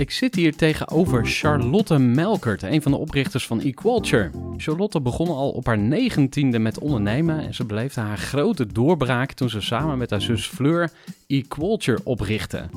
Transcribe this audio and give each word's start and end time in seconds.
Ik 0.00 0.10
zit 0.10 0.34
hier 0.34 0.56
tegenover 0.56 1.26
Charlotte 1.26 1.98
Melkert, 1.98 2.62
een 2.62 2.82
van 2.82 2.92
de 2.92 2.98
oprichters 2.98 3.46
van 3.46 3.60
eQualture. 3.60 4.30
Charlotte 4.56 5.00
begon 5.00 5.28
al 5.28 5.50
op 5.50 5.66
haar 5.66 5.78
negentiende 5.78 6.58
met 6.58 6.78
ondernemen 6.78 7.40
en 7.40 7.54
ze 7.54 7.64
beleefde 7.64 8.00
haar 8.00 8.18
grote 8.18 8.66
doorbraak 8.66 9.32
toen 9.32 9.50
ze 9.50 9.60
samen 9.60 9.98
met 9.98 10.10
haar 10.10 10.20
zus 10.20 10.46
Fleur 10.46 10.90
eQualture 11.26 12.04
oprichtte. 12.04 12.68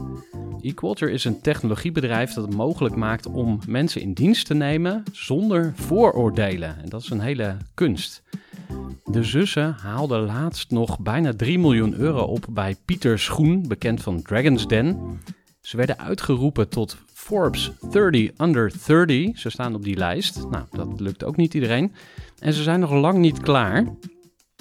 eQualture 0.61 1.11
is 1.11 1.25
een 1.25 1.41
technologiebedrijf 1.41 2.33
dat 2.33 2.45
het 2.45 2.55
mogelijk 2.55 2.95
maakt 2.95 3.25
om 3.25 3.59
mensen 3.67 4.01
in 4.01 4.13
dienst 4.13 4.45
te 4.45 4.53
nemen 4.53 5.03
zonder 5.11 5.73
vooroordelen. 5.75 6.77
En 6.83 6.89
dat 6.89 7.01
is 7.01 7.09
een 7.09 7.19
hele 7.19 7.57
kunst. 7.73 8.23
De 9.05 9.23
zussen 9.23 9.75
haalden 9.81 10.25
laatst 10.25 10.71
nog 10.71 10.99
bijna 10.99 11.33
3 11.33 11.59
miljoen 11.59 11.93
euro 11.93 12.21
op 12.21 12.45
bij 12.49 12.75
Pieter 12.85 13.19
Schoen, 13.19 13.67
bekend 13.67 14.01
van 14.01 14.21
Dragon's 14.21 14.67
Den. 14.67 15.19
Ze 15.61 15.77
werden 15.77 15.99
uitgeroepen 15.99 16.69
tot 16.69 16.97
Forbes 17.27 17.71
30 17.91 18.31
Under 18.37 18.73
30. 18.85 19.39
Ze 19.39 19.49
staan 19.49 19.75
op 19.75 19.83
die 19.83 19.97
lijst. 19.97 20.47
Nou, 20.49 20.65
dat 20.71 20.99
lukt 20.99 21.23
ook 21.23 21.35
niet 21.35 21.53
iedereen. 21.53 21.93
En 22.39 22.53
ze 22.53 22.63
zijn 22.63 22.79
nog 22.79 22.91
lang 22.91 23.17
niet 23.17 23.39
klaar. 23.39 23.85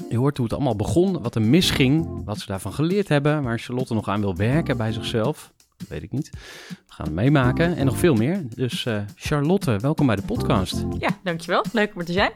Je 0.09 0.17
hoort 0.17 0.37
hoe 0.37 0.47
het 0.47 0.55
allemaal 0.55 0.77
begon, 0.77 1.23
wat 1.23 1.35
er 1.35 1.43
misging, 1.43 2.25
wat 2.25 2.39
ze 2.39 2.47
daarvan 2.47 2.73
geleerd 2.73 3.09
hebben, 3.09 3.43
waar 3.43 3.59
Charlotte 3.59 3.95
nog 3.95 4.09
aan 4.09 4.21
wil 4.21 4.37
werken 4.37 4.77
bij 4.77 4.93
zichzelf. 4.93 5.53
Dat 5.77 5.89
weet 5.89 6.03
ik 6.03 6.13
niet. 6.13 6.31
We 6.69 6.77
gaan 6.87 7.07
het 7.07 7.15
meemaken 7.15 7.77
en 7.77 7.87
nog 7.87 7.99
veel 7.99 8.15
meer. 8.15 8.43
Dus 8.55 8.87
eh, 8.87 9.03
Charlotte, 9.15 9.79
welkom 9.79 10.07
bij 10.07 10.17
de 10.17 10.23
podcast. 10.23 10.85
Ja, 10.99 11.19
dankjewel. 11.23 11.65
Leuk 11.73 11.93
om 11.95 12.01
er 12.01 12.07
te 12.07 12.13
zijn. 12.13 12.33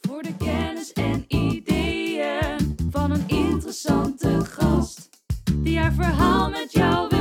Voor 0.00 0.22
de 0.22 0.36
kennis 0.36 0.92
en 0.92 1.24
ideeën 1.28 2.76
van 2.90 3.10
een 3.10 3.24
interessante 3.26 4.44
gast. 4.44 5.08
Die 5.54 5.78
haar 5.78 5.92
verhaal 5.92 6.50
met 6.50 6.72
jou 6.72 7.08
wil 7.08 7.19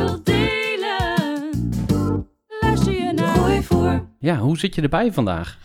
Ja, 4.20 4.38
hoe 4.38 4.58
zit 4.58 4.76
je 4.76 4.82
erbij 4.82 5.14
vandaag? 5.14 5.58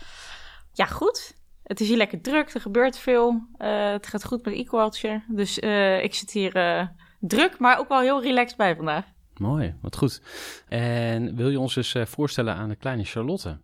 Ja, 0.73 0.85
goed. 0.85 1.35
Het 1.63 1.79
is 1.79 1.87
hier 1.87 1.97
lekker 1.97 2.21
druk, 2.21 2.53
er 2.53 2.61
gebeurt 2.61 2.97
veel. 2.97 3.47
Eh, 3.57 3.91
het 3.91 4.07
gaat 4.07 4.25
goed 4.25 4.45
met 4.45 4.53
Equalture. 4.53 5.23
Dus 5.27 5.59
eh, 5.59 6.03
ik 6.03 6.13
zit 6.13 6.31
hier 6.31 6.55
eh, 6.55 6.87
druk, 7.19 7.59
maar 7.59 7.79
ook 7.79 7.87
wel 7.87 7.99
heel 7.99 8.21
relaxed 8.21 8.57
bij 8.57 8.75
vandaag. 8.75 9.05
Mooi, 9.33 9.75
wat 9.81 9.97
goed. 9.97 10.21
En 10.67 11.35
wil 11.35 11.49
je 11.49 11.59
ons 11.59 11.75
eens 11.75 11.95
voorstellen 12.03 12.55
aan 12.55 12.69
de 12.69 12.75
kleine 12.75 13.03
Charlotte? 13.03 13.63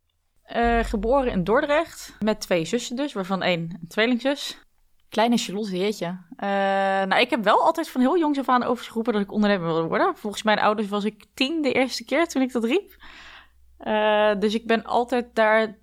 Geboren 0.82 1.32
in 1.32 1.44
Dordrecht, 1.44 2.16
met 2.20 2.42
twee 2.42 2.66
zussen 2.66 2.96
dus, 2.96 3.14
waarvan 3.14 3.42
één 3.42 3.78
een 3.82 3.88
tweelingzus. 3.88 4.60
Kleine 5.10 5.38
Charlotte, 5.38 5.78
jeetje. 5.78 6.18
Nou, 7.08 7.22
ik 7.22 7.30
heb 7.30 7.44
wel 7.44 7.62
altijd 7.62 7.90
van 7.90 8.02
heel 8.02 8.18
jongs 8.18 8.40
af 8.40 8.50
aan 8.50 8.64
overgeroepen 8.64 9.14
dat 9.14 9.22
ik 9.22 9.32
ondernemer 9.32 9.66
wilde 9.66 9.88
worden. 9.88 10.16
Volgens 10.16 10.44
mijn 10.44 10.60
ouders 10.60 10.88
was 10.88 11.04
ik 11.04 11.26
tien 11.34 11.62
de 11.62 11.72
eerste 11.72 12.06
keer 12.06 12.28
toen 12.28 12.42
ik 12.42 12.52
dat 12.52 12.64
riep. 12.64 12.96
Eh, 13.84 14.40
dus 14.40 14.54
ik 14.54 14.68
ben 14.68 14.84
altijd 14.84 15.36
daar 15.36 15.80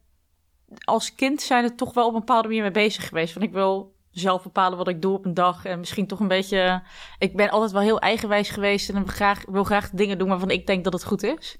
als 0.84 1.14
kind 1.14 1.40
zijn 1.42 1.64
er 1.64 1.74
toch 1.76 1.94
wel 1.94 2.06
op 2.06 2.12
een 2.12 2.18
bepaalde 2.18 2.48
manier 2.48 2.62
mee 2.62 2.70
bezig 2.70 3.08
geweest. 3.08 3.32
Van 3.32 3.42
ik 3.42 3.52
wil 3.52 3.96
zelf 4.10 4.42
bepalen 4.42 4.78
wat 4.78 4.88
ik 4.88 5.02
doe 5.02 5.14
op 5.14 5.24
een 5.24 5.34
dag. 5.34 5.64
En 5.64 5.78
misschien 5.78 6.06
toch 6.06 6.20
een 6.20 6.28
beetje... 6.28 6.82
Ik 7.18 7.36
ben 7.36 7.50
altijd 7.50 7.72
wel 7.72 7.80
heel 7.82 7.98
eigenwijs 8.00 8.50
geweest 8.50 8.88
en 8.88 8.94
wil 8.94 9.06
graag, 9.06 9.44
wil 9.46 9.64
graag 9.64 9.90
dingen 9.90 10.18
doen 10.18 10.28
waarvan 10.28 10.50
ik 10.50 10.66
denk 10.66 10.84
dat 10.84 10.92
het 10.92 11.04
goed 11.04 11.22
is. 11.22 11.58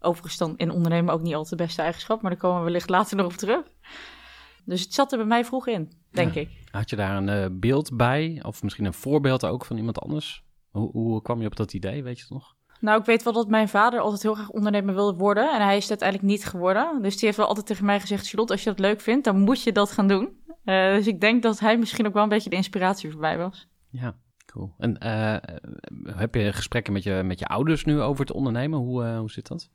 Overigens 0.00 0.36
dan 0.36 0.54
in 0.56 0.70
ondernemen 0.70 1.14
ook 1.14 1.22
niet 1.22 1.34
altijd 1.34 1.58
de 1.58 1.64
beste 1.64 1.82
eigenschap, 1.82 2.22
maar 2.22 2.30
daar 2.30 2.40
komen 2.40 2.58
we 2.58 2.64
wellicht 2.64 2.88
later 2.88 3.16
nog 3.16 3.26
op 3.26 3.32
terug. 3.32 3.62
Dus 4.64 4.80
het 4.80 4.94
zat 4.94 5.12
er 5.12 5.18
bij 5.18 5.26
mij 5.26 5.44
vroeg 5.44 5.66
in, 5.66 5.92
denk 6.10 6.34
Ja. 6.34 6.40
ik. 6.40 6.50
Had 6.70 6.90
je 6.90 6.96
daar 6.96 7.16
een 7.16 7.28
eh, 7.28 7.46
beeld 7.52 7.96
bij, 7.96 8.40
of 8.42 8.62
misschien 8.62 8.84
een 8.84 8.94
voorbeeld 8.94 9.46
ook 9.46 9.64
van 9.64 9.76
iemand 9.76 9.98
anders? 9.98 10.44
Hoe, 10.70 10.90
hoe 10.90 11.22
kwam 11.22 11.40
je 11.40 11.46
op 11.46 11.56
dat 11.56 11.72
idee, 11.72 12.02
weet 12.02 12.16
je 12.16 12.22
het 12.22 12.32
nog? 12.32 12.53
Nou, 12.84 13.00
ik 13.00 13.06
weet 13.06 13.22
wel 13.22 13.32
dat 13.32 13.48
mijn 13.48 13.68
vader 13.68 14.00
altijd 14.00 14.22
heel 14.22 14.34
graag 14.34 14.50
ondernemer 14.50 14.94
wilde 14.94 15.18
worden. 15.18 15.52
En 15.52 15.62
hij 15.62 15.76
is 15.76 15.82
het 15.82 15.90
uiteindelijk 15.90 16.30
niet 16.30 16.44
geworden. 16.44 17.02
Dus 17.02 17.14
die 17.14 17.24
heeft 17.24 17.36
wel 17.36 17.46
altijd 17.46 17.66
tegen 17.66 17.84
mij 17.84 18.00
gezegd... 18.00 18.28
Charlotte, 18.28 18.52
als 18.52 18.62
je 18.62 18.70
dat 18.70 18.78
leuk 18.78 19.00
vindt, 19.00 19.24
dan 19.24 19.40
moet 19.40 19.62
je 19.62 19.72
dat 19.72 19.90
gaan 19.90 20.08
doen. 20.08 20.42
Eh, 20.64 20.94
dus 20.94 21.06
ik 21.06 21.20
denk 21.20 21.42
dat 21.42 21.58
hij 21.58 21.78
misschien 21.78 22.06
ook 22.06 22.12
wel 22.12 22.22
een 22.22 22.28
beetje 22.28 22.50
de 22.50 22.56
inspiratie 22.56 23.10
voor 23.10 23.20
mij 23.20 23.38
was. 23.38 23.68
Ja, 23.90 24.16
cool. 24.46 24.74
En 24.78 24.98
eh, 24.98 25.36
heb 26.16 26.34
je 26.34 26.52
gesprekken 26.52 26.92
met 26.92 27.02
je, 27.02 27.22
met 27.24 27.38
je 27.38 27.46
ouders 27.46 27.84
nu 27.84 28.00
over 28.00 28.20
het 28.20 28.34
ondernemen? 28.34 28.78
Hoe, 28.78 29.04
eh, 29.04 29.18
hoe 29.18 29.30
zit 29.30 29.48
dat? 29.48 29.70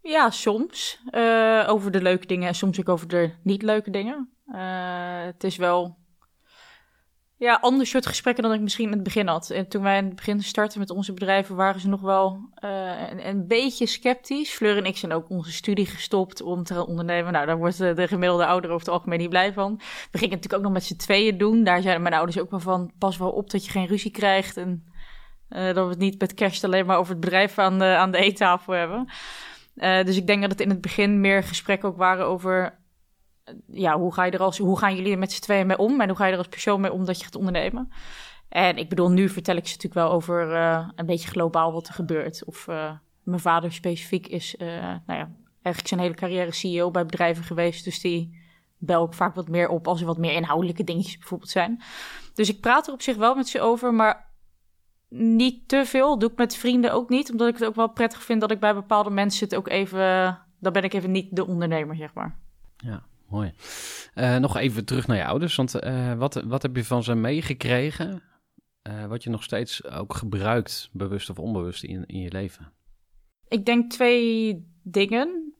Ja, 0.00 0.30
soms. 0.30 1.02
over 1.66 1.90
de 1.90 2.02
leuke 2.02 2.26
dingen 2.26 2.48
en 2.48 2.54
soms 2.54 2.80
ook 2.80 2.88
over 2.88 3.08
de 3.08 3.30
niet 3.42 3.62
leuke 3.62 3.90
dingen. 3.90 4.30
Het 5.26 5.44
is 5.44 5.56
wel... 5.56 6.00
Ja, 7.42 7.58
ander 7.60 7.86
soort 7.86 8.06
gesprekken 8.06 8.42
dan 8.42 8.52
ik 8.52 8.60
misschien 8.60 8.86
in 8.86 8.92
het 8.92 9.02
begin 9.02 9.26
had. 9.26 9.50
En 9.50 9.68
toen 9.68 9.82
wij 9.82 9.98
in 9.98 10.04
het 10.04 10.14
begin 10.14 10.42
startten 10.42 10.78
met 10.78 10.90
onze 10.90 11.12
bedrijven, 11.12 11.56
waren 11.56 11.80
ze 11.80 11.88
nog 11.88 12.00
wel 12.00 12.48
eh, 12.54 13.10
een, 13.10 13.28
een 13.28 13.46
beetje 13.46 13.86
sceptisch. 13.86 14.50
Fleur 14.50 14.76
en 14.76 14.84
ik 14.84 14.96
zijn 14.96 15.12
ook 15.12 15.30
onze 15.30 15.52
studie 15.52 15.86
gestopt 15.86 16.42
om 16.42 16.62
te 16.62 16.86
ondernemen. 16.86 17.32
Nou, 17.32 17.46
daar 17.46 17.56
wordt 17.56 17.78
de, 17.78 17.92
de 17.94 18.08
gemiddelde 18.08 18.46
ouder 18.46 18.70
over 18.70 18.86
het 18.86 18.94
algemeen 18.94 19.18
niet 19.18 19.28
blij 19.28 19.52
van. 19.52 19.76
We 20.10 20.18
gingen 20.18 20.34
natuurlijk 20.34 20.54
ook 20.54 20.62
nog 20.62 20.72
met 20.72 20.84
z'n 20.84 20.96
tweeën 20.96 21.38
doen. 21.38 21.64
Daar 21.64 21.82
zeiden 21.82 22.02
mijn 22.02 22.14
ouders 22.14 22.38
ook 22.38 22.50
wel 22.50 22.60
van, 22.60 22.92
pas 22.98 23.16
wel 23.16 23.30
op 23.30 23.50
dat 23.50 23.64
je 23.64 23.70
geen 23.70 23.86
ruzie 23.86 24.10
krijgt. 24.10 24.56
En 24.56 24.84
eh, 25.48 25.64
dat 25.64 25.84
we 25.84 25.90
het 25.90 25.98
niet 25.98 26.20
met 26.20 26.34
kerst 26.34 26.64
alleen 26.64 26.86
maar 26.86 26.98
over 26.98 27.12
het 27.12 27.20
bedrijf 27.20 27.58
aan 27.58 27.78
de, 27.78 27.84
aan 27.84 28.10
de 28.10 28.18
eettafel 28.18 28.72
hebben. 28.72 29.08
Eh, 29.74 30.04
dus 30.04 30.16
ik 30.16 30.26
denk 30.26 30.40
dat 30.40 30.50
het 30.50 30.60
in 30.60 30.70
het 30.70 30.80
begin 30.80 31.20
meer 31.20 31.42
gesprekken 31.42 31.88
ook 31.88 31.96
waren 31.96 32.26
over... 32.26 32.80
Ja, 33.66 33.98
hoe, 33.98 34.14
ga 34.14 34.24
je 34.24 34.30
er 34.30 34.42
als, 34.42 34.58
hoe 34.58 34.78
gaan 34.78 34.96
jullie 34.96 35.12
er 35.12 35.18
met 35.18 35.32
z'n 35.32 35.40
tweeën 35.40 35.66
mee 35.66 35.78
om? 35.78 36.00
En 36.00 36.08
hoe 36.08 36.16
ga 36.16 36.26
je 36.26 36.32
er 36.32 36.38
als 36.38 36.48
persoon 36.48 36.80
mee 36.80 36.92
om 36.92 37.04
dat 37.04 37.18
je 37.18 37.24
gaat 37.24 37.36
ondernemen? 37.36 37.92
En 38.48 38.76
ik 38.76 38.88
bedoel, 38.88 39.10
nu 39.10 39.28
vertel 39.28 39.56
ik 39.56 39.66
ze 39.66 39.74
natuurlijk 39.74 40.06
wel 40.06 40.10
over 40.12 40.54
eh, 40.54 40.88
een 40.96 41.06
beetje 41.06 41.28
globaal 41.28 41.72
wat 41.72 41.88
er 41.88 41.94
gebeurt. 41.94 42.44
Of 42.44 42.68
eh, 42.68 42.92
mijn 43.22 43.40
vader 43.40 43.72
specifiek 43.72 44.26
is, 44.26 44.56
eh, 44.56 44.66
nou 44.78 45.18
ja, 45.18 45.30
eigenlijk 45.62 45.86
zijn 45.86 46.00
hele 46.00 46.14
carrière 46.14 46.52
CEO 46.52 46.90
bij 46.90 47.06
bedrijven 47.06 47.44
geweest. 47.44 47.84
Dus 47.84 48.00
die 48.00 48.40
bel 48.78 49.04
ik 49.04 49.12
vaak 49.12 49.34
wat 49.34 49.48
meer 49.48 49.68
op 49.68 49.88
als 49.88 50.00
er 50.00 50.06
wat 50.06 50.18
meer 50.18 50.32
inhoudelijke 50.32 50.84
dingetjes 50.84 51.18
bijvoorbeeld 51.18 51.50
zijn. 51.50 51.82
Dus 52.34 52.48
ik 52.48 52.60
praat 52.60 52.86
er 52.86 52.92
op 52.92 53.02
zich 53.02 53.16
wel 53.16 53.34
met 53.34 53.48
ze 53.48 53.60
over, 53.60 53.94
maar 53.94 54.30
niet 55.08 55.68
te 55.68 55.84
veel. 55.84 56.18
Doe 56.18 56.30
ik 56.30 56.36
met 56.36 56.56
vrienden 56.56 56.92
ook 56.92 57.08
niet, 57.08 57.30
omdat 57.30 57.48
ik 57.48 57.54
het 57.54 57.64
ook 57.64 57.74
wel 57.74 57.88
prettig 57.88 58.22
vind 58.22 58.40
dat 58.40 58.50
ik 58.50 58.60
bij 58.60 58.74
bepaalde 58.74 59.10
mensen 59.10 59.44
het 59.44 59.56
ook 59.56 59.68
even... 59.68 60.38
Dan 60.60 60.72
ben 60.72 60.82
ik 60.82 60.92
even 60.92 61.10
niet 61.10 61.36
de 61.36 61.46
ondernemer, 61.46 61.96
zeg 61.96 62.14
maar. 62.14 62.38
Ja, 62.76 63.02
mooi. 63.32 63.52
Eh, 64.14 64.36
nog 64.36 64.56
even 64.56 64.84
terug 64.84 65.06
naar 65.06 65.16
je 65.16 65.24
ouders, 65.24 65.56
want 65.56 65.74
eh, 65.74 66.12
wat, 66.12 66.42
wat 66.46 66.62
heb 66.62 66.76
je 66.76 66.84
van 66.84 67.02
ze 67.02 67.14
meegekregen? 67.14 68.22
eh, 68.82 69.06
wat 69.06 69.22
je 69.22 69.30
nog 69.30 69.42
steeds 69.42 69.84
ook 69.84 70.14
gebruikt, 70.14 70.88
bewust 70.92 71.30
of 71.30 71.38
onbewust, 71.38 71.84
in, 71.84 72.06
in 72.06 72.20
je 72.20 72.32
leven? 72.32 72.72
Ik 73.48 73.66
denk 73.66 73.90
twee 73.90 74.66
dingen. 74.82 75.54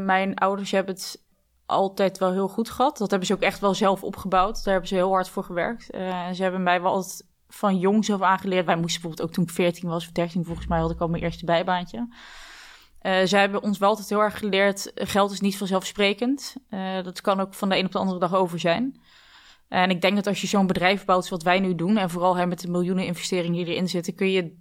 Mijn 0.00 0.34
ouders 0.34 0.70
hebben 0.70 0.94
het 0.94 1.24
altijd 1.66 2.18
wel 2.18 2.32
heel 2.32 2.48
goed 2.48 2.70
gehad. 2.70 2.98
Dat 2.98 3.10
hebben 3.10 3.28
ze 3.28 3.34
ook 3.34 3.40
echt 3.40 3.60
wel 3.60 3.74
zelf 3.74 4.02
opgebouwd. 4.04 4.54
Daar 4.54 4.72
hebben 4.72 4.88
ze 4.88 4.94
heel 4.94 5.10
hard 5.10 5.28
voor 5.28 5.44
gewerkt. 5.44 5.84
Ze 6.32 6.42
hebben 6.42 6.62
mij 6.62 6.82
wel 6.82 6.92
altijd 6.92 7.28
van 7.48 7.78
jongs 7.78 8.10
af 8.10 8.22
aangeleerd. 8.22 8.66
Wij 8.66 8.76
moesten 8.76 9.00
bijvoorbeeld 9.00 9.28
ook 9.28 9.34
toen 9.34 9.44
ik 9.44 9.50
14 9.50 9.88
was 9.88 10.06
of 10.06 10.12
13 10.12 10.44
volgens 10.44 10.66
mij 10.66 10.78
had 10.78 10.90
ik 10.90 11.00
al 11.00 11.08
mijn 11.08 11.22
eerste 11.22 11.44
bijbaantje. 11.44 12.08
Uh, 13.06 13.20
zij 13.24 13.40
hebben 13.40 13.62
ons 13.62 13.78
wel 13.78 13.88
altijd 13.88 14.08
heel 14.08 14.20
erg 14.20 14.38
geleerd, 14.38 14.92
geld 14.94 15.30
is 15.30 15.40
niet 15.40 15.56
vanzelfsprekend. 15.56 16.56
Uh, 16.70 17.02
dat 17.02 17.20
kan 17.20 17.40
ook 17.40 17.54
van 17.54 17.68
de 17.68 17.76
een 17.76 17.86
op 17.86 17.92
de 17.92 17.98
andere 17.98 18.18
dag 18.18 18.34
over 18.34 18.58
zijn. 18.58 19.00
En 19.68 19.90
ik 19.90 20.00
denk 20.00 20.16
dat 20.16 20.26
als 20.26 20.40
je 20.40 20.46
zo'n 20.46 20.66
bedrijf 20.66 21.04
bouwt, 21.04 21.28
wat 21.28 21.42
wij 21.42 21.60
nu 21.60 21.74
doen, 21.74 21.96
en 21.96 22.10
vooral 22.10 22.36
hè, 22.36 22.46
met 22.46 22.60
de 22.60 22.70
miljoenen 22.70 23.06
investeringen 23.06 23.64
die 23.64 23.74
erin 23.74 23.88
zitten, 23.88 24.14
kun 24.14 24.30
je, 24.30 24.56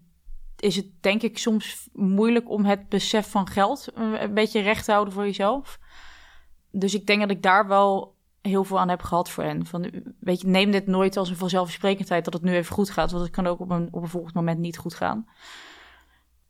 is 0.59 0.75
het 0.75 0.85
denk 1.01 1.21
ik 1.21 1.37
soms 1.37 1.89
moeilijk 1.93 2.49
om 2.49 2.65
het 2.65 2.89
besef 2.89 3.29
van 3.29 3.47
geld 3.47 3.87
een 3.93 4.33
beetje 4.33 4.61
recht 4.61 4.85
te 4.85 4.91
houden 4.91 5.13
voor 5.13 5.25
jezelf. 5.25 5.79
Dus 6.71 6.93
ik 6.93 7.07
denk 7.07 7.21
dat 7.21 7.29
ik 7.29 7.41
daar 7.41 7.67
wel 7.67 8.15
heel 8.41 8.63
veel 8.63 8.79
aan 8.79 8.89
heb 8.89 9.01
gehad 9.01 9.29
voor 9.29 9.43
hen. 9.43 9.65
Van, 9.65 9.91
weet 10.19 10.41
je, 10.41 10.47
neem 10.47 10.71
dit 10.71 10.87
nooit 10.87 11.17
als 11.17 11.29
een 11.29 11.35
vanzelfsprekendheid 11.35 12.25
dat 12.25 12.33
het 12.33 12.43
nu 12.43 12.53
even 12.53 12.73
goed 12.73 12.89
gaat, 12.89 13.11
want 13.11 13.23
het 13.23 13.33
kan 13.33 13.47
ook 13.47 13.59
op 13.59 13.69
een, 13.69 13.87
op 13.91 14.01
een 14.01 14.09
volgend 14.09 14.33
moment 14.33 14.59
niet 14.59 14.77
goed 14.77 14.93
gaan. 14.93 15.27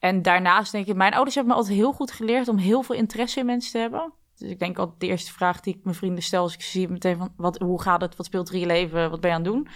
En 0.06 0.22
daarnaast 0.22 0.72
denk 0.72 0.88
ik, 0.88 0.96
mijn 0.96 1.13
ouders 1.13 1.36
hebben 1.36 1.54
me 1.54 1.60
altijd 1.60 1.78
heel 1.78 1.94
goed 1.94 2.12
geleerd 2.12 2.48
om 2.48 2.57
heel 2.57 2.81
veel 2.81 2.96
interesse 2.96 3.40
in 3.40 3.46
mensen 3.46 3.72
te 3.72 3.78
hebben. 3.78 4.13
Dus 4.38 4.50
ik 4.50 4.60
denk 4.60 4.78
altijd 4.78 5.00
de 5.00 5.07
eerste 5.07 5.31
vraag 5.31 5.60
die 5.60 5.75
ik 5.75 5.84
mijn 5.84 5.96
vrienden 5.96 6.24
stel 6.24 6.42
als 6.42 6.54
ik 6.54 6.62
zie 6.62 6.90
meteen 6.90 7.18
van, 7.18 7.34
wat, 7.38 7.57
hoe 7.57 7.81
gaat 7.81 8.02
het, 8.02 8.16
wat 8.16 8.25
speelt 8.25 8.48
er 8.48 8.54
in 8.54 8.60
je 8.60 8.66
leven, 8.66 9.10
wat 9.10 9.19
ben 9.19 9.30
je 9.30 9.36
aan 9.36 9.44
het 9.44 9.52
doen? 9.52 9.68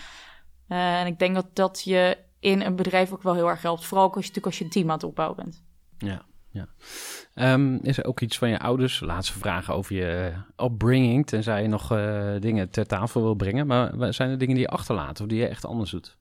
Uh, 0.69 0.99
en 0.99 1.07
ik 1.07 1.19
denk 1.19 1.35
dat 1.35 1.55
dat 1.55 1.81
je 1.83 2.17
in 2.39 2.61
een 2.61 2.75
bedrijf 2.75 3.11
ook 3.11 3.23
wel 3.23 3.33
heel 3.33 3.49
erg 3.49 3.61
helpt. 3.61 3.85
Vooral 3.85 4.05
als 4.05 4.13
je 4.13 4.19
natuurlijk 4.19 4.45
als 4.45 4.57
je 4.57 4.63
een 4.63 4.69
team 4.69 4.87
aan 4.87 4.93
het 4.93 5.03
opbouwen 5.03 5.37
bent. 5.37 5.63
Ja, 5.97 6.25
ja. 6.49 6.67
Um, 7.53 7.79
is 7.81 7.97
er 7.97 8.05
ook 8.05 8.21
iets 8.21 8.37
van 8.37 8.49
je 8.49 8.59
ouders? 8.59 8.99
Laatste 8.99 9.39
vraag 9.39 9.71
over 9.71 9.95
je 9.95 10.33
upbringing, 10.57 11.27
tenzij 11.27 11.61
je 11.61 11.67
nog 11.67 11.91
uh, 11.91 12.35
dingen 12.39 12.69
ter 12.69 12.87
tafel 12.87 13.21
wil 13.21 13.35
brengen. 13.35 13.67
Maar 13.67 14.13
zijn 14.13 14.29
er 14.29 14.37
dingen 14.37 14.55
die 14.55 14.63
je 14.63 14.71
achterlaat 14.71 15.21
of 15.21 15.27
die 15.27 15.39
je 15.39 15.47
echt 15.47 15.65
anders 15.65 15.91
doet? 15.91 16.17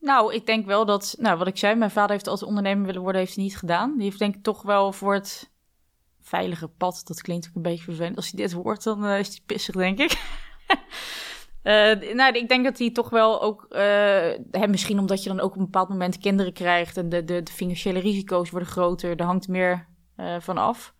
Nou, 0.00 0.34
ik 0.34 0.46
denk 0.46 0.66
wel 0.66 0.84
dat, 0.84 1.14
nou, 1.18 1.38
wat 1.38 1.46
ik 1.46 1.56
zei, 1.56 1.74
mijn 1.74 1.90
vader 1.90 2.10
heeft 2.10 2.26
als 2.26 2.42
ondernemer 2.42 2.86
willen 2.86 3.02
worden, 3.02 3.20
heeft 3.20 3.34
hij 3.34 3.44
niet 3.44 3.56
gedaan. 3.56 3.94
Die 3.94 4.04
heeft 4.04 4.18
denk 4.18 4.34
ik 4.34 4.42
toch 4.42 4.62
wel 4.62 4.92
voor 4.92 5.14
het 5.14 5.50
veilige 6.20 6.68
pad, 6.68 7.02
dat 7.04 7.22
klinkt 7.22 7.48
ook 7.48 7.54
een 7.54 7.62
beetje 7.62 7.84
vervelend. 7.84 8.16
Als 8.16 8.30
hij 8.30 8.42
dit 8.42 8.52
hoort, 8.52 8.82
dan 8.82 9.04
uh, 9.04 9.18
is 9.18 9.28
hij 9.28 9.38
pissig, 9.46 9.74
denk 9.74 9.98
ik. 9.98 10.12
uh, 11.62 12.12
nou, 12.20 12.36
ik 12.36 12.48
denk 12.48 12.64
dat 12.64 12.78
hij 12.78 12.90
toch 12.90 13.10
wel 13.10 13.42
ook, 13.42 13.66
uh, 13.70 13.78
hè, 14.50 14.68
misschien 14.68 14.98
omdat 14.98 15.22
je 15.22 15.28
dan 15.28 15.40
ook 15.40 15.52
op 15.52 15.58
een 15.58 15.64
bepaald 15.64 15.88
moment 15.88 16.18
kinderen 16.18 16.52
krijgt 16.52 16.96
en 16.96 17.08
de, 17.08 17.24
de, 17.24 17.42
de 17.42 17.52
financiële 17.52 17.98
risico's 17.98 18.50
worden 18.50 18.68
groter, 18.68 19.18
er 19.18 19.24
hangt 19.24 19.48
meer 19.48 19.88
van 20.38 20.58
af. 20.58 20.94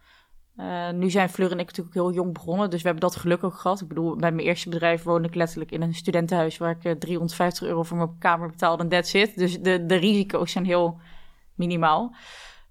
Uh, 0.57 0.91
nu 0.91 1.11
zijn 1.11 1.29
Fleur 1.29 1.51
en 1.51 1.59
ik 1.59 1.67
natuurlijk 1.67 1.95
heel 1.95 2.13
jong 2.13 2.33
begonnen, 2.33 2.71
dus 2.71 2.83
we 2.83 2.89
hebben 2.89 3.09
dat 3.09 3.17
geluk 3.17 3.45
ook 3.45 3.55
gehad. 3.55 3.81
Ik 3.81 3.89
bedoel, 3.89 4.17
bij 4.17 4.33
mijn 4.33 4.47
eerste 4.47 4.69
bedrijf 4.69 5.03
woonde 5.03 5.29
ik 5.29 5.35
letterlijk 5.35 5.71
in 5.71 5.83
een 5.83 5.95
studentenhuis 5.95 6.59
waar 6.59 6.71
ik 6.71 6.85
uh, 6.85 6.93
350 6.93 7.69
euro 7.69 7.83
voor 7.83 7.97
mijn 7.97 8.19
kamer 8.19 8.51
betaalde 8.51 8.83
en 8.83 8.89
that's 8.89 9.15
it. 9.15 9.37
Dus 9.37 9.61
de, 9.61 9.87
de 9.87 9.95
risico's 9.95 10.53
zijn 10.53 10.65
heel 10.65 11.01
minimaal. 11.55 12.15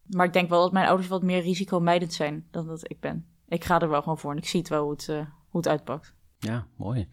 Maar 0.06 0.26
ik 0.26 0.34
denk 0.34 0.50
wel 0.50 0.62
dat 0.62 0.72
mijn 0.72 0.88
ouders 0.88 1.08
wat 1.08 1.24
meer 1.24 1.42
risicomijdend 1.42 2.14
zijn 2.14 2.48
dan 2.52 2.68
dat 2.68 2.90
ik 2.90 3.00
ben. 3.00 3.26
Ik 3.48 3.64
ga 3.64 3.80
er 3.80 3.90
wel 3.90 4.02
gewoon 4.02 4.18
voor 4.18 4.32
en 4.32 4.38
ik 4.38 4.48
zie 4.48 4.60
het 4.60 4.70
wel 4.70 4.84
hoe 4.84 4.92
het, 4.92 5.08
uh, 5.10 5.18
hoe 5.50 5.62
het 5.62 5.68
uitpakt. 5.68 6.14
Ja, 6.38 6.68
mooi. 6.76 7.08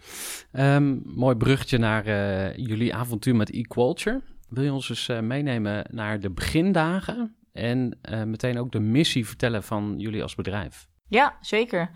Um, 0.53 1.03
mooi 1.05 1.37
bruggetje 1.37 1.79
naar 1.79 2.05
jullie 2.61 2.95
avontuur 2.95 3.37
met 3.37 3.51
eQualture. 3.51 4.23
Wil 4.49 4.63
je 4.63 4.73
ons 4.73 4.89
eens 4.89 5.21
meenemen 5.21 5.87
naar 5.91 6.21
de 6.21 6.31
begindagen 6.31 7.37
en 7.57 7.99
uh, 8.11 8.23
meteen 8.23 8.59
ook 8.59 8.73
de 8.73 8.81
missie 8.81 9.27
vertellen 9.27 9.63
van 9.63 9.95
jullie 9.97 10.23
als 10.23 10.35
bedrijf. 10.35 10.89
Ja, 11.09 11.37
zeker. 11.41 11.91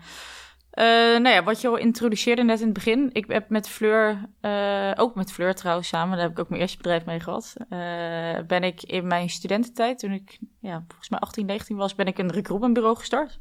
Uh, 0.73 0.85
nou 1.19 1.29
ja, 1.29 1.43
wat 1.43 1.61
je 1.61 1.67
al 1.67 1.77
introduceerde 1.77 2.43
net 2.43 2.59
in 2.59 2.65
het 2.65 2.73
begin. 2.73 3.09
Ik 3.11 3.25
heb 3.27 3.49
met 3.49 3.69
Fleur, 3.69 4.29
uh, 4.41 4.91
ook 4.95 5.15
met 5.15 5.31
Fleur 5.31 5.55
trouwens 5.55 5.87
samen, 5.87 6.11
daar 6.11 6.21
heb 6.21 6.31
ik 6.31 6.39
ook 6.39 6.49
mijn 6.49 6.61
eerste 6.61 6.77
bedrijf 6.77 7.05
mee 7.05 7.19
gehad. 7.19 7.53
ben 8.47 8.63
ik 8.63 8.83
in 8.83 9.07
mijn 9.07 9.29
studententijd, 9.29 9.99
toen 9.99 10.11
ik 10.11 10.39
ja, 10.59 10.83
volgens 10.87 11.09
mij 11.09 11.19
18, 11.19 11.45
19 11.45 11.77
was, 11.77 11.95
ben 11.95 12.05
ik 12.05 12.17
een 12.17 12.31
recruitmentbureau 12.31 12.97
gestart. 12.97 13.39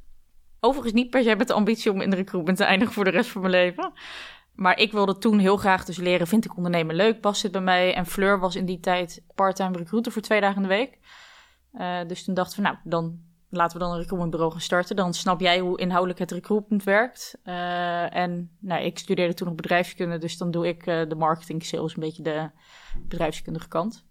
Overigens 0.60 0.94
niet 0.94 1.10
per 1.10 1.22
se 1.22 1.36
met 1.36 1.48
de 1.48 1.54
ambitie 1.54 1.90
om 1.92 2.00
in 2.00 2.10
de 2.10 2.16
recruitment 2.16 2.56
te 2.56 2.64
eindigen 2.64 2.94
voor 2.94 3.04
de 3.04 3.10
rest 3.10 3.30
van 3.30 3.40
mijn 3.40 3.52
leven. 3.52 3.92
Maar 4.54 4.78
ik 4.78 4.92
wilde 4.92 5.18
toen 5.18 5.38
heel 5.38 5.56
graag 5.56 5.84
dus 5.84 5.96
leren, 5.96 6.26
vind 6.26 6.44
ik 6.44 6.56
ondernemen 6.56 6.94
leuk, 6.94 7.20
past 7.20 7.42
het 7.42 7.52
bij 7.52 7.60
mij? 7.60 7.94
En 7.94 8.06
Fleur 8.06 8.38
was 8.38 8.56
in 8.56 8.64
die 8.64 8.80
tijd 8.80 9.22
parttime 9.34 9.76
recruiter 9.76 10.12
voor 10.12 10.22
twee 10.22 10.40
dagen 10.40 10.56
in 10.56 10.68
de 10.68 10.74
week. 10.74 10.98
Uh, 11.74 11.98
dus 12.06 12.24
toen 12.24 12.34
dachten 12.34 12.56
we, 12.56 12.62
nou, 12.62 12.76
dan 12.84 13.20
laten 13.50 13.78
we 13.78 13.84
dan 13.84 13.92
een 13.92 13.98
recruitmentbureau 13.98 14.52
gaan 14.52 14.60
starten. 14.60 14.96
Dan 14.96 15.14
snap 15.14 15.40
jij 15.40 15.58
hoe 15.58 15.78
inhoudelijk 15.78 16.18
het 16.18 16.30
recruitment 16.30 16.84
werkt. 16.84 17.38
Uh, 17.44 18.16
en 18.16 18.50
nou, 18.60 18.82
ik 18.82 18.98
studeerde 18.98 19.34
toen 19.34 19.46
nog 19.46 19.56
bedrijfskunde, 19.56 20.18
dus 20.18 20.38
dan 20.38 20.50
doe 20.50 20.68
ik 20.68 20.86
uh, 20.86 21.08
de 21.08 21.14
marketing, 21.14 21.64
sales, 21.64 21.94
een 21.94 22.00
beetje 22.00 22.22
de 22.22 22.50
bedrijfskundige 23.02 23.68
kant. 23.68 24.04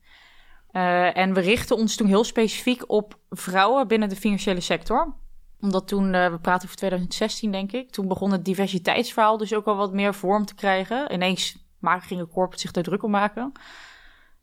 en 1.13 1.33
we 1.33 1.39
richten 1.39 1.75
ons 1.75 1.95
toen 1.95 2.07
heel 2.07 2.23
specifiek 2.23 2.89
op 2.89 3.19
vrouwen 3.29 3.87
binnen 3.87 4.09
de 4.09 4.15
financiële 4.15 4.59
sector 4.61 5.17
omdat 5.61 5.87
toen, 5.87 6.11
we 6.11 6.37
praten 6.41 6.65
over 6.65 6.77
2016 6.77 7.51
denk 7.51 7.71
ik, 7.71 7.91
toen 7.91 8.07
begon 8.07 8.31
het 8.31 8.45
diversiteitsverhaal 8.45 9.37
dus 9.37 9.53
ook 9.53 9.65
al 9.65 9.75
wat 9.75 9.93
meer 9.93 10.13
vorm 10.13 10.45
te 10.45 10.55
krijgen. 10.55 11.13
Ineens 11.13 11.57
gingen 11.81 12.27
corporate 12.27 12.61
zich 12.61 12.71
daar 12.71 12.83
druk 12.83 13.03
om 13.03 13.11
maken. 13.11 13.51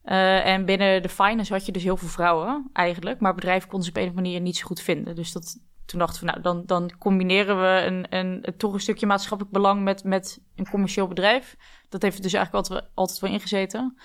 Uh, 0.06 0.46
en 0.46 0.64
binnen 0.64 1.02
de 1.02 1.08
finance 1.08 1.52
had 1.52 1.66
je 1.66 1.72
dus 1.72 1.82
heel 1.82 1.96
veel 1.96 2.08
vrouwen 2.08 2.70
eigenlijk. 2.72 3.20
Maar 3.20 3.34
bedrijven 3.34 3.68
konden 3.68 3.86
ze 3.86 3.90
op 3.90 3.96
een 3.96 4.08
of 4.08 4.08
andere 4.08 4.26
manier 4.26 4.40
niet 4.40 4.56
zo 4.56 4.66
goed 4.66 4.80
vinden. 4.80 5.14
Dus 5.14 5.32
dat, 5.32 5.58
toen 5.86 5.98
dachten 5.98 6.20
we, 6.20 6.26
nou, 6.26 6.40
dan, 6.40 6.62
dan 6.66 6.98
combineren 6.98 7.60
we 7.60 7.86
een, 7.86 8.16
een, 8.16 8.54
toch 8.56 8.72
een 8.72 8.80
stukje 8.80 9.06
maatschappelijk 9.06 9.54
belang 9.54 9.82
met, 9.82 10.04
met 10.04 10.40
een 10.54 10.68
commercieel 10.70 11.08
bedrijf. 11.08 11.56
Dat 11.88 12.02
heeft 12.02 12.22
dus 12.22 12.32
eigenlijk 12.32 12.68
altijd, 12.68 12.90
altijd 12.94 13.18
wel 13.18 13.30
ingezeten. 13.30 13.98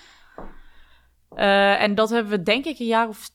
Uh, 1.36 1.82
en 1.82 1.94
dat 1.94 2.10
hebben 2.10 2.32
we 2.32 2.42
denk 2.42 2.64
ik 2.64 2.78
een 2.78 2.86
jaar 2.86 3.08
of 3.08 3.30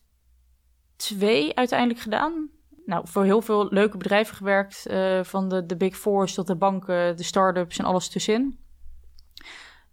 twee 0.96 1.56
uiteindelijk 1.56 2.00
gedaan. 2.00 2.48
Nou, 2.86 3.08
voor 3.08 3.24
heel 3.24 3.42
veel 3.42 3.66
leuke 3.70 3.96
bedrijven 3.96 4.36
gewerkt. 4.36 4.86
Uh, 4.90 5.24
van 5.24 5.48
de, 5.48 5.66
de 5.66 5.76
Big 5.76 5.96
Fours 5.96 6.34
tot 6.34 6.46
de 6.46 6.56
banken, 6.56 7.16
de 7.16 7.22
start-ups 7.22 7.78
en 7.78 7.84
alles 7.84 8.08
tussenin. 8.08 8.58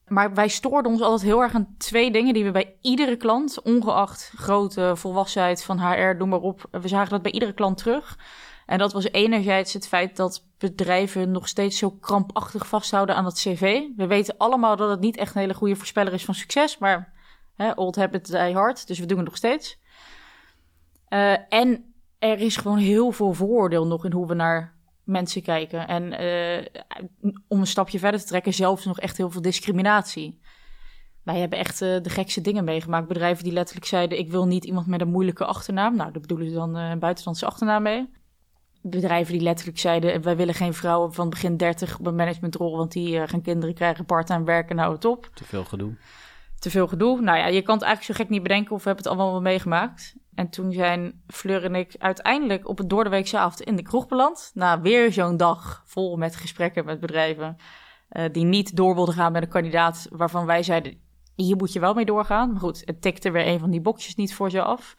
Maar 0.08 0.34
wij 0.34 0.48
stoorden 0.48 0.92
ons 0.92 1.02
altijd 1.02 1.22
heel 1.22 1.42
erg 1.42 1.54
aan 1.54 1.76
twee 1.78 2.12
dingen 2.12 2.34
die 2.34 2.44
we 2.44 2.52
bij 2.52 2.78
iedere 2.82 3.18
klant, 3.18 3.62
ongeacht 3.62 4.32
grootte, 4.36 4.96
volwassenheid 4.96 5.64
van 5.64 5.80
HR, 5.80 6.18
doe 6.18 6.28
maar 6.28 6.40
op, 6.40 6.68
we 6.72 6.88
zagen 6.88 7.10
dat 7.10 7.22
bij 7.22 7.32
iedere 7.32 7.54
klant 7.54 7.78
terug. 7.78 8.18
En 8.66 8.78
dat 8.78 8.94
was 8.94 9.12
enerzijds 9.12 9.74
het 9.74 9.88
feit 9.88 10.16
dat 10.16 10.46
bedrijven 10.58 11.32
nog 11.32 11.48
steeds 11.48 11.78
zo 11.78 11.92
krampachtig 11.92 12.68
vasthouden 12.68 13.16
aan 13.16 13.26
het 13.26 13.34
cv. 13.34 13.82
We 13.96 14.08
weten 14.08 14.38
allemaal 14.38 14.76
dat 14.76 14.90
het 14.90 15.00
niet 15.00 15.18
echt 15.18 15.36
een 15.36 15.42
hele 15.42 15.54
goede 15.54 15.76
voorspeller 15.76 16.14
is 16.14 16.26
van 16.26 16.34
succes, 16.34 16.78
maar 16.78 17.14
hè, 17.56 17.72
old 17.72 17.96
habit 17.96 18.26
die 18.26 18.54
hard, 18.54 18.88
dus 18.88 19.00
we 19.00 19.06
doen 19.06 19.18
het 19.18 19.28
nog 19.28 19.38
steeds. 19.38 19.80
Uh, 21.10 21.54
en 21.54 21.94
er 22.20 22.40
is 22.40 22.58
gewoon 22.58 22.78
heel 22.78 23.12
veel 23.12 23.34
vooroordeel 23.34 23.88
nog 23.88 24.06
in 24.06 24.12
hoe 24.12 24.28
we 24.28 24.34
naar 24.34 24.75
mensen 25.06 25.42
kijken. 25.42 25.88
En 25.88 26.22
uh, 26.22 27.34
om 27.48 27.60
een 27.60 27.68
stapje 27.68 28.00
verder 28.00 28.20
te 28.20 28.26
trekken, 28.26 28.54
zelfs 28.54 28.86
nog 28.86 29.00
echt 29.00 29.18
heel 29.18 29.30
veel 29.30 29.42
discriminatie. 29.42 30.40
Wij 31.24 31.40
hebben 31.40 31.60
echt 31.60 31.82
uh, 31.82 32.02
de 32.02 32.10
gekste 32.10 32.42
dingen 32.42 32.64
meegemaakt. 32.64 33.08
Bedrijven 33.08 33.44
die 33.44 33.54
letterlijk 33.54 33.88
zeiden: 33.88 34.18
Ik 34.18 34.32
wil 34.32 34.46
niet 34.46 34.66
iemand 34.66 34.88
met 34.88 35.02
een 35.02 35.12
moeilijke 35.12 35.46
achternaam. 35.46 35.96
Nou, 35.96 36.12
daar 36.12 36.22
bedoelen 36.22 36.50
ze 36.50 36.54
dan 36.54 36.78
uh, 36.78 36.90
een 36.90 37.00
buitenlandse 37.00 37.46
achternaam 37.46 37.84
mee. 37.84 38.10
Bedrijven 38.82 39.34
die 39.34 39.42
letterlijk 39.42 39.80
zeiden: 39.80 40.22
Wij 40.22 40.36
willen 40.36 40.54
geen 40.54 40.74
vrouwen 40.74 41.14
van 41.14 41.30
begin 41.30 41.58
30 41.58 42.00
op 42.00 42.06
een 42.06 42.16
managementrol, 42.16 42.78
want 42.78 42.92
die 42.92 43.28
gaan 43.28 43.42
kinderen 43.42 43.76
krijgen, 43.76 44.06
part-time 44.06 44.44
werken, 44.44 44.76
nou 44.76 44.94
het 44.94 45.06
op. 45.06 45.30
Te 45.34 45.44
veel 45.44 45.64
gedoe. 45.64 45.98
Te 46.60 46.70
veel 46.70 46.88
gedoe. 46.88 47.22
Nou 47.22 47.38
ja, 47.38 47.48
je 47.48 47.62
kan 47.62 47.76
het 47.76 47.84
eigenlijk 47.84 48.18
zo 48.18 48.24
gek 48.24 48.34
niet 48.34 48.44
bedenken 48.44 48.72
of 48.72 48.84
we 48.84 48.88
hebben 48.88 49.04
het 49.04 49.14
allemaal 49.14 49.32
wel 49.32 49.42
meegemaakt. 49.42 50.16
En 50.36 50.50
toen 50.50 50.72
zijn 50.72 51.22
Fleur 51.28 51.64
en 51.64 51.76
ik 51.76 51.96
uiteindelijk 51.98 52.68
op 52.68 52.78
het 52.78 52.90
doordeweekse 52.90 53.38
avond 53.38 53.62
in 53.62 53.76
de 53.76 53.82
kroeg 53.82 54.08
beland. 54.08 54.52
Na 54.54 54.82
weer 54.82 55.14
zo'n 55.14 55.38
dag 55.38 55.84
vol 55.86 56.18
met 56.18 56.36
gesprekken 56.36 56.86
met 56.86 57.00
bedrijven 57.00 57.58
uh, 58.12 58.26
die 58.32 58.46
niet 58.46 58.76
door 58.76 58.96
wilden 58.96 59.14
gaan 59.14 59.32
met 59.32 59.44
een 59.44 59.50
kandidaat 59.50 60.08
waarvan 60.10 60.46
wij 60.46 60.64
zeiden, 60.64 60.98
hier 61.36 61.56
moet 61.56 61.74
je 61.74 61.80
wel 61.80 61.94
mee 61.94 62.06
doorgaan. 62.06 62.52
Maar 62.52 62.60
goed, 62.60 62.82
het 62.86 63.02
tikte 63.02 63.32
weer 63.32 63.48
een 63.48 63.60
van 63.60 63.70
die 63.70 63.82
bokjes 63.82 64.16
niet 64.16 64.36
voor 64.36 64.50
ze 64.50 64.62
af. 64.62 64.96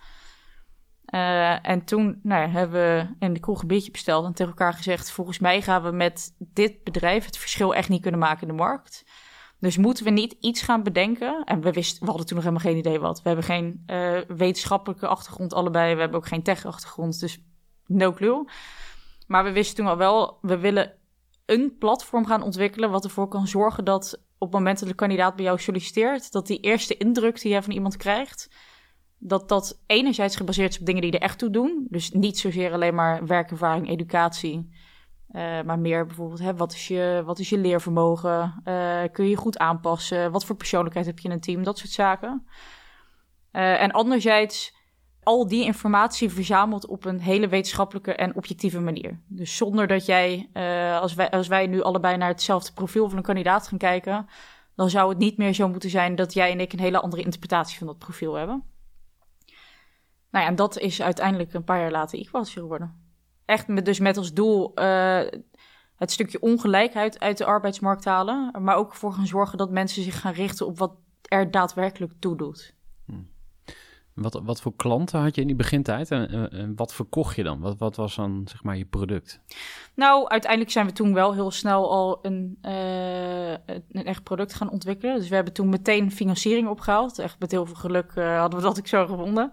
Uh, 1.14 1.68
en 1.68 1.84
toen 1.84 2.20
nou 2.22 2.48
hebben 2.48 2.80
we 2.80 3.06
in 3.18 3.32
de 3.32 3.40
kroeg 3.40 3.60
een 3.60 3.68
beetje 3.68 3.90
besteld 3.90 4.24
en 4.24 4.32
tegen 4.32 4.52
elkaar 4.52 4.72
gezegd, 4.72 5.10
volgens 5.10 5.38
mij 5.38 5.62
gaan 5.62 5.82
we 5.82 5.90
met 5.90 6.34
dit 6.38 6.84
bedrijf 6.84 7.24
het 7.24 7.38
verschil 7.38 7.74
echt 7.74 7.88
niet 7.88 8.02
kunnen 8.02 8.20
maken 8.20 8.42
in 8.42 8.48
de 8.48 8.62
markt. 8.62 9.04
Dus 9.58 9.76
moeten 9.76 10.04
we 10.04 10.10
niet 10.10 10.36
iets 10.40 10.62
gaan 10.62 10.82
bedenken? 10.82 11.44
En 11.44 11.60
we, 11.60 11.72
wisten, 11.72 12.00
we 12.00 12.06
hadden 12.06 12.26
toen 12.26 12.36
nog 12.36 12.44
helemaal 12.44 12.66
geen 12.66 12.78
idee 12.78 12.98
wat. 12.98 13.22
We 13.22 13.28
hebben 13.28 13.44
geen 13.44 13.82
uh, 13.86 14.18
wetenschappelijke 14.28 15.06
achtergrond 15.06 15.54
allebei. 15.54 15.94
We 15.94 16.00
hebben 16.00 16.18
ook 16.18 16.26
geen 16.26 16.42
tech-achtergrond, 16.42 17.20
dus 17.20 17.38
no 17.86 18.12
clue. 18.12 18.48
Maar 19.26 19.44
we 19.44 19.52
wisten 19.52 19.76
toen 19.76 19.86
al 19.86 19.96
wel, 19.96 20.38
we 20.40 20.58
willen 20.58 20.92
een 21.46 21.76
platform 21.78 22.26
gaan 22.26 22.42
ontwikkelen... 22.42 22.90
wat 22.90 23.04
ervoor 23.04 23.28
kan 23.28 23.46
zorgen 23.46 23.84
dat 23.84 24.22
op 24.38 24.52
het 24.52 24.56
moment 24.56 24.78
dat 24.78 24.88
de 24.88 24.94
kandidaat 24.94 25.36
bij 25.36 25.44
jou 25.44 25.58
solliciteert... 25.58 26.32
dat 26.32 26.46
die 26.46 26.60
eerste 26.60 26.96
indruk 26.96 27.40
die 27.40 27.52
je 27.52 27.62
van 27.62 27.72
iemand 27.72 27.96
krijgt... 27.96 28.50
dat 29.18 29.48
dat 29.48 29.82
enerzijds 29.86 30.36
gebaseerd 30.36 30.72
is 30.72 30.78
op 30.78 30.86
dingen 30.86 31.02
die 31.02 31.12
er 31.12 31.20
echt 31.20 31.38
toe 31.38 31.50
doen. 31.50 31.86
Dus 31.90 32.10
niet 32.10 32.38
zozeer 32.38 32.72
alleen 32.72 32.94
maar 32.94 33.26
werkervaring, 33.26 33.88
educatie... 33.88 34.68
Eh, 35.28 35.62
maar 35.62 35.78
meer 35.78 36.06
bijvoorbeeld, 36.06 36.40
hè, 36.40 36.56
wat, 36.56 36.72
is 36.72 36.88
je, 36.88 37.22
wat 37.24 37.38
is 37.38 37.48
je 37.48 37.58
leervermogen? 37.58 38.60
Eh, 38.64 39.02
kun 39.12 39.24
je 39.24 39.30
je 39.30 39.36
goed 39.36 39.58
aanpassen? 39.58 40.32
Wat 40.32 40.44
voor 40.44 40.56
persoonlijkheid 40.56 41.06
heb 41.06 41.18
je 41.18 41.28
in 41.28 41.34
een 41.34 41.40
team? 41.40 41.62
Dat 41.62 41.78
soort 41.78 41.90
zaken. 41.90 42.46
Eh, 43.50 43.82
en 43.82 43.90
anderzijds, 43.90 44.74
al 45.22 45.46
die 45.46 45.64
informatie 45.64 46.30
verzameld 46.30 46.86
op 46.86 47.04
een 47.04 47.20
hele 47.20 47.48
wetenschappelijke 47.48 48.14
en 48.14 48.34
objectieve 48.34 48.80
manier. 48.80 49.20
Dus 49.26 49.56
zonder 49.56 49.86
dat 49.86 50.06
jij, 50.06 50.50
als, 51.00 51.14
wij, 51.14 51.30
als 51.30 51.48
wij 51.48 51.66
nu 51.66 51.82
allebei 51.82 52.16
naar 52.16 52.28
hetzelfde 52.28 52.72
profiel 52.72 53.08
van 53.08 53.16
een 53.16 53.24
kandidaat 53.24 53.68
gaan 53.68 53.78
kijken, 53.78 54.26
dan 54.74 54.90
zou 54.90 55.08
het 55.08 55.18
niet 55.18 55.36
meer 55.36 55.52
zo 55.52 55.68
moeten 55.68 55.90
zijn 55.90 56.14
dat 56.14 56.32
jij 56.32 56.50
en 56.50 56.60
ik 56.60 56.72
een 56.72 56.78
hele 56.78 57.00
andere 57.00 57.22
interpretatie 57.22 57.78
van 57.78 57.86
dat 57.86 57.98
profiel 57.98 58.34
hebben. 58.34 58.64
Nou 60.30 60.44
ja, 60.44 60.50
en 60.50 60.56
dat 60.56 60.78
is 60.78 61.02
uiteindelijk 61.02 61.54
een 61.54 61.64
paar 61.64 61.80
jaar 61.80 61.90
later 61.90 62.18
Equals 62.18 62.52
geworden. 62.52 63.05
Echt 63.46 63.68
met, 63.68 63.84
dus 63.84 63.98
met 63.98 64.16
als 64.16 64.32
doel 64.32 64.74
eh, 64.74 65.20
het 65.96 66.10
stukje 66.10 66.40
ongelijkheid 66.40 67.20
uit 67.20 67.38
de 67.38 67.44
arbeidsmarkt 67.44 68.04
halen, 68.04 68.50
maar 68.62 68.76
ook 68.76 68.94
voor 68.94 69.12
gaan 69.12 69.26
zorgen 69.26 69.58
dat 69.58 69.70
mensen 69.70 70.02
zich 70.02 70.20
gaan 70.20 70.32
richten 70.32 70.66
op 70.66 70.78
wat 70.78 70.92
er 71.22 71.50
daadwerkelijk 71.50 72.12
toe 72.18 72.36
doet. 72.36 72.74
Wat, 74.14 74.40
wat 74.44 74.60
voor 74.60 74.76
klanten 74.76 75.20
had 75.20 75.34
je 75.34 75.40
in 75.40 75.46
die 75.46 75.56
begintijd 75.56 76.10
en, 76.10 76.28
en- 76.28 76.50
en 76.50 76.72
wat 76.76 76.94
verkocht 76.94 77.36
je 77.36 77.42
dan? 77.42 77.60
Wat, 77.60 77.78
wat 77.78 77.96
was 77.96 78.14
dan 78.14 78.42
zeg 78.44 78.62
maar 78.62 78.76
je 78.76 78.84
product? 78.84 79.40
Nou, 79.94 80.28
uiteindelijk 80.28 80.70
zijn 80.72 80.86
we 80.86 80.92
toen 80.92 81.14
wel 81.14 81.34
heel 81.34 81.50
snel 81.50 81.90
al 81.90 82.18
een, 82.22 82.58
eh, 82.60 83.50
een 83.50 84.04
echt 84.04 84.22
product 84.22 84.54
gaan 84.54 84.70
ontwikkelen. 84.70 85.16
Dus 85.18 85.28
we 85.28 85.34
hebben 85.34 85.52
toen 85.52 85.68
meteen 85.68 86.12
financiering 86.12 86.68
opgehaald. 86.68 87.18
Echt 87.18 87.38
met 87.38 87.50
heel 87.50 87.66
veel 87.66 87.74
geluk 87.74 88.12
eh, 88.14 88.38
hadden 88.38 88.58
we 88.60 88.64
dat 88.66 88.78
ook 88.78 88.86
zo 88.86 89.06
gevonden. 89.06 89.52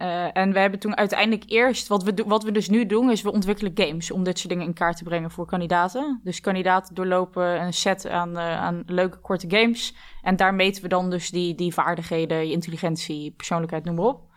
Eh, 0.00 0.36
en 0.36 0.52
we 0.52 0.58
hebben 0.58 0.80
toen 0.80 0.96
uiteindelijk 0.96 1.50
eerst, 1.50 1.88
wat 1.88 2.02
we, 2.02 2.24
wat 2.26 2.42
we 2.42 2.52
dus 2.52 2.68
nu 2.68 2.86
doen, 2.86 3.10
is 3.10 3.22
we 3.22 3.32
ontwikkelen 3.32 3.72
games 3.74 4.10
om 4.10 4.24
dit 4.24 4.38
soort 4.38 4.48
dingen 4.48 4.66
in 4.66 4.72
kaart 4.72 4.96
te 4.96 5.04
brengen 5.04 5.30
voor 5.30 5.46
kandidaten. 5.46 6.20
Dus 6.24 6.40
kandidaten 6.40 6.94
doorlopen 6.94 7.62
een 7.62 7.72
set 7.72 8.08
aan, 8.08 8.38
eh, 8.38 8.60
aan 8.60 8.82
leuke 8.86 9.18
korte 9.18 9.46
games. 9.48 9.94
En 10.22 10.36
daar 10.36 10.54
meten 10.54 10.82
we 10.82 10.88
dan 10.88 11.10
dus 11.10 11.30
die, 11.30 11.54
die 11.54 11.74
vaardigheden, 11.74 12.46
je 12.46 12.52
intelligentie, 12.52 13.30
persoonlijkheid, 13.30 13.84
noem 13.84 13.94
maar 13.94 14.04
op. 14.04 14.30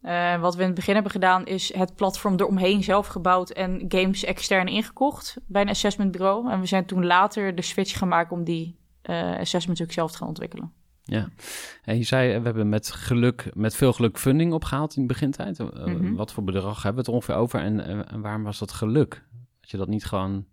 Eh, 0.00 0.40
wat 0.40 0.54
we 0.54 0.60
in 0.60 0.66
het 0.66 0.76
begin 0.76 0.94
hebben 0.94 1.12
gedaan 1.12 1.46
is 1.46 1.74
het 1.74 1.94
platform 1.94 2.34
eromheen 2.36 2.82
zelf 2.82 3.06
gebouwd 3.06 3.50
en 3.50 3.84
games 3.88 4.24
extern 4.24 4.66
ingekocht 4.66 5.36
bij 5.46 5.62
een 5.62 5.68
assessmentbureau. 5.68 6.50
En 6.50 6.60
we 6.60 6.66
zijn 6.66 6.86
toen 6.86 7.06
later 7.06 7.54
de 7.54 7.62
switch 7.62 7.98
gemaakt 7.98 8.32
om 8.32 8.44
die 8.44 8.76
assessments 9.38 9.82
ook 9.82 9.92
zelf 9.92 10.10
te 10.10 10.18
gaan 10.18 10.28
ontwikkelen. 10.28 10.77
Ja. 11.10 11.28
En 11.84 11.96
je 11.96 12.02
zei, 12.04 12.38
we 12.38 12.44
hebben 12.44 12.68
met 12.68 12.90
geluk, 12.90 13.50
met 13.54 13.76
veel 13.76 13.92
geluk 13.92 14.18
funding 14.18 14.52
opgehaald 14.52 14.96
in 14.96 15.02
de 15.02 15.08
begintijd. 15.08 15.60
Eh, 15.60 15.66
Mhm. 15.84 16.14
Wat 16.14 16.32
voor 16.32 16.44
bedrag 16.44 16.82
hebben 16.82 17.04
we 17.04 17.10
het 17.10 17.16
ongeveer 17.20 17.34
over 17.34 17.60
en, 17.60 17.80
eh, 17.86 18.12
en 18.12 18.20
waarom 18.20 18.42
was 18.42 18.58
dat 18.58 18.72
geluk? 18.72 19.24
Had 19.60 19.70
je 19.70 19.76
dat 19.76 19.88
niet 19.88 20.04
gewoon 20.04 20.46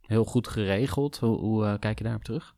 heel 0.00 0.24
goed 0.24 0.48
geregeld? 0.48 1.18
Hoe, 1.18 1.38
hoe 1.38 1.64
eh, 1.64 1.74
kijk 1.78 1.98
je 1.98 2.04
daarop 2.04 2.24
terug? 2.24 2.54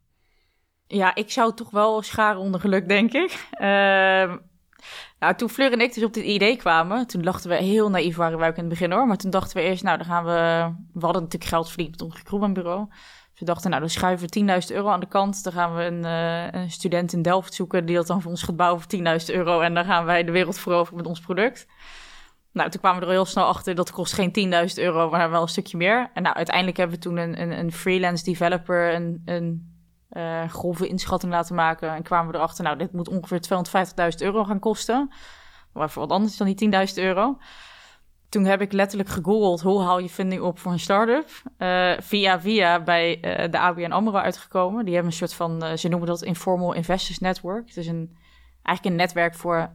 Ja, 0.86 1.14
ik 1.14 1.30
zou 1.30 1.54
toch 1.54 1.70
wel 1.70 2.02
scharen 2.02 2.40
onder 2.40 2.60
geluk, 2.60 2.88
denk 2.88 3.12
ik. 3.12 3.48
Ehm, 3.50 4.36
nou, 5.18 5.34
toen 5.36 5.48
Fleur 5.48 5.72
en 5.72 5.80
ik 5.80 5.94
dus 5.94 6.04
op 6.04 6.14
dit 6.14 6.24
idee 6.24 6.56
kwamen, 6.56 7.06
toen 7.06 7.22
dachten 7.22 7.50
we 7.50 7.56
heel 7.56 7.90
naïef 7.90 8.16
waren 8.16 8.38
wij 8.38 8.48
ook 8.48 8.56
in 8.56 8.60
het 8.64 8.72
begin 8.72 8.92
hoor. 8.92 9.06
Maar 9.06 9.16
toen 9.16 9.30
dachten 9.30 9.56
we 9.56 9.62
eerst, 9.62 9.82
nou 9.82 9.96
dan 9.96 10.06
gaan 10.06 10.24
we, 10.24 10.74
we 10.92 11.04
hadden 11.04 11.22
natuurlijk 11.22 11.50
geld 11.50 11.68
verdiend 11.68 11.90
met 11.90 12.02
ons 12.02 12.16
recruitmentbureau. 12.16 12.88
Dus 13.36 13.46
we 13.46 13.52
dachten, 13.52 13.70
nou 13.70 13.82
dan 13.82 13.90
schuiven 13.90 14.28
we 14.28 14.62
10.000 14.68 14.74
euro 14.74 14.88
aan 14.88 15.00
de 15.00 15.06
kant. 15.06 15.44
Dan 15.44 15.52
gaan 15.52 15.74
we 15.74 15.82
een, 15.82 16.04
eh, 16.04 16.60
een 16.60 16.70
student 16.70 17.12
in 17.12 17.22
Delft 17.22 17.54
zoeken 17.54 17.86
die 17.86 17.96
dat 17.96 18.06
dan 18.06 18.22
voor 18.22 18.30
ons 18.30 18.42
gaat 18.42 18.56
bouwen 18.56 18.80
voor 18.80 18.88
10.000 18.88 19.30
euro. 19.30 19.60
En 19.60 19.74
dan 19.74 19.84
gaan 19.84 20.04
wij 20.04 20.24
de 20.24 20.32
wereld 20.32 20.58
veroveren 20.58 20.96
met 20.96 21.06
ons 21.06 21.20
product. 21.20 21.66
Nou, 22.52 22.70
toen 22.70 22.80
kwamen 22.80 23.00
we 23.00 23.06
er 23.06 23.12
heel 23.12 23.24
snel 23.24 23.44
achter, 23.44 23.74
dat 23.74 23.90
kost 23.90 24.12
geen 24.12 24.32
10.000 24.32 24.78
euro, 24.78 25.10
maar 25.10 25.30
wel 25.30 25.42
een 25.42 25.48
stukje 25.48 25.76
meer. 25.76 26.10
En 26.14 26.22
nou, 26.22 26.34
uiteindelijk 26.34 26.76
hebben 26.76 26.96
we 26.96 27.02
toen 27.02 27.16
een, 27.16 27.40
een, 27.40 27.58
een 27.58 27.72
freelance 27.72 28.24
developer 28.24 28.94
een, 28.94 29.22
een 29.24 29.74
eh, 30.08 30.48
grove 30.48 30.88
inschatting 30.88 31.32
laten 31.32 31.54
maken. 31.54 31.94
En 31.94 32.02
kwamen 32.02 32.32
we 32.32 32.36
erachter, 32.38 32.64
nou, 32.64 32.78
dit 32.78 32.92
moet 32.92 33.08
ongeveer 33.08 33.40
250.000 34.20 34.26
euro 34.26 34.44
gaan 34.44 34.58
kosten. 34.58 35.12
Maar 35.72 35.90
voor 35.90 36.02
wat 36.02 36.12
anders 36.12 36.36
dan 36.36 36.54
die 36.54 36.88
10.000 36.88 36.94
euro. 36.94 37.38
Toen 38.28 38.44
heb 38.44 38.60
ik 38.60 38.72
letterlijk 38.72 39.08
gegoogeld, 39.08 39.60
hoe 39.60 39.82
haal 39.82 39.98
je 39.98 40.08
funding 40.08 40.42
op 40.42 40.58
voor 40.58 40.72
een 40.72 40.78
start-up? 40.78 41.28
Eh, 41.56 41.92
via 41.98 42.40
via 42.40 42.82
bij 42.82 43.20
eh, 43.20 43.50
de 43.50 43.58
ABN 43.58 43.92
AMRO 43.92 44.16
uitgekomen. 44.16 44.84
Die 44.84 44.94
hebben 44.94 45.12
een 45.12 45.18
soort 45.18 45.34
van, 45.34 45.62
eh, 45.62 45.76
ze 45.76 45.88
noemen 45.88 46.08
dat 46.08 46.22
Informal 46.22 46.72
Investors 46.72 47.18
Network. 47.18 47.66
Het 47.68 47.76
is 47.76 47.86
een, 47.86 48.16
eigenlijk 48.62 48.96
een 48.96 49.02
netwerk 49.02 49.34
voor 49.34 49.70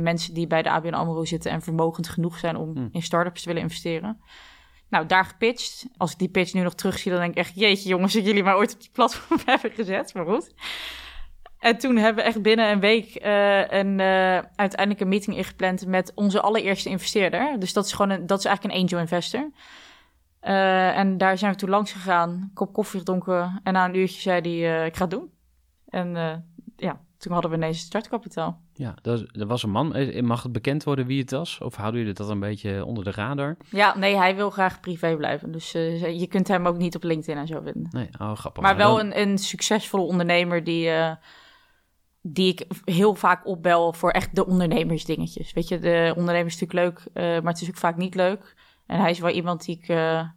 mensen 0.00 0.34
die 0.34 0.46
bij 0.46 0.62
de 0.62 0.70
ABN 0.70 0.94
AMRO 0.94 1.24
zitten... 1.24 1.50
en 1.50 1.62
vermogend 1.62 2.08
genoeg 2.08 2.38
zijn 2.38 2.56
om 2.56 2.76
Hmm. 2.76 2.88
in 2.92 3.02
start-ups 3.02 3.40
te 3.42 3.46
willen 3.48 3.62
investeren. 3.62 4.20
Nou, 4.88 5.06
daar 5.06 5.24
gepitcht. 5.24 5.86
Als 5.96 6.12
ik 6.12 6.18
die 6.18 6.28
pitch 6.28 6.52
nu 6.52 6.62
nog 6.62 6.74
terugzie, 6.74 7.10
dan 7.10 7.20
denk 7.20 7.32
ik 7.32 7.38
echt... 7.38 7.54
jeetje 7.54 7.88
jongens, 7.88 8.12
dat 8.12 8.24
jullie 8.24 8.42
maar 8.42 8.56
ooit 8.56 8.74
op 8.74 8.80
die 8.80 8.90
platform 8.92 9.40
hebben 9.46 9.70
gezet. 9.70 10.14
Maar 10.14 10.26
goed. 10.26 10.54
En 11.60 11.78
toen 11.78 11.96
hebben 11.96 12.24
we 12.24 12.30
echt 12.30 12.42
binnen 12.42 12.70
een 12.70 12.80
week 12.80 13.14
eh, 13.14 13.68
een, 13.68 14.00
eh, 14.00 14.38
uiteindelijk 14.56 15.00
een 15.00 15.08
meeting 15.08 15.36
ingepland... 15.36 15.86
met 15.86 16.12
onze 16.14 16.40
allereerste 16.40 16.88
investeerder. 16.88 17.58
Dus 17.58 17.72
dat 17.72 17.84
is 17.84 17.92
gewoon 17.92 18.10
een, 18.10 18.26
dat 18.26 18.38
is 18.38 18.44
eigenlijk 18.44 18.76
een 18.76 18.82
angel 18.82 18.98
investor. 18.98 19.50
Eh, 20.40 20.98
en 20.98 21.18
daar 21.18 21.38
zijn 21.38 21.52
we 21.52 21.58
toen 21.58 21.68
langs 21.70 21.92
gegaan, 21.92 22.50
kop 22.54 22.72
koffie 22.72 22.98
gedronken... 22.98 23.60
en 23.62 23.72
na 23.72 23.84
een 23.84 23.96
uurtje 23.96 24.20
zei 24.20 24.62
hij, 24.62 24.86
ik 24.86 24.96
ga 24.96 25.02
het 25.02 25.10
doen. 25.10 25.30
En 25.88 26.14
ja, 26.76 27.00
toen 27.18 27.32
hadden 27.32 27.50
we 27.50 27.56
ineens 27.56 27.80
startkapitaal. 27.80 28.60
Ja, 28.74 28.94
dat, 29.02 29.24
dat 29.32 29.48
was 29.48 29.62
een 29.62 29.70
man. 29.70 29.94
Mag 30.24 30.42
het 30.42 30.52
bekend 30.52 30.84
worden 30.84 31.06
wie 31.06 31.20
het 31.20 31.30
was? 31.30 31.58
Of 31.58 31.74
houden 31.74 32.00
jullie 32.00 32.14
dat 32.14 32.28
een 32.28 32.40
beetje 32.40 32.84
onder 32.84 33.04
de 33.04 33.10
radar? 33.10 33.56
Ja, 33.70 33.98
nee, 33.98 34.16
hij 34.16 34.36
wil 34.36 34.50
graag 34.50 34.80
privé 34.80 35.16
blijven. 35.16 35.52
Dus 35.52 35.72
je 35.72 36.26
kunt 36.28 36.48
hem 36.48 36.66
ook 36.66 36.76
niet 36.76 36.96
op 36.96 37.02
LinkedIn 37.02 37.36
en 37.36 37.46
zo 37.46 37.60
vinden. 37.64 37.88
Nee, 37.90 38.08
oh 38.18 38.32
grappig. 38.36 38.62
Maar 38.62 38.76
wel 38.76 39.00
een, 39.00 39.20
een 39.20 39.38
succesvolle 39.38 40.04
ondernemer 40.04 40.64
die, 40.64 40.90
die 42.22 42.52
ik 42.52 42.66
heel 42.84 43.14
vaak 43.14 43.46
opbel 43.46 43.92
voor 43.92 44.10
echt 44.10 44.34
de 44.34 44.46
ondernemersdingetjes. 44.46 45.52
Weet 45.52 45.68
je, 45.68 45.78
de 45.78 46.12
ondernemer 46.16 46.52
is 46.52 46.60
natuurlijk 46.60 46.88
leuk, 46.88 47.06
eh, 47.12 47.42
maar 47.42 47.52
het 47.52 47.62
is 47.62 47.68
ook 47.68 47.76
vaak 47.76 47.96
niet 47.96 48.14
leuk. 48.14 48.54
En 48.86 49.00
hij 49.00 49.10
is 49.10 49.18
wel 49.18 49.30
iemand 49.30 49.64
die 49.64 49.76
ik 49.76 49.88
eh, 49.88 50.28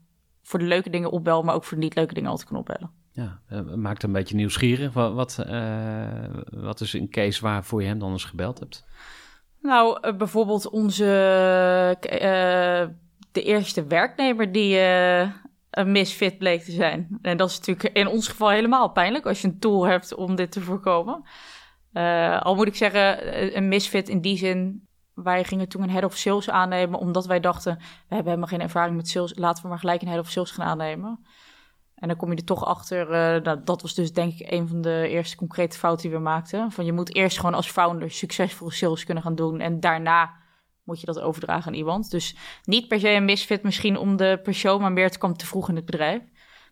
voor 0.42 0.60
de 0.60 0.66
leuke 0.66 0.90
dingen 0.90 1.12
opbel, 1.12 1.44
maar 1.44 1.56
ook 1.56 1.64
voor 1.64 1.78
de 1.78 1.84
niet 1.84 1.96
leuke 1.96 2.14
dingen 2.14 2.30
altijd 2.30 2.50
kan 2.50 2.58
opbellen. 2.58 2.92
Ja, 3.12 3.40
eh, 3.48 3.74
maakt 3.76 4.04
een 4.04 4.12
beetje 4.12 4.36
nieuwsgierig. 4.36 4.94
Wat, 4.94 5.14
wat, 5.14 5.36
wat 6.50 6.82
is 6.82 6.94
een 6.94 7.10
case 7.10 7.42
waarvoor 7.42 7.82
je 7.82 7.88
hem 7.88 8.00
dan 8.00 8.12
eens 8.12 8.24
gebeld 8.24 8.60
hebt? 8.60 8.86
Nou, 9.62 10.16
bijvoorbeeld 10.16 10.70
onze 10.70 11.04
de 13.32 13.44
eerste 13.44 13.86
werknemer 13.86 14.52
die 14.52 14.80
een 15.70 15.92
misfit 15.92 16.38
bleek 16.38 16.64
te 16.64 16.72
zijn. 16.72 17.20
En 17.22 17.38
dat 17.38 17.50
is 17.50 17.58
natuurlijk 17.58 17.96
in 17.98 18.08
ons 18.08 18.28
geval 18.28 18.50
helemaal 18.50 18.92
pijnlijk 18.92 19.26
als 19.26 19.42
je 19.42 19.48
een 19.48 19.60
tool 19.60 19.88
hebt 19.88 20.16
om 20.16 20.36
dit 20.36 20.52
te 20.52 20.62
voorkomen. 20.62 21.24
Eh, 21.94 22.42
al 22.42 22.56
moet 22.56 22.68
ik 22.68 22.76
zeggen, 22.76 23.34
eh, 23.34 23.56
een 23.56 23.68
misfit 23.68 24.10
in 24.10 24.22
die 24.22 24.38
zin. 24.38 24.88
Wij 25.14 25.44
gingen 25.44 25.68
toen 25.68 25.84
een 25.84 25.90
head 25.90 26.04
of 26.04 26.18
sales 26.18 26.50
aannemen, 26.50 27.00
omdat 27.00 27.26
wij 27.26 27.40
dachten: 27.40 27.76
we 27.78 27.84
hebben 28.16 28.26
helemaal 28.26 28.48
geen 28.48 28.62
ervaring 28.62 28.96
met 28.96 29.08
sales, 29.08 29.38
laten 29.38 29.64
we 29.64 29.70
maar 29.70 29.80
gelijk 29.80 30.02
een 30.02 30.08
head 30.08 30.20
of 30.20 30.30
sales 30.30 30.52
gaan 30.52 30.66
aannemen. 30.66 31.26
En 31.96 32.08
dan 32.08 32.18
kom 32.18 32.30
je 32.32 32.36
er 32.36 32.44
toch 32.44 32.66
achter. 32.66 33.12
eh, 33.12 33.42
nou, 33.44 33.62
dat 33.64 33.82
was 33.82 33.94
dus 33.94 34.14
denk 34.14 34.34
ik 34.34 34.52
een 34.52 34.68
van 34.68 34.82
de 34.82 35.08
eerste 35.10 35.36
concrete 35.36 35.78
fouten 35.78 36.10
die 36.10 36.18
we 36.18 36.24
maakten. 36.24 36.72
Van 36.72 36.86
je 36.86 36.94
moet 36.94 37.16
eerst 37.16 37.38
gewoon 37.40 37.54
als 37.56 37.72
founder 37.72 38.12
succesvolle 38.12 38.72
sales 38.72 39.04
kunnen 39.04 39.24
gaan 39.24 39.36
doen. 39.36 39.60
En 39.60 39.80
daarna 39.80 40.34
moet 40.84 41.00
je 41.00 41.06
dat 41.06 41.20
overdragen 41.20 41.68
aan 41.68 41.78
iemand. 41.78 42.12
Dus 42.12 42.36
niet 42.64 42.88
per 42.88 43.00
se 43.00 43.10
een 43.10 43.26
misfit 43.26 43.64
misschien 43.64 43.98
om 43.98 44.16
de 44.18 44.40
persoon, 44.44 44.82
maar 44.82 44.92
meer 44.92 45.06
het 45.06 45.18
kwam 45.18 45.34
te 45.34 45.46
vroeg 45.46 45.70
in 45.70 45.76
het 45.76 45.86
bedrijf. 45.86 46.22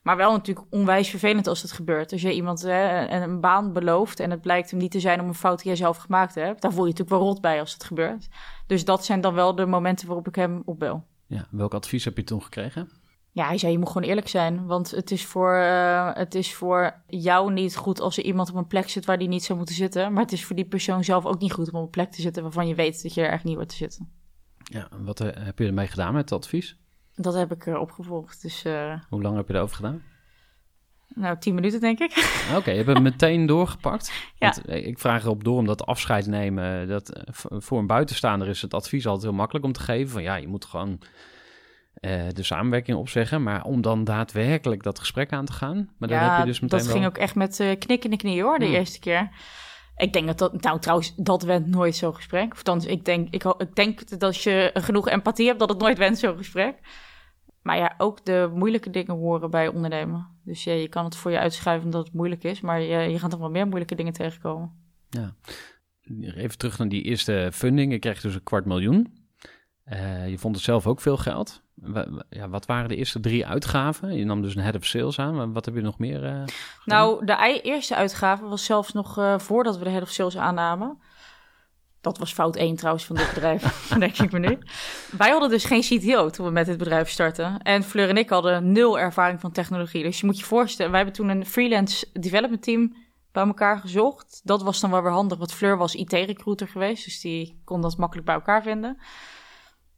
Maar 0.01 0.17
wel 0.17 0.31
natuurlijk 0.31 0.67
onwijs 0.69 1.09
vervelend 1.09 1.47
als 1.47 1.61
dat 1.61 1.71
gebeurt. 1.71 2.11
Als 2.11 2.21
je 2.21 2.33
iemand 2.33 2.61
hè, 2.61 3.07
een, 3.07 3.21
een 3.21 3.39
baan 3.39 3.73
belooft 3.73 4.19
en 4.19 4.31
het 4.31 4.41
blijkt 4.41 4.71
hem 4.71 4.79
niet 4.79 4.91
te 4.91 4.99
zijn 4.99 5.21
om 5.21 5.27
een 5.27 5.35
fout 5.35 5.57
die 5.57 5.67
jij 5.67 5.75
zelf 5.75 5.97
gemaakt 5.97 6.35
hebt. 6.35 6.61
Daar 6.61 6.71
voel 6.71 6.85
je 6.85 6.89
natuurlijk 6.89 7.17
wel 7.17 7.27
rot 7.27 7.41
bij 7.41 7.59
als 7.59 7.73
het 7.73 7.83
gebeurt. 7.83 8.27
Dus 8.67 8.85
dat 8.85 9.05
zijn 9.05 9.21
dan 9.21 9.33
wel 9.33 9.55
de 9.55 9.65
momenten 9.65 10.07
waarop 10.07 10.27
ik 10.27 10.35
hem 10.35 10.61
opbel. 10.65 11.05
Ja, 11.27 11.47
welk 11.51 11.73
advies 11.73 12.05
heb 12.05 12.17
je 12.17 12.23
toen 12.23 12.43
gekregen? 12.43 12.89
Ja, 13.33 13.47
hij 13.47 13.57
zei, 13.57 13.71
je 13.71 13.77
moet 13.77 13.87
gewoon 13.87 14.07
eerlijk 14.07 14.27
zijn. 14.27 14.65
Want 14.65 14.91
het 14.91 15.11
is, 15.11 15.25
voor, 15.25 15.55
eh, 15.55 16.09
het 16.13 16.35
is 16.35 16.53
voor 16.53 17.01
jou 17.07 17.53
niet 17.53 17.75
goed 17.75 17.99
als 17.99 18.17
er 18.17 18.23
iemand 18.23 18.49
op 18.49 18.55
een 18.55 18.67
plek 18.67 18.89
zit 18.89 19.05
waar 19.05 19.17
die 19.17 19.27
niet 19.27 19.43
zou 19.43 19.57
moeten 19.57 19.75
zitten. 19.75 20.13
Maar 20.13 20.23
het 20.23 20.31
is 20.31 20.45
voor 20.45 20.55
die 20.55 20.65
persoon 20.65 21.03
zelf 21.03 21.25
ook 21.25 21.39
niet 21.39 21.53
goed 21.53 21.71
om 21.71 21.79
op 21.79 21.83
een 21.83 21.89
plek 21.89 22.11
te 22.11 22.21
zitten 22.21 22.43
waarvan 22.43 22.67
je 22.67 22.75
weet 22.75 23.03
dat 23.03 23.13
je 23.13 23.21
er 23.21 23.31
echt 23.31 23.43
niet 23.43 23.55
hoort 23.55 23.69
te 23.69 23.75
zitten. 23.75 24.11
Ja, 24.63 24.87
en 24.91 25.05
wat 25.05 25.19
eh, 25.19 25.45
heb 25.45 25.59
je 25.59 25.65
ermee 25.65 25.87
gedaan 25.87 26.13
met 26.13 26.29
het 26.29 26.39
advies? 26.39 26.80
Dat 27.21 27.33
heb 27.33 27.51
ik 27.51 27.65
eh, 27.65 27.79
opgevolgd. 27.79 28.41
Dus, 28.41 28.63
eh, 28.63 28.93
Hoe 29.09 29.21
lang 29.21 29.35
heb 29.35 29.47
je 29.47 29.53
erover 29.53 29.75
gedaan? 29.75 30.03
nou, 31.15 31.37
tien 31.39 31.53
minuten 31.55 31.79
denk 31.79 31.99
ik. 31.99 32.11
Oké, 32.57 32.71
je 32.71 32.77
hebt 32.77 32.93
hem 32.93 33.01
meteen 33.03 33.45
doorgepakt. 33.45 34.11
Ja. 34.35 34.49
Want, 34.53 34.65
eh, 34.65 34.85
ik 34.87 34.99
vraag 34.99 35.23
erop 35.23 35.43
door 35.43 35.57
omdat 35.57 35.85
afscheid 35.85 36.27
nemen, 36.27 36.87
dat, 36.87 37.23
voor 37.35 37.79
een 37.79 37.87
buitenstaander 37.87 38.47
is 38.47 38.61
het 38.61 38.73
advies 38.73 39.05
altijd 39.05 39.23
heel 39.25 39.33
makkelijk 39.33 39.65
om 39.65 39.71
te 39.71 39.79
geven. 39.79 40.09
Van 40.11 40.21
ja, 40.23 40.35
je 40.35 40.47
moet 40.47 40.65
gewoon 40.65 40.99
de 42.33 42.43
samenwerking 42.43 42.97
opzeggen. 42.97 43.43
Maar 43.43 43.63
om 43.63 43.81
dan 43.81 44.03
daadwerkelijk 44.03 44.83
dat 44.83 44.99
gesprek 44.99 45.31
aan 45.31 45.45
te 45.45 45.53
gaan. 45.53 45.89
Maar 45.97 46.09
dan 46.09 46.17
heb 46.17 46.39
je 46.39 46.45
dus 46.45 46.59
meteen 46.59 46.79
dat 46.79 46.87
ging 46.87 47.05
ook 47.05 47.17
echt 47.17 47.35
met 47.35 47.59
eh 47.59 47.77
knik 47.79 48.03
in 48.03 48.09
de 48.09 48.17
knie 48.17 48.41
hoor, 48.43 48.59
de 48.59 48.65
Hmm. 48.65 48.73
eerste 48.73 48.99
keer. 48.99 49.29
Ik 49.95 50.13
denk 50.13 50.27
dat 50.27 50.37
dat, 50.37 50.61
nou 50.61 50.79
trouwens, 50.79 51.13
dat 51.15 51.43
went 51.43 51.67
nooit 51.67 51.95
zo'n 51.95 52.15
gesprek. 52.15 52.53
Of 52.53 52.63
dan, 52.63 52.85
ik 52.85 53.05
denk, 53.05 53.27
ik, 53.29 53.43
ik 53.43 53.75
denk 53.75 54.09
dat 54.09 54.23
als 54.23 54.43
je 54.43 54.71
genoeg 54.73 55.09
empathie 55.09 55.47
hebt, 55.47 55.59
dat 55.59 55.69
het 55.69 55.79
nooit 55.79 55.97
went 55.97 56.19
zo'n 56.19 56.37
gesprek. 56.37 56.75
Maar 57.61 57.77
ja, 57.77 57.93
ook 57.97 58.25
de 58.25 58.51
moeilijke 58.53 58.89
dingen 58.89 59.15
horen 59.15 59.49
bij 59.49 59.67
ondernemen. 59.67 60.27
Dus 60.43 60.63
ja, 60.63 60.73
je 60.73 60.87
kan 60.87 61.05
het 61.05 61.15
voor 61.15 61.31
je 61.31 61.39
uitschuiven 61.39 61.85
omdat 61.85 62.05
het 62.05 62.13
moeilijk 62.13 62.43
is, 62.43 62.61
maar 62.61 62.81
je, 62.81 62.97
je 63.11 63.19
gaat 63.19 63.29
toch 63.29 63.39
wel 63.39 63.49
meer 63.49 63.65
moeilijke 63.67 63.95
dingen 63.95 64.13
tegenkomen. 64.13 64.71
Ja. 65.09 65.35
Even 66.35 66.57
terug 66.57 66.77
naar 66.77 66.89
die 66.89 67.03
eerste 67.03 67.49
funding. 67.53 67.91
Je 67.91 67.99
kreeg 67.99 68.21
dus 68.21 68.35
een 68.35 68.43
kwart 68.43 68.65
miljoen. 68.65 69.19
Eh, 69.83 70.29
je 70.29 70.37
vond 70.37 70.55
het 70.55 70.63
zelf 70.63 70.87
ook 70.87 71.01
veel 71.01 71.17
geld. 71.17 71.61
Ja, 72.29 72.49
wat 72.49 72.65
waren 72.65 72.89
de 72.89 72.95
eerste 72.95 73.19
drie 73.19 73.45
uitgaven? 73.45 74.13
Je 74.13 74.25
nam 74.25 74.41
dus 74.41 74.55
een 74.55 74.61
head 74.61 74.75
of 74.75 74.85
sales 74.85 75.19
aan. 75.19 75.53
Wat 75.53 75.65
heb 75.65 75.75
je 75.75 75.81
nog 75.81 75.97
meer? 75.97 76.23
eh? 76.25 76.43
Nou, 76.85 77.25
de 77.25 77.59
eerste 77.63 77.95
uitgave 77.95 78.45
was 78.45 78.65
zelfs 78.65 78.93
nog 78.93 79.17
eh, 79.17 79.39
voordat 79.39 79.77
we 79.77 79.83
de 79.83 79.89
head 79.89 80.01
of 80.01 80.09
sales 80.09 80.37
aannamen. 80.37 80.97
Dat 82.01 82.17
was 82.17 82.33
fout 82.33 82.55
1 82.55 82.75
trouwens 82.75 83.05
van 83.05 83.15
dit 83.15 83.29
bedrijf, 83.33 83.87
denk 83.99 84.17
ik 84.17 84.31
me 84.31 84.39
nu. 84.39 84.57
Wij 85.17 85.29
hadden 85.29 85.49
dus 85.49 85.65
geen 85.65 85.81
CTO 85.81 86.29
toen 86.29 86.45
we 86.45 86.51
met 86.51 86.67
het 86.67 86.77
bedrijf 86.77 87.09
startten. 87.09 87.61
En 87.61 87.83
Fleur 87.83 88.09
en 88.09 88.17
ik 88.17 88.29
hadden 88.29 88.71
nul 88.71 88.99
ervaring 88.99 89.39
van 89.39 89.51
technologie. 89.51 90.03
Dus 90.03 90.19
je 90.19 90.25
moet 90.25 90.39
je 90.39 90.45
voorstellen, 90.45 90.91
wij 90.91 91.01
hebben 91.01 91.19
toen 91.19 91.29
een 91.29 91.45
freelance 91.45 92.05
development 92.13 92.63
team 92.63 92.95
bij 93.31 93.45
elkaar 93.45 93.77
gezocht. 93.77 94.41
Dat 94.43 94.63
was 94.63 94.79
dan 94.79 94.91
wel 94.91 95.01
weer 95.01 95.11
handig, 95.11 95.37
want 95.37 95.53
Fleur 95.53 95.77
was 95.77 95.95
IT-recruiter 95.95 96.67
geweest. 96.67 97.05
Dus 97.05 97.21
die 97.21 97.61
kon 97.63 97.81
dat 97.81 97.97
makkelijk 97.97 98.25
bij 98.25 98.35
elkaar 98.35 98.63
vinden. 98.63 98.97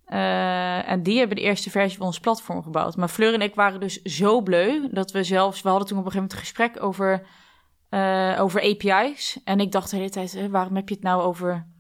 Eh, 0.05 0.89
en 0.89 1.03
die 1.03 1.17
hebben 1.17 1.37
de 1.37 1.43
eerste 1.43 1.69
versie 1.69 1.97
van 1.97 2.05
ons 2.05 2.19
platform 2.19 2.63
gebouwd. 2.63 2.95
Maar 2.95 3.07
Fleur 3.07 3.33
en 3.33 3.41
ik 3.41 3.55
waren 3.55 3.79
dus 3.79 4.01
zo 4.01 4.41
bleu 4.41 4.87
dat 4.91 5.11
we 5.11 5.23
zelfs... 5.23 5.61
We 5.61 5.69
hadden 5.69 5.87
toen 5.87 5.97
op 5.97 6.05
een 6.05 6.11
gegeven 6.11 6.37
moment 6.37 6.57
een 6.57 6.65
gesprek 6.65 6.83
over, 6.83 7.27
eh, 7.89 8.41
over 8.41 8.61
API's. 8.61 9.39
En 9.43 9.59
ik 9.59 9.71
dacht 9.71 9.89
de 9.89 9.95
hele 9.95 10.09
tijd, 10.09 10.49
waarom 10.49 10.75
heb 10.75 10.89
je 10.89 10.95
het 10.95 11.03
nou 11.03 11.21
over... 11.21 11.71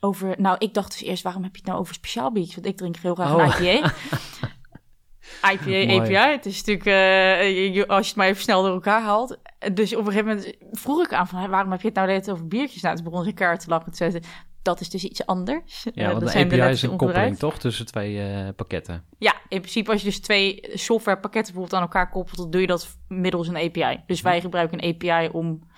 over 0.00 0.34
nou, 0.38 0.56
ik 0.58 0.74
dacht 0.74 0.90
dus 0.90 1.02
eerst, 1.02 1.22
waarom 1.22 1.42
heb 1.42 1.52
je 1.52 1.58
het 1.58 1.68
nou 1.68 1.80
over 1.80 1.94
speciaal 1.94 2.32
biertjes? 2.32 2.54
Want 2.54 2.66
ik 2.66 2.76
drink 2.76 2.96
heel 2.96 3.14
graag 3.14 3.34
Oh. 3.34 3.58
een 3.58 3.66
IPA. 3.76 3.92
IPA, 5.52 5.64
Mooi. 5.94 5.98
API. 5.98 6.30
Het 6.30 6.46
is 6.46 6.56
natuurlijk, 6.64 6.86
eh, 6.86 7.74
je- 7.74 7.86
als 7.86 8.00
je 8.02 8.08
het 8.08 8.16
maar 8.16 8.26
even 8.26 8.42
snel 8.42 8.62
door 8.62 8.72
elkaar 8.72 9.02
haalt. 9.02 9.38
Dus 9.72 9.92
op 9.96 10.06
een 10.06 10.12
gegeven 10.12 10.26
moment 10.36 10.56
vroeg 10.72 11.04
ik 11.04 11.12
aan 11.12 11.28
van, 11.28 11.38
"Hé, 11.40 11.48
waarom 11.48 11.70
heb 11.70 11.80
je 11.80 11.86
het 11.86 11.96
nou 11.96 12.08
tijd 12.08 12.30
over 12.30 12.46
biertjes? 12.46 12.82
Nou, 12.82 12.94
toen 12.94 13.04
begon 13.04 13.22
ze 13.22 13.28
elkaar 13.28 13.58
te 13.58 13.68
lachen. 13.68 13.84
Toen 13.86 13.94
zei 13.94 14.10
ze, 14.10 14.20
dat 14.62 14.80
is 14.80 14.90
dus 14.90 15.04
iets 15.04 15.26
anders. 15.26 15.84
Ja, 15.84 15.90
Eh, 15.94 16.06
want 16.08 16.12
dat 16.20 16.28
de 16.32 16.38
zijn 16.38 16.46
API 16.52 16.70
is 16.70 16.82
een 16.82 16.96
koppeling 16.96 17.38
toch 17.38 17.58
tussen 17.58 17.86
twee 17.86 18.20
eh, 18.22 18.48
pakketten. 18.56 19.04
Ja, 19.18 19.34
in 19.48 19.60
principe 19.60 19.90
als 19.90 20.00
je 20.00 20.06
dus 20.06 20.20
twee 20.20 20.68
softwarepakketten 20.74 21.52
bijvoorbeeld 21.54 21.82
aan 21.82 21.88
elkaar 21.88 22.10
koppelt, 22.10 22.36
dan 22.36 22.50
doe 22.50 22.60
je 22.60 22.66
dat 22.66 22.88
middels 23.08 23.48
een 23.48 23.56
API. 23.56 24.02
Dus 24.06 24.20
wij 24.20 24.40
gebruiken 24.40 24.84
een 24.84 24.94
API 24.94 25.28
om, 25.32 25.68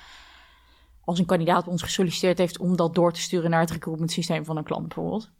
als 1.11 1.19
een 1.19 1.27
kandidaat 1.27 1.69
ons 1.69 1.83
gesolliciteerd 1.83 2.39
heeft, 2.39 2.59
om 2.59 2.77
dat 2.77 2.95
door 2.95 3.13
te 3.13 3.21
sturen 3.21 3.51
naar 3.51 3.61
het 3.61 3.71
recruitment 3.71 4.13
systeem 4.13 4.45
van 4.45 4.57
een 4.57 4.65
klant 4.65 4.87
bijvoorbeeld. 4.87 5.31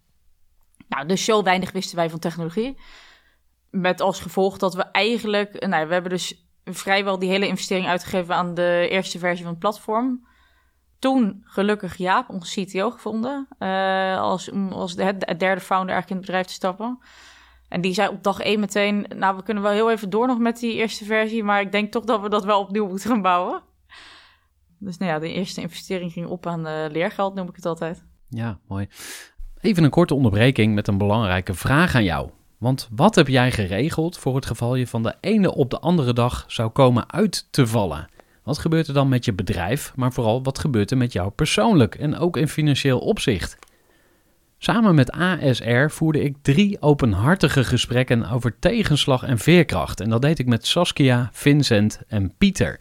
Nou, 0.89 1.07
dus 1.07 1.25
zo 1.25 1.43
weinig 1.43 1.73
wisten 1.73 1.97
wij 1.97 2.11
van 2.11 2.19
technologie. 2.19 2.81
Met 3.71 4.01
als 4.01 4.21
gevolg 4.21 4.59
dat 4.59 4.75
we 4.75 4.83
eigenlijk, 4.83 5.67
nou, 5.67 5.87
we 5.87 5.93
hebben 5.93 6.11
dus 6.11 6.49
vrijwel 6.65 7.19
die 7.19 7.31
hele 7.31 7.47
investering 7.47 7.87
uitgegeven 7.87 8.35
aan 8.35 8.55
de 8.55 8.87
eerste 8.91 9.19
versie 9.19 9.43
van 9.43 9.53
het 9.53 9.61
platform. 9.61 10.27
Toen 10.99 11.41
gelukkig 11.45 11.97
Jaap, 11.97 12.29
onze 12.29 12.65
CTO, 12.65 12.91
gevonden. 12.91 13.49
eh, 13.59 14.21
als, 14.21 14.51
als 14.71 14.95
de, 14.95 15.17
de 15.17 15.37
derde 15.37 15.61
founder 15.61 15.95
eigenlijk 15.95 16.11
in 16.11 16.17
het 16.17 16.27
bedrijf 16.27 16.47
te 16.47 16.53
stappen. 16.53 16.99
En 17.69 17.81
die 17.81 17.95
zei 17.95 18.09
op 18.09 18.23
dag 18.23 18.41
één 18.41 18.61
meteen... 18.61 19.07
nou, 19.17 19.37
we 19.37 19.43
kunnen 19.43 19.63
wel 19.63 19.73
heel 19.73 19.91
even 19.91 20.11
door 20.11 20.27
nog 20.27 20.39
met 20.39 20.59
die 20.59 20.75
eerste 20.75 21.05
versie... 21.05 21.45
maar 21.45 21.61
ik 21.61 21.73
denk 21.73 21.93
toch 21.93 22.05
dat 22.05 22.21
we 22.21 22.29
dat 22.29 22.45
wel 22.45 22.61
opnieuw 22.61 22.87
moeten 22.89 23.11
gaan 23.11 23.23
bouwen. 23.23 23.63
Dus 24.81 24.99
nou 24.99 25.11
ja, 25.11 25.19
de 25.19 25.33
eerste 25.33 25.61
investering 25.61 26.13
ging 26.13 26.27
op 26.27 26.47
aan 26.47 26.67
eh, 26.67 26.91
leergeld, 26.91 27.35
noem 27.35 27.49
ik 27.49 27.57
het 27.57 27.67
altijd. 27.67 28.05
Ja, 28.29 28.59
mooi. 28.69 28.89
Even 29.61 29.85
een 29.85 29.91
korte 29.91 30.15
onderbreking 30.15 30.75
met 30.75 30.89
een 30.89 30.99
belangrijke 30.99 31.55
vraag 31.55 31.95
aan 31.95 32.05
jou. 32.05 32.31
Want 32.59 32.89
wat 32.91 33.15
heb 33.15 33.29
jij 33.29 33.53
geregeld 33.53 34.19
voor 34.19 34.35
het 34.35 34.47
geval 34.47 34.75
je 34.75 34.87
van 34.87 35.03
de 35.03 35.15
ene 35.21 35.55
op 35.55 35.71
de 35.71 35.79
andere 35.79 36.13
dag 36.13 36.45
zou 36.47 36.71
komen 36.71 37.13
uit 37.13 37.47
te 37.51 37.67
vallen? 37.67 38.09
Wat 38.43 38.59
gebeurt 38.59 38.89
er 38.89 38.95
dan 38.95 39.09
met 39.09 39.25
je 39.25 39.33
bedrijf, 39.33 39.93
maar 39.97 40.13
vooral 40.13 40.43
wat 40.43 40.59
gebeurt 40.59 40.91
er 40.91 40.97
met 40.97 41.13
jou 41.13 41.31
persoonlijk 41.31 41.95
en 41.95 42.19
ook 42.19 42.37
in 42.37 42.49
financieel 42.49 42.99
opzicht? 42.99 43.59
Samen 44.59 44.95
met 44.95 45.11
ASR 45.11 45.89
voerde 45.89 46.23
ik 46.23 46.37
drie 46.43 46.83
openhartige 46.83 47.65
gesprekken 47.65 48.31
over 48.31 48.59
tegenslag 48.59 49.23
en 49.23 49.39
veerkracht. 49.39 50.01
En 50.01 50.11
dat 50.11 50.23
deed 50.23 50.39
ik 50.39 50.47
met 50.47 50.67
Saskia, 50.67 51.29
Vincent 51.33 52.01
en 52.09 52.35
Pieter. 52.39 52.81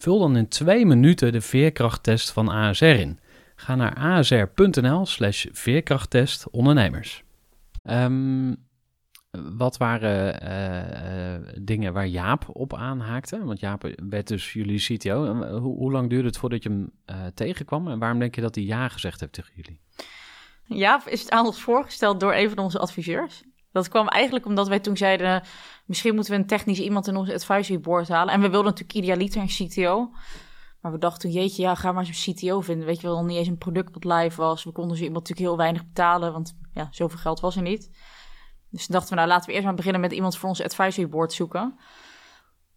Vul 0.00 0.18
dan 0.18 0.36
in 0.36 0.48
twee 0.48 0.86
minuten 0.86 1.32
de 1.32 1.40
veerkrachttest 1.40 2.30
van 2.30 2.48
ASR 2.48 2.84
in. 2.84 3.18
Ga 3.54 3.74
naar 3.74 3.94
asr.nl 3.94 5.06
slash 5.06 5.46
veerkrachttest 5.52 6.50
ondernemers. 6.50 7.24
Ehm, 7.82 8.54
wat 9.30 9.76
waren 9.76 10.40
eh, 10.40 11.34
eh, 11.34 11.42
dingen 11.60 11.92
waar 11.92 12.06
Jaap 12.06 12.44
op 12.52 12.74
aanhaakte? 12.74 13.44
Want 13.44 13.60
Jaap 13.60 13.94
werd 14.08 14.28
dus 14.28 14.52
jullie 14.52 14.78
CTO. 14.78 15.24
En 15.24 15.58
Hoe, 15.58 15.92
lang 15.92 16.10
duurde 16.10 16.26
het 16.26 16.38
voordat 16.38 16.62
je 16.62 16.68
hem 16.68 16.90
eh, 17.04 17.16
tegenkwam? 17.34 17.88
En 17.88 17.98
waarom 17.98 18.18
denk 18.18 18.34
je 18.34 18.40
dat 18.40 18.54
hij 18.54 18.64
ja 18.64 18.88
gezegd 18.88 19.20
heeft 19.20 19.32
tegen 19.32 19.52
jullie? 19.54 19.80
Jaap 20.64 21.06
is 21.06 21.30
aan 21.30 21.46
ons 21.46 21.60
voorgesteld 21.60 22.20
door 22.20 22.34
een 22.34 22.48
van 22.48 22.58
onze 22.58 22.78
adviseurs. 22.78 23.42
Dat 23.72 23.88
kwam 23.88 24.08
eigenlijk 24.08 24.46
omdat 24.46 24.68
wij 24.68 24.80
toen 24.80 24.96
zeiden... 24.96 25.42
misschien 25.84 26.14
moeten 26.14 26.32
we 26.32 26.38
een 26.38 26.46
technisch 26.46 26.80
iemand 26.80 27.06
in 27.06 27.16
ons 27.16 27.30
advisory 27.30 27.80
board 27.80 28.08
halen. 28.08 28.34
En 28.34 28.40
we 28.40 28.48
wilden 28.48 28.70
natuurlijk 28.70 28.98
idealiter 28.98 29.40
een 29.40 29.68
CTO. 29.68 30.10
Maar 30.80 30.92
we 30.92 30.98
dachten, 30.98 31.30
jeetje, 31.30 31.62
ja, 31.62 31.74
ga 31.74 31.92
maar 31.92 32.06
zo'n 32.06 32.34
CTO 32.34 32.60
vinden. 32.60 32.86
Weet 32.86 33.00
je 33.00 33.06
wel, 33.06 33.24
niet 33.24 33.36
eens 33.36 33.48
een 33.48 33.58
product 33.58 33.94
wat 33.94 34.04
live 34.04 34.40
was. 34.40 34.64
We 34.64 34.72
konden 34.72 34.96
zo 34.96 35.04
iemand 35.04 35.28
natuurlijk 35.28 35.48
heel 35.48 35.58
weinig 35.58 35.86
betalen, 35.86 36.32
want 36.32 36.56
ja, 36.72 36.88
zoveel 36.90 37.18
geld 37.18 37.40
was 37.40 37.56
er 37.56 37.62
niet. 37.62 37.90
Dus 38.70 38.86
toen 38.86 38.94
dachten 38.94 39.10
we, 39.10 39.16
nou, 39.16 39.28
laten 39.28 39.46
we 39.46 39.52
eerst 39.52 39.64
maar 39.64 39.74
beginnen 39.74 40.00
met 40.00 40.12
iemand 40.12 40.38
voor 40.38 40.48
ons 40.48 40.62
advisory 40.62 41.08
board 41.08 41.32
zoeken. 41.32 41.78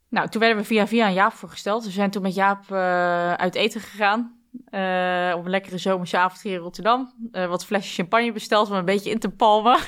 Nou, 0.09 0.29
toen 0.29 0.41
werden 0.41 0.57
we 0.57 0.67
via 0.67 0.87
via 0.87 1.05
aan 1.05 1.13
Jaap 1.13 1.33
voorgesteld. 1.33 1.83
We 1.83 1.91
zijn 1.91 2.11
toen 2.11 2.21
met 2.21 2.33
Jaap 2.33 2.71
eh, 2.71 3.33
uit 3.33 3.55
eten 3.55 3.81
gegaan. 3.81 4.41
eh, 4.65 5.33
op 5.37 5.45
een 5.45 5.49
lekkere 5.49 5.77
zomerse 5.77 6.17
avond 6.17 6.41
hier 6.41 6.53
in 6.53 6.59
Rotterdam. 6.59 7.13
Eh, 7.31 7.47
wat 7.47 7.65
flesjes 7.65 7.95
champagne 7.95 8.31
besteld 8.31 8.69
om 8.69 8.75
een 8.75 8.85
beetje 8.85 9.09
in 9.09 9.19
te 9.19 9.29
palmen. 9.29 9.79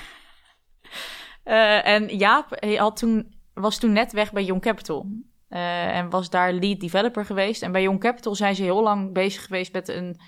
Eh, 1.45 1.87
en 1.87 2.17
Jaap 2.17 2.65
had 2.77 2.97
toen, 2.97 3.35
was 3.53 3.77
toen 3.77 3.91
net 3.91 4.11
weg 4.11 4.31
bij 4.31 4.43
Young 4.43 4.61
Capital. 4.61 5.07
Eh, 5.47 5.97
en 5.97 6.09
was 6.09 6.29
daar 6.29 6.53
lead 6.53 6.79
developer 6.79 7.25
geweest. 7.25 7.61
En 7.61 7.71
bij 7.71 7.81
Young 7.81 7.99
Capital 7.99 8.35
zijn 8.35 8.55
ze 8.55 8.63
heel 8.63 8.83
lang 8.83 9.13
bezig 9.13 9.43
geweest 9.43 9.73
met 9.73 9.87
een, 9.87 10.19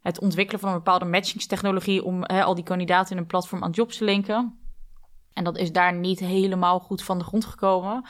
het 0.00 0.20
ontwikkelen 0.20 0.60
van 0.60 0.68
een 0.68 0.76
bepaalde 0.76 1.04
matchingstechnologie 1.04 2.04
om 2.04 2.24
al 2.24 2.54
die 2.54 2.64
kandidaten 2.64 3.12
in 3.12 3.18
een 3.18 3.26
platform 3.26 3.62
aan 3.62 3.70
jobs 3.70 3.96
te 3.96 4.04
linken. 4.04 4.58
En 5.32 5.44
dat 5.44 5.58
is 5.58 5.72
daar 5.72 5.94
niet 5.94 6.20
helemaal 6.20 6.80
goed 6.80 7.02
van 7.02 7.18
de 7.18 7.24
grond 7.24 7.44
gekomen. 7.44 8.04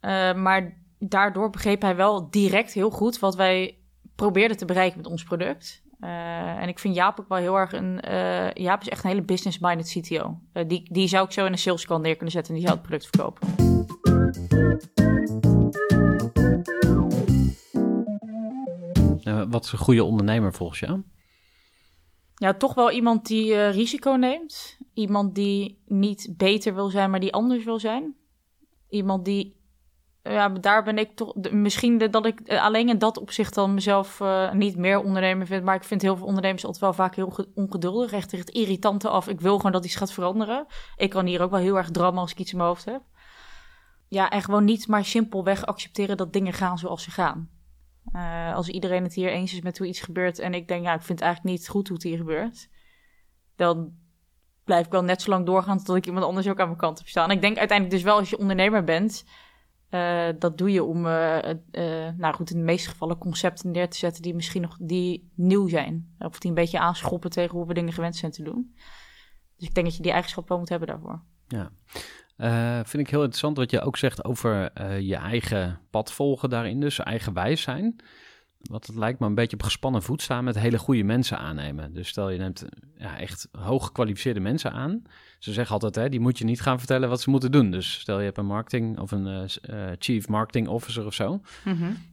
Eh, 0.00 0.34
maar 0.34 0.76
daardoor 0.98 1.50
begreep 1.50 1.82
hij 1.82 1.96
wel 1.96 2.30
direct 2.30 2.72
heel 2.72 2.90
goed 2.90 3.18
wat 3.18 3.36
wij 3.36 3.78
probeerden 4.14 4.56
te 4.56 4.64
bereiken 4.64 4.96
met 4.96 5.06
ons 5.06 5.22
product. 5.24 5.82
Eh, 6.00 6.62
en 6.62 6.68
ik 6.68 6.78
vind 6.78 6.94
Jaap 6.94 7.20
ook 7.20 7.28
wel 7.28 7.38
heel 7.38 7.56
erg 7.56 7.72
een. 7.72 8.00
eh, 8.00 8.52
Jaap 8.52 8.80
is 8.80 8.88
echt 8.88 9.04
een 9.04 9.10
hele 9.10 9.22
business-minded 9.22 9.90
CTO. 9.90 10.40
Eh, 10.52 10.68
die, 10.68 10.92
die 10.92 11.08
zou 11.08 11.24
ik 11.24 11.32
zo 11.32 11.44
in 11.46 11.52
een 11.52 11.58
saleskant 11.58 12.02
neer 12.02 12.14
kunnen 12.14 12.32
zetten 12.32 12.54
en 12.54 12.58
die 12.60 12.68
zou 12.68 12.78
het 12.78 12.88
product 12.88 13.08
verkopen. 13.16 13.48
Wat 19.50 19.64
is 19.64 19.72
een 19.72 19.78
goede 19.78 20.04
ondernemer 20.04 20.52
volgens 20.52 20.80
jou? 20.80 21.02
Ja, 22.34 22.54
toch 22.54 22.74
wel 22.74 22.90
iemand 22.90 23.26
die 23.26 23.68
risico 23.68 24.10
neemt. 24.12 24.78
Iemand 24.94 25.34
die 25.34 25.82
niet 25.86 26.34
beter 26.36 26.74
wil 26.74 26.88
zijn, 26.88 27.10
maar 27.10 27.20
die 27.20 27.32
anders 27.32 27.64
wil 27.64 27.78
zijn. 27.78 28.16
Iemand 28.88 29.24
die. 29.24 29.57
Ja, 30.22 30.48
daar 30.48 30.82
ben 30.84 30.98
ik 30.98 31.16
toch. 31.16 31.34
misschien 31.50 32.10
dat 32.10 32.26
ik 32.26 32.40
eh, 32.40 32.62
alleen 32.62 32.88
in 32.88 32.98
dat 32.98 33.18
opzicht 33.18 33.54
dan 33.54 33.74
mezelf 33.74 34.20
eh, 34.20 34.52
niet 34.52 34.76
meer 34.76 34.98
ondernemer 34.98 35.46
vind. 35.46 35.64
Maar 35.64 35.74
ik 35.74 35.84
vind 35.84 36.02
heel 36.02 36.16
veel 36.16 36.26
ondernemers 36.26 36.64
altijd 36.64 36.82
wel 36.82 36.92
vaak 36.92 37.14
heel 37.14 37.30
ge- 37.30 37.48
ongeduldig. 37.54 38.12
Echt 38.12 38.32
het 38.32 38.50
irritante 38.50 39.08
af. 39.08 39.28
Ik 39.28 39.40
wil 39.40 39.56
gewoon 39.56 39.72
dat 39.72 39.84
iets 39.84 39.96
gaat 39.96 40.12
veranderen. 40.12 40.66
Ik 40.96 41.10
kan 41.10 41.26
hier 41.26 41.42
ook 41.42 41.50
wel 41.50 41.60
heel 41.60 41.76
erg 41.76 41.90
drammen 41.90 42.20
als 42.20 42.30
ik 42.30 42.38
iets 42.38 42.50
in 42.50 42.56
mijn 42.56 42.68
hoofd 42.68 42.84
heb. 42.84 43.02
Ja, 44.08 44.30
en 44.30 44.42
gewoon 44.42 44.64
niet 44.64 44.86
maar 44.88 45.04
simpelweg 45.04 45.66
accepteren 45.66 46.16
dat 46.16 46.32
dingen 46.32 46.52
gaan 46.52 46.78
zoals 46.78 47.02
ze 47.02 47.10
gaan. 47.10 47.50
Eh, 48.12 48.54
als 48.54 48.68
iedereen 48.68 49.02
het 49.02 49.14
hier 49.14 49.30
eens 49.30 49.52
is 49.52 49.60
met 49.60 49.78
hoe 49.78 49.86
iets 49.86 50.00
gebeurt 50.00 50.38
en 50.38 50.54
ik 50.54 50.68
denk, 50.68 50.84
ja, 50.84 50.94
ik 50.94 51.02
vind 51.02 51.18
het 51.18 51.28
eigenlijk 51.28 51.56
niet 51.56 51.68
goed 51.68 51.88
hoe 51.88 51.96
het 51.96 52.06
hier 52.06 52.16
gebeurt, 52.16 52.68
dan 53.56 53.92
blijf 54.64 54.86
ik 54.86 54.92
wel 54.92 55.02
net 55.02 55.22
zo 55.22 55.30
lang 55.30 55.46
doorgaan 55.46 55.82
tot 55.82 55.96
ik 55.96 56.06
iemand 56.06 56.24
anders 56.24 56.48
ook 56.48 56.60
aan 56.60 56.66
mijn 56.66 56.78
kant 56.78 56.98
heb 56.98 57.08
staan. 57.08 57.30
Ik 57.30 57.40
denk 57.40 57.58
uiteindelijk 57.58 57.96
dus 57.96 58.06
wel 58.06 58.18
als 58.18 58.30
je 58.30 58.38
ondernemer 58.38 58.84
bent, 58.84 59.24
Eh, 59.88 60.28
dat 60.38 60.58
doe 60.58 60.72
je 60.72 60.84
om, 60.84 61.06
eh, 61.06 61.50
eh, 61.50 62.14
nou 62.16 62.34
goed, 62.34 62.50
in 62.50 62.56
de 62.56 62.64
meeste 62.64 62.88
gevallen 62.88 63.18
concepten 63.18 63.70
neer 63.70 63.88
te 63.88 63.96
zetten 63.96 64.22
die 64.22 64.34
misschien 64.34 64.62
nog 64.62 64.76
die 64.80 65.30
nieuw 65.34 65.68
zijn. 65.68 66.14
Of 66.18 66.38
die 66.38 66.50
een 66.50 66.56
beetje 66.56 66.78
aanschoppen 66.78 67.30
tegen 67.30 67.56
hoe 67.56 67.66
we 67.66 67.74
dingen 67.74 67.92
gewend 67.92 68.16
zijn 68.16 68.32
te 68.32 68.42
doen. 68.42 68.74
Dus 69.56 69.68
ik 69.68 69.74
denk 69.74 69.86
dat 69.86 69.96
je 69.96 70.02
die 70.02 70.12
eigenschap 70.12 70.48
wel 70.48 70.58
moet 70.58 70.68
hebben 70.68 70.88
daarvoor. 70.88 71.22
Ja. 71.46 71.70
Vind 72.84 73.02
ik 73.02 73.10
heel 73.10 73.20
interessant 73.20 73.56
wat 73.56 73.70
je 73.70 73.80
ook 73.80 73.96
zegt 73.96 74.24
over 74.24 74.82
je 75.02 75.16
eigen 75.16 75.80
pad 75.90 76.12
volgen 76.12 76.50
daarin, 76.50 76.80
dus 76.80 76.98
eigenwijs 76.98 77.62
zijn. 77.62 77.96
Want 78.58 78.86
het 78.86 78.96
lijkt 78.96 79.18
me 79.20 79.26
een 79.26 79.34
beetje 79.34 79.56
op 79.56 79.62
gespannen 79.62 80.02
voet 80.02 80.22
staan 80.22 80.44
met 80.44 80.58
hele 80.58 80.78
goede 80.78 81.02
mensen 81.02 81.38
aannemen. 81.38 81.94
Dus 81.94 82.08
stel 82.08 82.30
je 82.30 82.38
neemt 82.38 82.64
ja, 82.96 83.18
echt 83.18 83.48
hoog 83.52 83.84
gekwalificeerde 83.86 84.40
mensen 84.40 84.72
aan. 84.72 85.02
Ze 85.38 85.52
zeggen 85.52 85.74
altijd, 85.74 85.94
hè, 85.94 86.08
die 86.08 86.20
moet 86.20 86.38
je 86.38 86.44
niet 86.44 86.60
gaan 86.60 86.78
vertellen 86.78 87.08
wat 87.08 87.20
ze 87.20 87.30
moeten 87.30 87.52
doen. 87.52 87.70
Dus 87.70 88.00
stel 88.00 88.18
je 88.18 88.24
hebt 88.24 88.38
een 88.38 88.46
marketing 88.46 88.98
of 88.98 89.10
een 89.10 89.26
eh, 89.26 89.90
eh, 89.90 89.96
chief 89.98 90.28
marketing 90.28 90.68
officer 90.68 91.06
of 91.06 91.14
zo. 91.14 91.40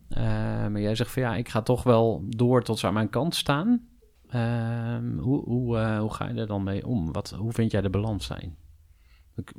Eh, 0.09 0.23
maar 0.67 0.81
jij 0.81 0.95
zegt 0.95 1.11
van 1.11 1.21
ja, 1.21 1.35
ik 1.35 1.49
ga 1.49 1.61
toch 1.61 1.83
wel 1.83 2.23
door 2.27 2.63
tot 2.63 2.79
ze 2.79 2.87
aan 2.87 2.93
mijn 2.93 3.09
kant 3.09 3.35
staan. 3.35 3.87
Ehm, 4.29 5.17
hoe, 5.17 5.43
hoe, 5.43 5.97
hoe 5.97 6.13
ga 6.13 6.27
je 6.27 6.39
er 6.39 6.47
dan 6.47 6.63
mee 6.63 6.85
om? 6.85 7.11
Wat, 7.11 7.29
hoe 7.29 7.51
vind 7.51 7.71
jij 7.71 7.81
de 7.81 7.89
balans 7.89 8.25
zijn? 8.25 8.55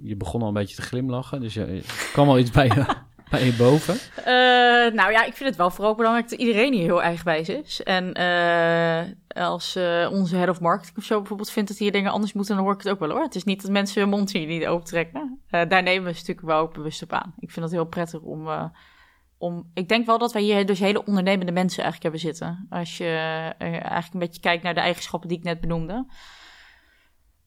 Je 0.03 0.17
begon 0.17 0.43
al 0.43 0.49
een 0.49 0.55
beetje 0.55 0.77
te 0.77 0.83
glimlachen, 0.83 1.41
dus 1.41 1.55
je, 1.55 1.83
kwam 2.13 2.29
al 2.29 2.39
iets 2.39 2.51
bij 2.51 2.67
je, 2.75 2.87
bij 3.31 3.45
je 3.45 3.53
boven. 3.53 3.95
Eh, 4.17 4.25
nou 4.95 5.11
ja, 5.11 5.25
ik 5.25 5.35
vind 5.35 5.49
het 5.49 5.57
wel 5.57 5.71
vooral 5.71 5.95
belangrijk 5.95 6.31
dat 6.31 6.39
iedereen 6.39 6.73
hier 6.73 6.83
heel 6.83 7.03
eigenwijs 7.03 7.49
is. 7.49 7.83
En 7.83 8.13
eh, 8.13 9.03
als 9.45 9.77
eh, 9.77 10.09
onze 10.13 10.37
head 10.37 10.49
of 10.49 10.61
marketing 10.61 10.97
of 10.97 11.05
zo 11.05 11.19
bijvoorbeeld 11.19 11.51
vindt 11.51 11.69
dat 11.69 11.79
hier 11.79 11.93
dingen 11.93 12.13
anders 12.13 12.33
moeten, 12.33 12.55
dan 12.55 12.65
hoor 12.65 12.75
ik 12.75 12.83
het 12.83 12.93
ook 12.93 12.99
wel 12.99 13.11
hoor. 13.11 13.23
Het 13.23 13.35
is 13.35 13.45
niet 13.45 13.63
dat 13.63 13.71
mensen 13.71 14.01
hun 14.01 14.11
mond 14.11 14.33
hier 14.33 14.47
niet 14.47 14.67
opentrekken. 14.67 15.41
Eh 15.51 15.69
daar 15.69 15.83
nemen 15.83 16.05
we 16.05 16.11
natuurlijk 16.11 16.47
wel 16.47 16.61
ook 16.61 16.75
bewust 16.75 17.03
op 17.03 17.13
aan. 17.13 17.35
Ik 17.39 17.51
vind 17.51 17.65
het 17.65 17.75
heel 17.75 17.85
prettig 17.85 18.21
om, 18.21 18.49
om... 19.39 19.71
Ik 19.75 19.89
denk 19.89 20.07
wel 20.07 20.19
dat 20.19 20.33
wij 20.33 20.43
hier 20.43 20.67
dus 20.67 20.79
hele 20.79 21.05
ondernemende 21.05 21.53
mensen 21.53 21.83
eigenlijk 21.83 22.03
hebben 22.03 22.33
zitten. 22.33 22.67
Als 22.71 22.97
je 22.97 23.07
eigenlijk 23.59 24.13
een 24.13 24.19
beetje 24.19 24.41
kijkt 24.41 24.63
naar 24.63 24.75
de 24.75 24.81
eigenschappen 24.81 25.29
die 25.29 25.39
ik 25.39 25.45
net 25.45 25.61
benoemde. 25.61 26.07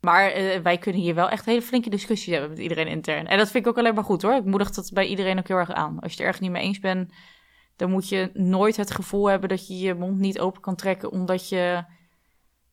Maar 0.02 0.32
eh, 0.32 0.60
wij 0.60 0.78
kunnen 0.78 1.02
hier 1.02 1.16
wel 1.16 1.30
echt 1.30 1.46
hele 1.46 1.62
flinke 1.62 1.90
discussies 1.90 2.34
hebben 2.34 2.50
met 2.50 2.60
iedereen 2.60 2.88
intern. 2.88 3.28
En 3.28 3.38
dat 3.38 3.52
vind 3.52 3.66
ik 3.66 3.72
ook 3.72 3.78
alleen 3.78 3.94
maar 3.94 4.04
goed 4.04 4.22
hoor. 4.22 4.36
Ik 4.36 4.46
moedig 4.46 4.72
dat 4.72 4.92
bij 4.94 5.08
iedereen 5.08 5.40
ook 5.40 5.48
heel 5.48 5.58
erg 5.58 5.72
aan. 5.72 6.00
Als 6.00 6.12
je 6.12 6.18
het 6.18 6.26
ergens 6.26 6.40
niet 6.40 6.52
mee 6.52 6.64
eens 6.64 6.80
bent, 6.80 7.14
dan 7.76 7.92
moet 7.92 8.10
je 8.10 8.30
nooit 8.34 8.76
het 8.76 8.92
gevoel 8.92 9.30
hebben 9.30 9.50
dat 9.50 9.68
je 9.68 9.78
je 9.78 9.94
mond 9.94 10.20
niet 10.20 10.40
open 10.40 10.62
kan 10.62 10.76
trekken. 10.76 11.12
Omdat 11.12 11.50
je 11.50 11.84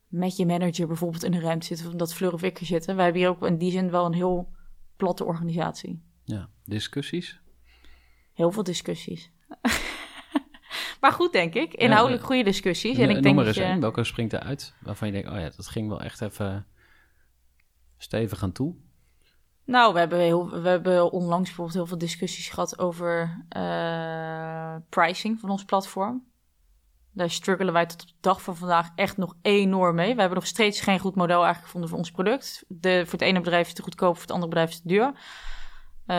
met 0.08 0.36
je 0.36 0.46
manager 0.46 0.86
bijvoorbeeld 0.86 1.24
in 1.24 1.34
een 1.34 1.40
ruimte 1.40 1.66
zit. 1.66 1.86
Of 1.86 1.92
omdat 1.92 2.14
Fleur 2.14 2.32
of 2.32 2.42
ik 2.42 2.58
er 2.58 2.66
zitten. 2.66 2.94
Wij 2.94 3.04
hebben 3.04 3.22
hier 3.22 3.30
ook 3.30 3.46
in 3.46 3.58
die 3.58 3.70
zin 3.70 3.90
wel 3.90 4.06
een 4.06 4.12
heel 4.12 4.54
platte 4.96 5.24
organisatie. 5.24 6.02
Ja, 6.24 6.48
discussies. 6.64 7.40
Heel 8.32 8.52
veel 8.52 8.62
discussies. 8.62 9.30
maar 11.00 11.12
goed, 11.12 11.32
denk 11.32 11.54
ik. 11.54 11.74
Inhoudelijk 11.74 12.24
goede 12.24 12.44
discussies. 12.44 12.96
En 12.98 13.08
ik 13.08 13.12
Noem 13.14 13.22
denk 13.22 13.36
maar 13.36 13.46
eens 13.46 13.56
je... 13.56 13.78
welke 13.78 14.04
springt 14.04 14.32
eruit 14.32 14.74
waarvan 14.80 15.08
je 15.08 15.14
denkt, 15.14 15.28
oh 15.28 15.38
ja, 15.38 15.50
dat 15.56 15.66
ging 15.66 15.88
wel 15.88 16.00
echt 16.00 16.20
even 16.20 16.66
stevig 17.98 18.42
aan 18.42 18.52
toe. 18.52 18.74
Nou, 19.64 19.92
we 19.92 19.98
hebben, 19.98 20.62
we 20.62 20.68
hebben 20.68 21.12
onlangs 21.12 21.46
bijvoorbeeld 21.46 21.76
heel 21.76 21.86
veel 21.86 21.98
discussies 21.98 22.48
gehad 22.48 22.78
over 22.78 23.44
eh, 23.48 24.76
pricing 24.88 25.40
van 25.40 25.50
ons 25.50 25.64
platform. 25.64 26.24
Daar 27.12 27.30
struggelen 27.30 27.72
wij 27.72 27.86
tot 27.86 28.02
op 28.02 28.08
de 28.08 28.14
dag 28.20 28.42
van 28.42 28.56
vandaag 28.56 28.90
echt 28.94 29.16
nog 29.16 29.34
enorm 29.42 29.94
mee. 29.94 30.14
We 30.14 30.20
hebben 30.20 30.38
nog 30.38 30.48
steeds 30.48 30.80
geen 30.80 30.98
goed 30.98 31.14
model 31.14 31.36
eigenlijk 31.36 31.64
gevonden 31.64 31.90
voor 31.90 31.98
ons 31.98 32.10
product. 32.10 32.64
De, 32.68 33.02
voor 33.02 33.12
het 33.12 33.28
ene 33.28 33.40
bedrijf 33.40 33.60
is 33.60 33.66
het 33.66 33.76
te 33.76 33.82
goedkoop, 33.82 34.12
voor 34.12 34.22
het 34.22 34.30
andere 34.30 34.48
bedrijf 34.48 34.68
is 34.68 34.74
het 34.74 34.82
te 34.82 34.88
duur. 34.88 35.12
Eh, 36.06 36.16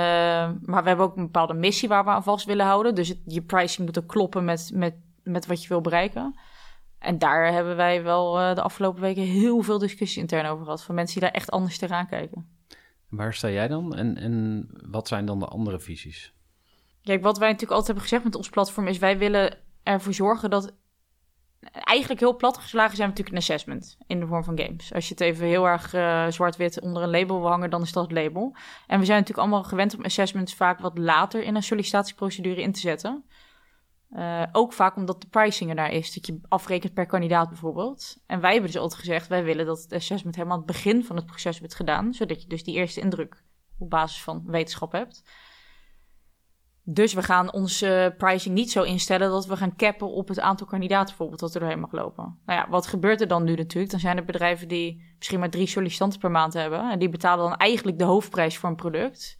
maar 0.61 0.81
we 0.81 0.87
hebben 0.87 1.05
ook 1.05 1.17
een 1.17 1.23
bepaalde 1.23 1.53
missie 1.53 1.89
waar 1.89 2.03
we 2.03 2.09
aan 2.09 2.23
vast 2.23 2.45
willen 2.45 2.65
houden. 2.65 2.95
Dus 2.95 3.13
je 3.25 3.41
pricing 3.41 3.85
moet 3.85 3.99
ook 3.99 4.07
kloppen 4.07 4.45
met, 4.45 4.71
met, 4.73 4.95
met 5.23 5.45
wat 5.45 5.61
je 5.61 5.67
wil 5.67 5.81
bereiken. 5.81 6.39
En 6.99 7.17
daar 7.17 7.53
hebben 7.53 7.75
wij 7.75 8.03
wel 8.03 8.39
eh, 8.39 8.55
de 8.55 8.61
afgelopen 8.61 9.01
weken 9.01 9.23
heel 9.23 9.61
veel 9.61 9.77
discussie 9.77 10.21
intern 10.21 10.45
over 10.45 10.63
gehad. 10.63 10.83
Van 10.83 10.95
mensen 10.95 11.19
die 11.19 11.29
daar 11.29 11.39
echt 11.39 11.51
anders 11.51 11.77
tegenaan 11.77 12.07
kijken. 12.07 12.47
Waar 13.09 13.33
sta 13.33 13.49
jij 13.49 13.67
dan 13.67 13.95
en, 13.95 14.17
en 14.17 14.67
wat 14.89 15.07
zijn 15.07 15.25
dan 15.25 15.39
de 15.39 15.45
andere 15.45 15.79
visies? 15.79 16.33
Kijk, 17.03 17.21
wat 17.21 17.37
wij 17.37 17.47
natuurlijk 17.51 17.79
altijd 17.79 17.87
hebben 17.87 18.03
gezegd 18.03 18.23
met 18.23 18.35
ons 18.35 18.49
platform 18.49 18.87
is... 18.87 18.97
wij 18.97 19.17
willen 19.17 19.57
ervoor 19.83 20.13
zorgen 20.13 20.49
dat... 20.49 20.75
Eigenlijk 21.71 22.19
heel 22.19 22.35
plat 22.35 22.57
geslagen 22.57 22.95
zijn 22.95 23.09
we 23.09 23.15
natuurlijk 23.15 23.35
een 23.47 23.53
assessment 23.53 23.97
in 24.07 24.19
de 24.19 24.27
vorm 24.27 24.43
van 24.43 24.59
games. 24.59 24.93
Als 24.93 25.07
je 25.07 25.13
het 25.13 25.21
even 25.21 25.47
heel 25.47 25.67
erg 25.67 25.93
eh, 25.93 26.27
zwart-wit 26.27 26.81
onder 26.81 27.03
een 27.03 27.09
label 27.09 27.39
wil 27.39 27.49
hangen, 27.49 27.69
dan 27.69 27.81
is 27.81 27.91
dat 27.91 28.03
het 28.03 28.11
label. 28.11 28.55
En 28.87 28.99
we 28.99 29.05
zijn 29.05 29.19
natuurlijk 29.19 29.47
allemaal 29.47 29.63
gewend 29.63 29.97
om 29.97 30.03
assessments 30.03 30.55
vaak 30.55 30.79
wat 30.79 30.97
later 30.97 31.43
in 31.43 31.55
een 31.55 31.63
sollicitatieprocedure 31.63 32.61
in 32.61 32.71
te 32.71 32.79
zetten. 32.79 33.23
Eh, 34.09 34.43
ook 34.51 34.73
vaak 34.73 34.95
omdat 34.95 35.21
de 35.21 35.27
pricing 35.27 35.69
ernaar 35.69 35.91
is, 35.91 36.13
dat 36.13 36.27
je 36.27 36.39
afrekent 36.47 36.93
per 36.93 37.05
kandidaat 37.05 37.49
bijvoorbeeld. 37.49 38.17
En 38.25 38.39
wij 38.39 38.51
hebben 38.51 38.71
dus 38.71 38.81
altijd 38.81 38.99
gezegd, 38.99 39.27
wij 39.27 39.43
willen 39.43 39.65
dat 39.65 39.81
het 39.81 39.93
assessment 39.93 40.35
helemaal 40.35 40.57
aan 40.57 40.63
het 40.63 40.73
begin 40.73 41.05
van 41.05 41.15
het 41.15 41.25
proces 41.25 41.59
wordt 41.59 41.75
gedaan. 41.75 42.13
Zodat 42.13 42.41
je 42.41 42.47
dus 42.47 42.63
die 42.63 42.75
eerste 42.75 43.01
indruk 43.01 43.43
op 43.77 43.89
basis 43.89 44.23
van 44.23 44.43
wetenschap 44.45 44.91
hebt. 44.91 45.23
Dus 46.89 47.13
we 47.13 47.23
gaan 47.23 47.53
onze 47.53 48.13
pricing 48.17 48.55
niet 48.55 48.71
zo 48.71 48.83
instellen 48.83 49.29
dat 49.29 49.45
we 49.45 49.57
gaan 49.57 49.75
cappen 49.75 50.07
op 50.11 50.27
het 50.27 50.39
aantal 50.39 50.67
kandidaten 50.67 51.07
bijvoorbeeld 51.07 51.39
dat 51.39 51.53
er 51.53 51.59
doorheen 51.59 51.79
mag 51.79 51.91
lopen. 51.91 52.39
Nou 52.45 52.59
ja, 52.59 52.69
wat 52.69 52.87
gebeurt 52.87 53.21
er 53.21 53.27
dan 53.27 53.43
nu 53.43 53.55
natuurlijk? 53.55 53.91
Dan 53.91 53.99
zijn 53.99 54.17
er 54.17 54.25
bedrijven 54.25 54.67
die 54.67 55.15
misschien 55.17 55.39
maar 55.39 55.49
drie 55.49 55.67
sollicitanten 55.67 56.19
per 56.19 56.31
maand 56.31 56.53
hebben. 56.53 56.91
En 56.91 56.99
die 56.99 57.09
betalen 57.09 57.49
dan 57.49 57.57
eigenlijk 57.57 57.97
de 57.97 58.03
hoofdprijs 58.03 58.57
voor 58.57 58.69
een 58.69 58.75
product. 58.75 59.37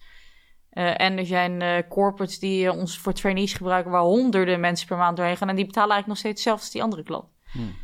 Eh, 0.77 1.01
en 1.01 1.17
er 1.17 1.25
zijn 1.25 1.61
eh, 1.61 1.87
corporates 1.89 2.39
die 2.39 2.67
eh, 2.67 2.77
ons 2.77 2.97
voor 2.97 3.13
trainees 3.13 3.53
gebruiken 3.53 3.91
waar 3.91 4.01
honderden 4.01 4.59
mensen 4.59 4.87
per 4.87 4.97
maand 4.97 5.17
doorheen 5.17 5.37
gaan. 5.37 5.49
En 5.49 5.55
die 5.55 5.65
betalen 5.65 5.91
eigenlijk 5.91 6.07
nog 6.07 6.17
steeds 6.17 6.45
hetzelfde 6.45 6.63
als 6.63 6.71
die 6.71 6.83
andere 6.83 7.03
klant. 7.03 7.25
Hmm. 7.51 7.75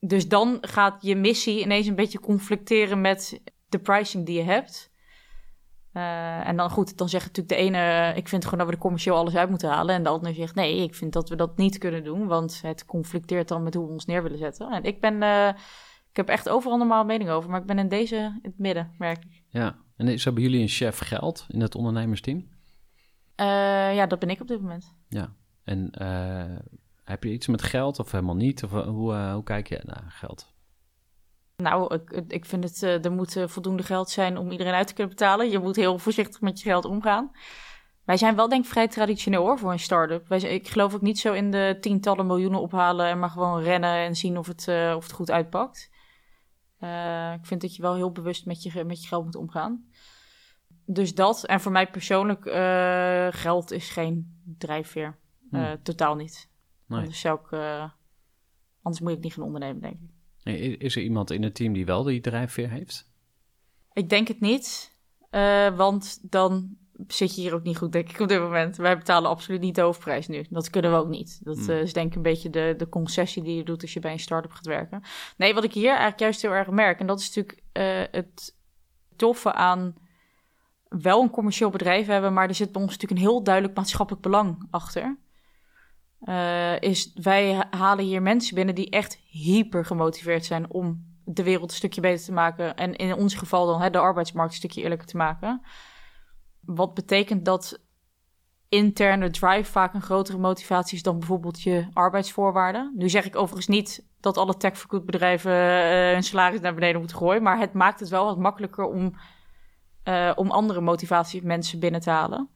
Dus 0.00 0.28
dan 0.28 0.58
gaat 0.60 1.02
je 1.02 1.16
missie 1.16 1.60
ineens 1.60 1.86
een 1.86 1.94
beetje 1.94 2.20
conflicteren 2.20 3.00
met 3.00 3.40
de 3.68 3.78
pricing 3.78 4.26
die 4.26 4.36
je 4.36 4.42
hebt. 4.42 4.92
Uh, 5.92 6.48
en 6.48 6.56
dan 6.56 6.70
goed, 6.70 6.98
dan 6.98 7.08
zegt 7.08 7.26
natuurlijk 7.26 7.54
de 7.54 7.62
ene, 7.62 8.12
ik 8.16 8.28
vind 8.28 8.44
gewoon 8.44 8.58
dat 8.58 8.68
we 8.68 8.74
er 8.74 8.80
commercieel 8.80 9.16
alles 9.16 9.36
uit 9.36 9.50
moeten 9.50 9.68
halen. 9.68 9.94
En 9.94 10.02
de 10.02 10.08
ander 10.08 10.34
zegt, 10.34 10.54
nee, 10.54 10.82
ik 10.82 10.94
vind 10.94 11.12
dat 11.12 11.28
we 11.28 11.36
dat 11.36 11.56
niet 11.56 11.78
kunnen 11.78 12.04
doen, 12.04 12.26
want 12.26 12.60
het 12.62 12.84
conflicteert 12.84 13.48
dan 13.48 13.62
met 13.62 13.74
hoe 13.74 13.86
we 13.86 13.92
ons 13.92 14.04
neer 14.04 14.22
willen 14.22 14.38
zetten. 14.38 14.70
En 14.70 14.82
ik 14.82 15.00
ben, 15.00 15.22
uh, 15.22 15.48
ik 16.10 16.16
heb 16.16 16.28
echt 16.28 16.48
overal 16.48 16.78
normaal 16.78 17.04
mening 17.04 17.30
over, 17.30 17.50
maar 17.50 17.60
ik 17.60 17.66
ben 17.66 17.78
in 17.78 17.88
deze 17.88 18.16
in 18.16 18.38
het 18.42 18.58
midden, 18.58 18.94
merk 18.98 19.24
ik. 19.24 19.42
Ja, 19.48 19.76
en 19.96 20.08
is 20.08 20.24
bij 20.24 20.42
jullie 20.42 20.60
een 20.60 20.68
chef 20.68 20.98
geld 20.98 21.46
in 21.48 21.60
het 21.60 21.74
ondernemersteam? 21.74 22.36
Uh, 23.40 23.94
ja, 23.94 24.06
dat 24.06 24.18
ben 24.18 24.30
ik 24.30 24.40
op 24.40 24.48
dit 24.48 24.60
moment. 24.60 24.94
Ja, 25.08 25.32
en 25.64 25.92
uh, 26.02 26.56
heb 27.04 27.24
je 27.24 27.32
iets 27.32 27.46
met 27.46 27.62
geld 27.62 27.98
of 27.98 28.10
helemaal 28.10 28.36
niet? 28.36 28.64
Of 28.64 28.70
hoe, 28.70 29.12
uh, 29.12 29.32
hoe 29.32 29.42
kijk 29.42 29.68
je 29.68 29.80
naar 29.84 30.04
geld? 30.08 30.54
Nou, 31.56 31.94
ik, 31.94 32.24
ik 32.28 32.44
vind 32.44 32.64
het, 32.64 32.82
er 33.04 33.12
moet 33.12 33.36
voldoende 33.46 33.82
geld 33.82 34.10
zijn 34.10 34.38
om 34.38 34.50
iedereen 34.50 34.72
uit 34.72 34.86
te 34.86 34.94
kunnen 34.94 35.16
betalen. 35.16 35.50
Je 35.50 35.58
moet 35.58 35.76
heel 35.76 35.98
voorzichtig 35.98 36.40
met 36.40 36.60
je 36.60 36.68
geld 36.68 36.84
omgaan. 36.84 37.30
Wij 38.04 38.16
zijn 38.16 38.36
wel 38.36 38.48
denk 38.48 38.64
ik 38.64 38.70
vrij 38.70 38.88
traditioneel 38.88 39.42
hoor, 39.42 39.58
voor 39.58 39.72
een 39.72 39.78
start-up. 39.78 40.28
Wij, 40.28 40.40
ik 40.40 40.68
geloof 40.68 40.94
ook 40.94 41.00
niet 41.00 41.18
zo 41.18 41.32
in 41.32 41.50
de 41.50 41.76
tientallen 41.80 42.26
miljoenen 42.26 42.60
ophalen 42.60 43.06
en 43.06 43.18
maar 43.18 43.30
gewoon 43.30 43.62
rennen 43.62 43.96
en 43.96 44.16
zien 44.16 44.38
of 44.38 44.46
het, 44.46 44.68
of 44.96 45.02
het 45.02 45.12
goed 45.12 45.30
uitpakt. 45.30 45.90
Uh, 46.80 47.32
ik 47.32 47.46
vind 47.46 47.60
dat 47.60 47.76
je 47.76 47.82
wel 47.82 47.94
heel 47.94 48.12
bewust 48.12 48.46
met 48.46 48.62
je, 48.62 48.84
met 48.84 49.02
je 49.02 49.08
geld 49.08 49.24
moet 49.24 49.34
omgaan. 49.34 49.86
Dus 50.84 51.14
dat, 51.14 51.44
en 51.44 51.60
voor 51.60 51.72
mij 51.72 51.90
persoonlijk, 51.90 52.44
uh, 52.44 53.28
geld 53.30 53.70
is 53.70 53.90
geen 53.90 54.40
drijfveer. 54.58 55.18
Hmm. 55.50 55.82
Totaal 55.82 56.14
niet. 56.14 56.50
Nee. 56.86 56.98
Anders, 56.98 57.20
zou 57.20 57.40
ik, 57.40 57.50
anders 58.82 59.02
moet 59.02 59.12
ik 59.12 59.22
niet 59.22 59.32
gaan 59.32 59.44
ondernemen, 59.44 59.80
denk 59.80 59.94
ik. 60.44 60.80
Is 60.80 60.96
er 60.96 61.02
iemand 61.02 61.30
in 61.30 61.42
het 61.42 61.54
team 61.54 61.72
die 61.72 61.86
wel 61.86 62.02
die 62.02 62.20
drijfveer 62.20 62.70
heeft? 62.70 63.10
Ik 63.92 64.08
denk 64.08 64.28
het 64.28 64.40
niet, 64.40 64.92
want 65.76 66.30
dan 66.30 66.76
zit 67.06 67.34
je 67.34 67.40
hier 67.40 67.54
ook 67.54 67.62
niet 67.62 67.76
goed, 67.76 67.92
denk 67.92 68.08
ik, 68.08 68.20
op 68.20 68.28
dit 68.28 68.40
moment. 68.40 68.76
Wij 68.76 68.96
betalen 68.98 69.30
absoluut 69.30 69.60
niet 69.60 69.74
de 69.74 69.80
hoofdprijs 69.80 70.28
nu. 70.28 70.46
Dat 70.50 70.70
kunnen 70.70 70.90
we 70.90 70.96
ook 70.96 71.08
niet. 71.08 71.40
Dat 71.44 71.58
uh, 71.58 71.80
is 71.80 71.92
denk 71.92 72.10
ik 72.10 72.16
een 72.16 72.22
beetje 72.22 72.50
de, 72.50 72.74
de 72.76 72.88
concessie 72.88 73.42
die 73.42 73.56
je 73.56 73.64
doet 73.64 73.82
als 73.82 73.92
je 73.92 74.00
bij 74.00 74.12
een 74.12 74.18
start-up 74.18 74.52
gaat 74.52 74.66
werken. 74.66 75.02
Nee, 75.36 75.54
wat 75.54 75.64
ik 75.64 75.72
hier 75.72 75.88
eigenlijk 75.88 76.20
juist 76.20 76.42
heel 76.42 76.50
erg 76.50 76.70
merk, 76.70 77.00
en 77.00 77.06
dat 77.06 77.20
is 77.20 77.34
natuurlijk 77.34 77.62
uh, 77.72 78.02
het 78.10 78.56
toffe 79.16 79.52
aan 79.52 79.94
wel 80.88 81.22
een 81.22 81.30
commercieel 81.30 81.70
bedrijf 81.70 82.06
hebben, 82.06 82.32
maar 82.32 82.48
er 82.48 82.54
zit 82.54 82.72
bij 82.72 82.82
ons 82.82 82.90
natuurlijk 82.90 83.20
een 83.20 83.26
heel 83.26 83.42
duidelijk 83.42 83.76
maatschappelijk 83.76 84.22
belang 84.22 84.66
achter. 84.70 85.18
Uh, 86.22 86.80
is 86.80 87.12
wij 87.14 87.66
halen 87.70 88.04
hier 88.04 88.22
mensen 88.22 88.54
binnen 88.54 88.74
die 88.74 88.90
echt 88.90 89.18
hyper 89.26 89.84
gemotiveerd 89.84 90.44
zijn 90.44 90.70
om 90.70 91.04
de 91.24 91.42
wereld 91.42 91.70
een 91.70 91.76
stukje 91.76 92.00
beter 92.00 92.24
te 92.24 92.32
maken. 92.32 92.76
En 92.76 92.96
in 92.96 93.14
ons 93.14 93.34
geval 93.34 93.66
dan 93.66 93.80
hè, 93.80 93.90
de 93.90 93.98
arbeidsmarkt 93.98 94.50
een 94.50 94.58
stukje 94.58 94.82
eerlijker 94.82 95.06
te 95.06 95.16
maken. 95.16 95.62
Wat 96.66 96.94
betekent 96.94 97.44
dat 97.44 97.80
interne 98.68 99.30
drive 99.30 99.70
vaak 99.70 99.94
een 99.94 100.02
grotere 100.02 100.38
motivatie 100.38 100.96
is 100.96 101.02
dan 101.02 101.18
bijvoorbeeld 101.18 101.62
je 101.62 101.86
arbeidsvoorwaarden. 101.92 102.92
Nu 102.94 103.08
zeg 103.08 103.24
ik 103.24 103.36
overigens 103.36 103.66
niet 103.66 104.06
dat 104.20 104.36
alle 104.36 104.56
techvergoedbedrijven 104.56 105.52
uh, 105.52 106.12
hun 106.12 106.22
salaris 106.22 106.60
naar 106.60 106.74
beneden 106.74 106.98
moeten 106.98 107.16
gooien. 107.16 107.42
Maar 107.42 107.58
het 107.58 107.72
maakt 107.72 108.00
het 108.00 108.08
wel 108.08 108.24
wat 108.24 108.38
makkelijker 108.38 108.84
om, 108.84 109.14
uh, 110.04 110.32
om 110.34 110.50
andere 110.50 110.80
motivatie 110.80 111.44
mensen 111.44 111.80
binnen 111.80 112.00
te 112.00 112.10
halen. 112.10 112.50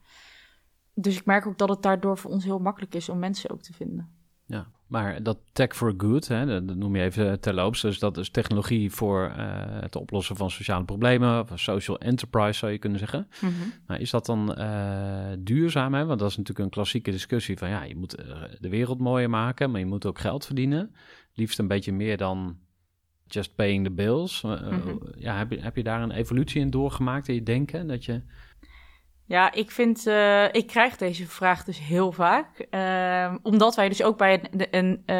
dus 0.93 1.17
ik 1.17 1.25
merk 1.25 1.45
ook 1.47 1.57
dat 1.57 1.69
het 1.69 1.81
daardoor 1.81 2.17
voor 2.17 2.31
ons 2.31 2.43
heel 2.43 2.59
makkelijk 2.59 2.95
is 2.95 3.09
om 3.09 3.19
mensen 3.19 3.49
ook 3.49 3.61
te 3.61 3.73
vinden. 3.73 4.20
Ja, 4.51 4.67
maar 4.87 5.23
dat 5.23 5.37
tech 5.53 5.75
for 5.75 5.93
good, 5.97 6.27
hè, 6.27 6.45
dat 6.45 6.75
noem 6.75 6.95
je 6.95 7.01
even 7.03 7.39
terloops. 7.39 7.81
Dus 7.81 7.99
dat 7.99 8.17
is 8.17 8.29
technologie 8.29 8.91
voor 8.91 9.33
eh, 9.37 9.45
het 9.81 9.95
oplossen 9.95 10.35
van 10.35 10.51
sociale 10.51 10.85
problemen, 10.85 11.39
of 11.41 11.51
social 11.55 11.99
enterprise 11.99 12.59
zou 12.59 12.71
je 12.71 12.77
kunnen 12.77 12.99
zeggen. 12.99 13.27
Maar 13.87 13.99
is 14.01 14.09
dat 14.09 14.25
dan 14.25 14.55
eh, 14.55 15.31
duurzaam? 15.39 15.93
Hè? 15.93 16.05
Want 16.05 16.19
dat 16.19 16.29
is 16.29 16.37
natuurlijk 16.37 16.65
een 16.65 16.71
klassieke 16.73 17.11
discussie 17.11 17.57
van 17.57 17.69
ja, 17.69 17.83
je 17.83 17.95
moet 17.95 18.15
eh, 18.15 18.41
de 18.59 18.69
wereld 18.69 18.99
mooier 18.99 19.29
maken, 19.29 19.71
maar 19.71 19.79
je 19.79 19.85
moet 19.85 20.05
ook 20.05 20.19
geld 20.19 20.45
verdienen. 20.45 20.95
Liefst 21.33 21.59
een 21.59 21.67
beetje 21.67 21.93
meer 21.93 22.17
dan 22.17 22.57
just 23.27 23.55
paying 23.55 23.83
the 23.83 23.91
bills. 23.91 24.43
Eh, 24.43 24.51
eh, 24.51 24.85
Mhm. 24.85 24.95
ja, 25.15 25.37
heb, 25.37 25.51
je, 25.51 25.59
heb 25.59 25.75
je 25.75 25.83
daar 25.83 26.01
een 26.01 26.11
evolutie 26.11 26.61
in 26.61 26.69
doorgemaakt 26.69 27.27
in 27.27 27.33
je 27.35 27.43
denken? 27.43 27.87
Dat 27.87 28.05
je, 28.05 28.21
Ja, 29.31 29.51
ik 29.51 29.71
vind, 29.71 30.07
eh, 30.07 30.53
ik 30.53 30.67
krijg 30.67 30.95
deze 30.97 31.27
vraag 31.27 31.63
dus 31.63 31.79
heel 31.79 32.11
vaak. 32.11 32.59
Ehm, 32.59 33.37
omdat 33.41 33.75
wij 33.75 33.89
dus 33.89 34.03
ook 34.03 34.17
bij 34.17 34.49
een, 34.51 34.67
een 34.71 35.03
eh, 35.05 35.15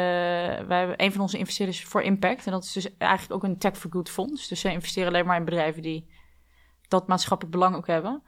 wij 0.66 0.78
hebben 0.78 1.02
een 1.02 1.12
van 1.12 1.20
onze 1.20 1.38
investeerders 1.38 1.84
voor 1.84 2.02
Impact. 2.02 2.46
En 2.46 2.52
dat 2.52 2.64
is 2.64 2.72
dus 2.72 2.96
eigenlijk 2.98 3.32
ook 3.32 3.50
een 3.50 3.58
Tech 3.58 3.76
for 3.76 3.90
Good 3.90 4.10
fonds. 4.10 4.48
Dus 4.48 4.60
zij 4.60 4.72
investeren 4.72 5.08
alleen 5.08 5.26
maar 5.26 5.36
in 5.36 5.44
bedrijven 5.44 5.82
die 5.82 6.10
dat 6.88 7.08
maatschappelijk 7.08 7.56
belang 7.56 7.76
ook 7.76 7.86
hebben. 7.86 8.22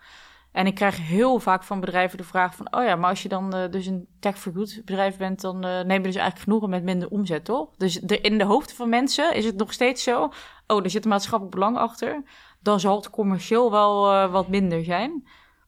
En 0.53 0.67
ik 0.67 0.75
krijg 0.75 0.97
heel 0.97 1.39
vaak 1.39 1.63
van 1.63 1.81
bedrijven 1.81 2.19
de 2.19 2.25
vraag 2.25 2.55
van... 2.55 2.75
oh 2.75 2.85
ja, 2.85 2.97
maar 2.97 3.11
als 3.11 3.23
je 3.23 3.29
dan 3.29 3.55
eh, 3.55 3.71
dus 3.71 3.87
een 3.87 4.09
Tech 4.21 4.39
for 4.39 4.53
Good 4.53 4.83
bedrijf 4.85 5.17
bent... 5.17 5.41
dan 5.41 5.65
eh, 5.65 5.71
neem 5.71 5.99
je 5.99 6.03
dus 6.03 6.15
eigenlijk 6.15 6.39
genoegen 6.39 6.71
met 6.71 6.83
minder 6.83 7.09
omzet, 7.09 7.45
toch? 7.45 7.69
Dus 7.77 7.95
de, 7.95 8.21
in 8.21 8.39
de 8.39 8.45
hoofden 8.45 8.77
van 8.77 8.89
mensen 8.89 9.35
is 9.35 9.45
het 9.45 9.57
nog 9.57 9.73
steeds 9.73 10.03
zo... 10.03 10.33
oh, 10.67 10.85
er 10.85 10.91
zit 10.91 11.05
een 11.05 11.11
maatschappelijk 11.11 11.57
belang 11.57 11.77
achter... 11.77 12.23
dan 12.61 12.81
zal 12.81 12.97
het 12.97 13.11
commercieel 13.11 13.71
wel 13.71 14.29
wat 14.31 14.49
minder 14.49 14.85
zijn... 14.85 15.25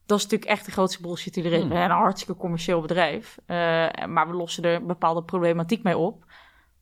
Dat 0.07 0.19
is 0.19 0.25
natuurlijk 0.25 0.51
echt 0.51 0.65
de 0.65 0.71
grootste 0.73 1.03
bullshit 1.03 1.35
die 1.35 1.45
er 1.45 1.53
is. 1.53 1.61
Hmm. 1.61 1.69
We 1.69 1.75
zijn 1.75 1.91
een 1.91 1.97
hartstikke 1.97 2.41
commercieel 2.41 2.81
bedrijf. 2.81 3.39
eh, 3.47 3.57
maar 4.07 4.29
we 4.29 4.35
lossen 4.35 4.65
er 4.65 4.75
een 4.75 4.87
bepaalde 4.87 5.23
problematiek 5.23 5.83
mee 5.83 5.97
op. 5.97 6.25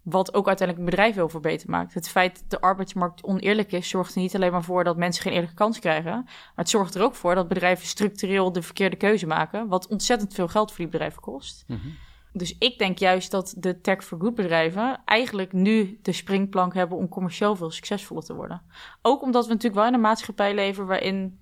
Wat 0.02 0.34
ook 0.34 0.46
uiteindelijk 0.46 0.78
een 0.78 0.96
bedrijf 0.96 1.14
heel 1.14 1.28
veel 1.28 1.40
beter 1.40 1.70
maakt. 1.70 1.94
Het 1.94 2.08
feit 2.08 2.38
dat 2.40 2.50
de 2.50 2.60
arbeidsmarkt 2.60 3.22
oneerlijk 3.22 3.72
is, 3.72 3.88
zorgt 3.88 4.14
er 4.14 4.20
niet 4.20 4.34
alleen 4.34 4.52
maar 4.52 4.62
voor 4.62 4.84
dat 4.84 4.96
mensen 4.96 5.22
geen 5.22 5.32
eerlijke 5.32 5.54
kans 5.54 5.78
krijgen. 5.78 6.12
Maar 6.24 6.52
het 6.54 6.68
zorgt 6.68 6.94
er 6.94 7.02
ook 7.02 7.14
voor 7.14 7.34
dat 7.34 7.48
bedrijven 7.48 7.86
structureel 7.86 8.52
de 8.52 8.62
verkeerde 8.62 8.96
keuze 8.96 9.26
maken. 9.26 9.68
Wat 9.68 9.86
ontzettend 9.86 10.34
veel 10.34 10.48
geld 10.48 10.68
voor 10.68 10.78
die 10.78 10.88
bedrijven 10.88 11.20
kost. 11.20 11.64
Mhm. 11.66 11.88
Dus 12.32 12.56
ik 12.58 12.78
denk 12.78 12.98
juist 12.98 13.30
dat 13.30 13.54
de 13.56 13.80
tech 13.80 14.04
for 14.04 14.20
good 14.20 14.34
bedrijven 14.34 15.02
eigenlijk 15.04 15.52
nu 15.52 15.98
de 16.02 16.12
springplank 16.12 16.74
hebben 16.74 16.98
om 16.98 17.08
commercieel 17.08 17.56
veel 17.56 17.70
succesvoller 17.70 18.24
te 18.24 18.34
worden. 18.34 18.62
Ook 19.02 19.22
omdat 19.22 19.44
we 19.44 19.52
natuurlijk 19.52 19.80
wel 19.80 19.86
in 19.86 19.94
een 19.94 20.00
maatschappij 20.00 20.54
leven 20.54 20.86
waarin 20.86 21.38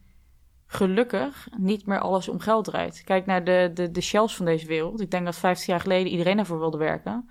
gelukkig 0.73 1.49
niet 1.57 1.87
meer 1.87 1.99
alles 1.99 2.29
om 2.29 2.41
geld 2.41 2.65
draait. 2.65 3.03
Kijk 3.05 3.27
naar 3.27 3.45
de, 3.45 3.71
de, 3.75 3.91
de 3.91 4.01
shells 4.01 4.37
van 4.37 4.45
deze 4.45 4.67
wereld. 4.67 5.01
Ik 5.01 5.11
denk 5.11 5.25
dat 5.25 5.37
50 5.37 5.67
jaar 5.67 5.81
geleden 5.81 6.13
iedereen 6.13 6.37
daarvoor 6.37 6.59
wilde 6.59 6.79
werken. 6.79 7.31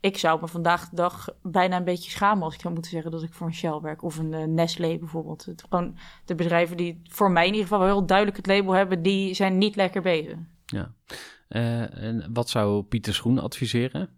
Ik 0.00 0.18
zou 0.18 0.40
me 0.40 0.48
vandaag 0.48 0.88
de 0.88 0.96
dag 0.96 1.28
bijna 1.42 1.76
een 1.76 1.84
beetje 1.84 2.10
schamen 2.10 2.44
als 2.44 2.54
ik 2.54 2.60
zou 2.60 2.72
moeten 2.72 2.92
zeggen 2.92 3.10
dat 3.10 3.22
ik 3.22 3.32
voor 3.32 3.46
een 3.46 3.54
Shell 3.54 3.80
werk. 3.80 4.02
Of 4.02 4.18
een 4.18 4.34
eh, 4.34 4.44
Nestlé 4.44 4.98
bijvoorbeeld. 4.98 5.46
Gewoon 5.68 5.96
de 6.24 6.34
bedrijven 6.34 6.76
die 6.76 7.00
voor 7.04 7.30
mij 7.30 7.46
in 7.46 7.52
ieder 7.52 7.68
geval 7.68 7.78
wel 7.78 7.96
heel 7.96 8.06
duidelijk 8.06 8.36
het 8.36 8.46
label 8.46 8.72
hebben, 8.72 9.02
die 9.02 9.34
zijn 9.34 9.58
niet 9.58 9.76
lekker 9.76 10.02
bezig. 10.02 10.38
ja. 10.66 10.94
Eh, 11.48 12.02
en 12.02 12.30
wat 12.32 12.48
zou 12.48 12.82
Pieter 12.82 13.14
Schoen 13.14 13.38
adviseren 13.38 14.08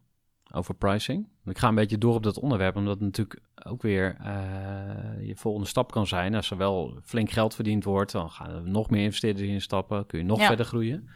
over 0.56 0.74
pricing? 0.74 1.28
Ik 1.44 1.58
ga 1.58 1.68
een 1.68 1.74
beetje 1.74 1.98
door 1.98 2.14
op 2.14 2.22
dat 2.22 2.38
onderwerp, 2.40 2.76
omdat 2.76 2.94
het 2.94 3.02
natuurlijk 3.02 3.40
ook 3.64 3.82
weer 3.82 4.16
eh, 4.20 5.26
je 5.26 5.36
volgende 5.36 5.66
stap 5.68 5.90
kan 5.92 6.06
zijn. 6.06 6.34
Als 6.34 6.50
er 6.50 6.56
wel 6.56 6.98
flink 7.04 7.30
geld 7.30 7.54
verdiend 7.54 7.84
wordt, 7.84 8.12
dan 8.12 8.30
gaan 8.30 8.50
er 8.50 8.62
nog 8.68 8.90
meer 8.90 9.02
investeerders 9.02 9.48
instappen, 9.48 10.06
kun 10.06 10.18
je 10.18 10.24
nog 10.24 10.38
Ja. 10.40 10.46
verder 10.46 10.66
groeien. 10.66 11.08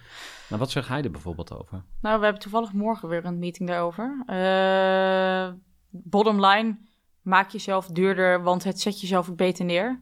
Maar 0.48 0.58
wat 0.58 0.70
zegt 0.70 0.88
hij 0.88 1.02
er 1.02 1.10
bijvoorbeeld 1.10 1.52
over? 1.58 1.82
Nou, 2.00 2.18
we 2.18 2.24
hebben 2.24 2.42
toevallig 2.42 2.72
morgen 2.72 3.08
weer 3.08 3.24
een 3.24 3.38
meeting 3.38 3.68
daarover. 3.68 4.22
Eh 4.26 5.48
bottom 5.90 6.44
line, 6.46 6.76
maak 7.22 7.50
jezelf 7.50 7.86
duurder, 7.86 8.42
want 8.42 8.64
het 8.64 8.80
zet 8.80 9.00
jezelf 9.00 9.30
ook 9.30 9.36
beter 9.36 9.64
neer. 9.64 10.00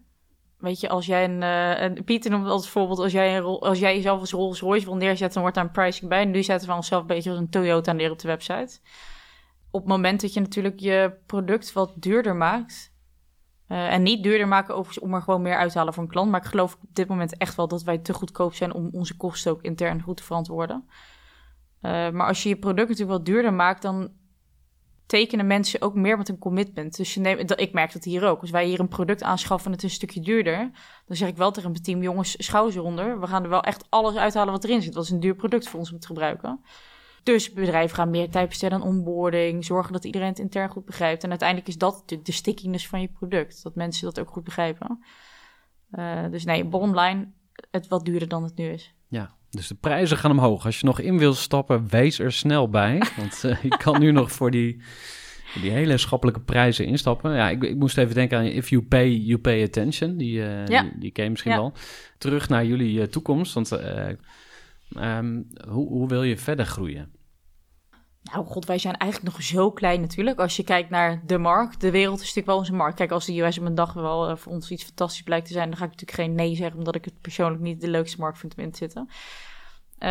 Weet 0.59 0.81
je, 0.81 0.89
als 0.89 1.07
jij 1.07 1.25
een... 1.25 1.43
eh, 1.43 1.83
een 1.83 2.05
Pieter 2.05 2.31
noemt 2.31 2.47
als 2.47 2.69
voorbeeld, 2.69 2.99
als 2.99 3.13
jij, 3.13 3.37
een 3.37 3.43
rol- 3.43 3.63
als 3.67 3.79
jij 3.79 3.95
jezelf 3.97 4.21
als 4.21 4.31
Rolls 4.31 4.61
Royce 4.61 4.85
wil 4.85 4.97
neerzetten, 4.97 5.33
dan 5.33 5.41
wordt 5.43 5.57
daar 5.57 5.65
een 5.65 5.71
pricing 5.71 6.09
bij. 6.11 6.25
Nu 6.25 6.43
zetten 6.43 6.69
we 6.69 6.75
onszelf 6.75 7.01
een 7.01 7.07
beetje 7.07 7.31
als 7.31 7.39
een 7.39 7.49
Toyota 7.51 7.93
neer 7.93 8.11
op 8.11 8.19
de 8.19 8.29
website. 8.29 8.81
Op 9.71 9.81
het 9.81 9.89
moment 9.89 10.21
dat 10.21 10.33
je 10.33 10.41
natuurlijk 10.41 10.81
je 10.81 11.13
product 11.27 11.73
wat 11.73 11.93
duurder 11.97 12.37
maakt... 12.37 12.93
eh, 13.67 13.93
en 13.93 14.03
niet 14.03 14.23
duurder 14.23 14.49
maken 14.49 15.01
om 15.01 15.15
er 15.15 15.23
gewoon 15.23 15.43
meer 15.43 15.57
uit 15.57 15.73
te 15.73 15.79
halen 15.79 15.95
voor 15.95 16.03
een 16.03 16.09
klant. 16.09 16.31
Maar 16.31 16.41
ik 16.41 16.47
geloof 16.47 16.75
op 16.75 16.81
dit 16.93 17.09
moment 17.09 17.37
echt 17.37 17.55
wel 17.55 17.69
dat 17.69 17.83
wij 17.83 17.99
te 17.99 18.13
goedkoop 18.13 18.55
zijn 18.55 18.73
om 18.73 18.89
onze 18.93 19.17
kosten 19.17 19.53
ook 19.53 19.63
intern 19.63 20.03
goed 20.03 20.17
te 20.17 20.23
verantwoorden. 20.23 20.89
Eh, 21.81 22.11
maar 22.11 22.27
als 22.27 22.43
je 22.43 22.49
je 22.49 22.57
product 22.57 22.89
natuurlijk 22.89 23.17
wat 23.17 23.27
duurder 23.27 23.53
maakt, 23.53 23.83
dan 23.83 24.11
tekenen 25.07 25.47
mensen 25.47 25.83
ook 25.83 25.95
meer 25.95 26.17
met 26.17 26.29
een 26.29 26.39
commitment. 26.39 26.97
Dus 26.97 27.15
je 27.15 27.21
neemt, 27.21 27.61
ik 27.61 27.73
merk 27.73 27.93
dat 27.93 28.05
hier 28.05 28.25
ook. 28.25 28.41
Als 28.41 28.51
wij 28.51 28.67
hier 28.67 28.81
een 28.81 28.89
product 28.89 29.23
aanschaffen 29.23 29.67
en 29.67 29.73
het 29.73 29.83
is 29.83 29.91
een 29.91 29.97
stukje 29.97 30.21
duurder, 30.21 30.71
dan 31.07 31.17
zeg 31.17 31.29
ik 31.29 31.37
wel 31.37 31.51
tegen 31.51 31.71
mijn 31.71 31.83
team: 31.83 32.03
jongens, 32.03 32.45
schouders 32.45 32.77
eronder. 32.77 33.21
We 33.21 33.27
gaan 33.27 33.43
er 33.43 33.49
wel 33.49 33.63
echt 33.63 33.87
alles 33.89 34.17
uithalen 34.17 34.53
wat 34.53 34.65
erin 34.65 34.83
zit. 34.83 34.93
Dat 34.93 35.05
is 35.05 35.11
een 35.11 35.21
duur 35.21 35.35
product 35.35 35.69
voor 35.69 35.79
ons 35.79 35.93
om 35.93 35.99
te 35.99 36.07
gebruiken. 36.07 36.61
Dus 37.33 37.53
bedrijven 37.53 37.97
gaan 37.97 38.11
meer 38.11 38.31
tijd 38.31 38.49
besteden 38.49 38.79
aan 38.79 38.87
onboarding, 38.87 39.65
zorgen 39.65 39.93
dat 39.93 40.05
iedereen 40.05 40.29
het 40.29 40.39
intern 40.39 40.69
goed 40.69 40.85
begrijpt. 40.85 41.23
En 41.25 41.31
uiteindelijk 41.31 41.69
is 41.69 41.79
dat 41.79 41.93
natuurlijk 41.93 42.29
de 42.29 42.35
stickiness 42.35 42.89
van 42.89 43.01
je 43.01 43.09
product, 43.09 43.63
dat 43.63 43.75
mensen 43.75 44.05
dat 44.05 44.21
ook 44.21 44.31
goed 44.31 44.45
begrijpen. 44.45 45.05
Eh, 45.91 46.31
dus 46.31 46.45
nee, 46.45 46.65
bottom 46.65 46.99
line, 47.01 47.29
het 47.71 47.89
wat 47.89 48.05
duurder 48.05 48.29
dan 48.29 48.43
het 48.43 48.57
nu 48.57 48.69
is. 48.69 48.95
Ja, 49.09 49.35
dus 49.51 49.69
de 49.69 49.75
prijzen 49.75 50.17
gaan 50.17 50.31
omhoog. 50.31 50.65
Als 50.65 50.81
je 50.81 50.87
nog 50.87 51.01
in 51.01 51.19
wil 51.19 51.35
stappen, 51.35 51.89
wees 51.89 52.19
er 52.19 52.33
snel 52.33 52.69
bij. 52.69 53.03
Want 53.17 53.45
eh, 53.45 53.63
je 53.63 53.77
kan 53.77 54.01
nu 54.01 54.11
nog 54.13 54.33
voor 54.33 54.51
die, 54.51 54.83
die 55.61 55.71
hele 55.71 55.97
schappelijke 55.97 56.41
prijzen 56.41 56.87
instappen. 56.87 57.35
Ja, 57.35 57.51
ik, 57.51 57.63
ik 57.63 57.77
moest 57.77 57.99
even 57.99 58.15
denken 58.15 58.39
aan 58.39 58.45
If 58.45 58.69
You 58.69 58.83
Pay, 58.83 59.09
You 59.09 59.39
Pay 59.39 59.63
Attention. 59.63 60.17
Die, 60.17 60.33
Ja. 60.33 60.65
die, 60.65 60.99
die 60.99 61.11
ken 61.11 61.25
je 61.25 61.31
misschien 61.31 61.53
Ja. 61.53 61.59
wel. 61.59 61.73
Terug 62.19 62.49
naar 62.49 62.65
jullie 62.65 63.09
toekomst. 63.09 63.55
Want 63.55 63.73
eh, 63.73 64.09
ehm, 64.89 65.43
hoe, 65.69 65.89
hoe 65.89 66.09
wil 66.09 66.23
je 66.23 66.37
verder 66.37 66.67
groeien? 66.67 67.17
Nou, 68.33 68.47
god, 68.47 68.65
wij 68.65 68.79
zijn 68.79 68.97
eigenlijk 68.97 69.33
nog 69.33 69.43
zo 69.43 69.71
klein 69.71 70.01
natuurlijk. 70.01 70.39
Als 70.39 70.57
je 70.57 70.65
kijkt 70.65 70.91
naar 70.91 71.23
de 71.27 71.39
markt, 71.39 71.81
de 71.81 71.91
wereld 71.91 72.15
is 72.15 72.21
natuurlijk 72.21 72.47
wel 72.47 72.57
onze 72.57 72.73
markt. 72.73 72.97
Kijk, 72.97 73.11
als 73.11 73.27
de 73.27 73.41
US 73.41 73.59
op 73.59 73.65
een 73.65 73.75
dag 73.75 73.93
wel 73.93 74.29
eh, 74.29 74.37
voor 74.37 74.53
ons 74.53 74.71
iets 74.71 74.85
fantastisch 74.85 75.23
blijkt 75.23 75.47
te 75.47 75.53
zijn, 75.53 75.69
dan 75.69 75.79
ga 75.79 75.85
ik 75.85 75.91
natuurlijk 75.91 76.19
geen 76.19 76.35
nee 76.35 76.55
zeggen, 76.55 76.79
omdat 76.79 76.95
ik 76.95 77.05
het 77.05 77.21
persoonlijk 77.21 77.63
niet 77.63 77.81
de 77.81 77.89
leukste 77.89 78.21
markt 78.21 78.39
vind 78.39 78.55
om 78.57 78.63
in 78.63 78.71
te 78.71 78.77
zitten. 78.77 79.09
Eh, 79.99 80.09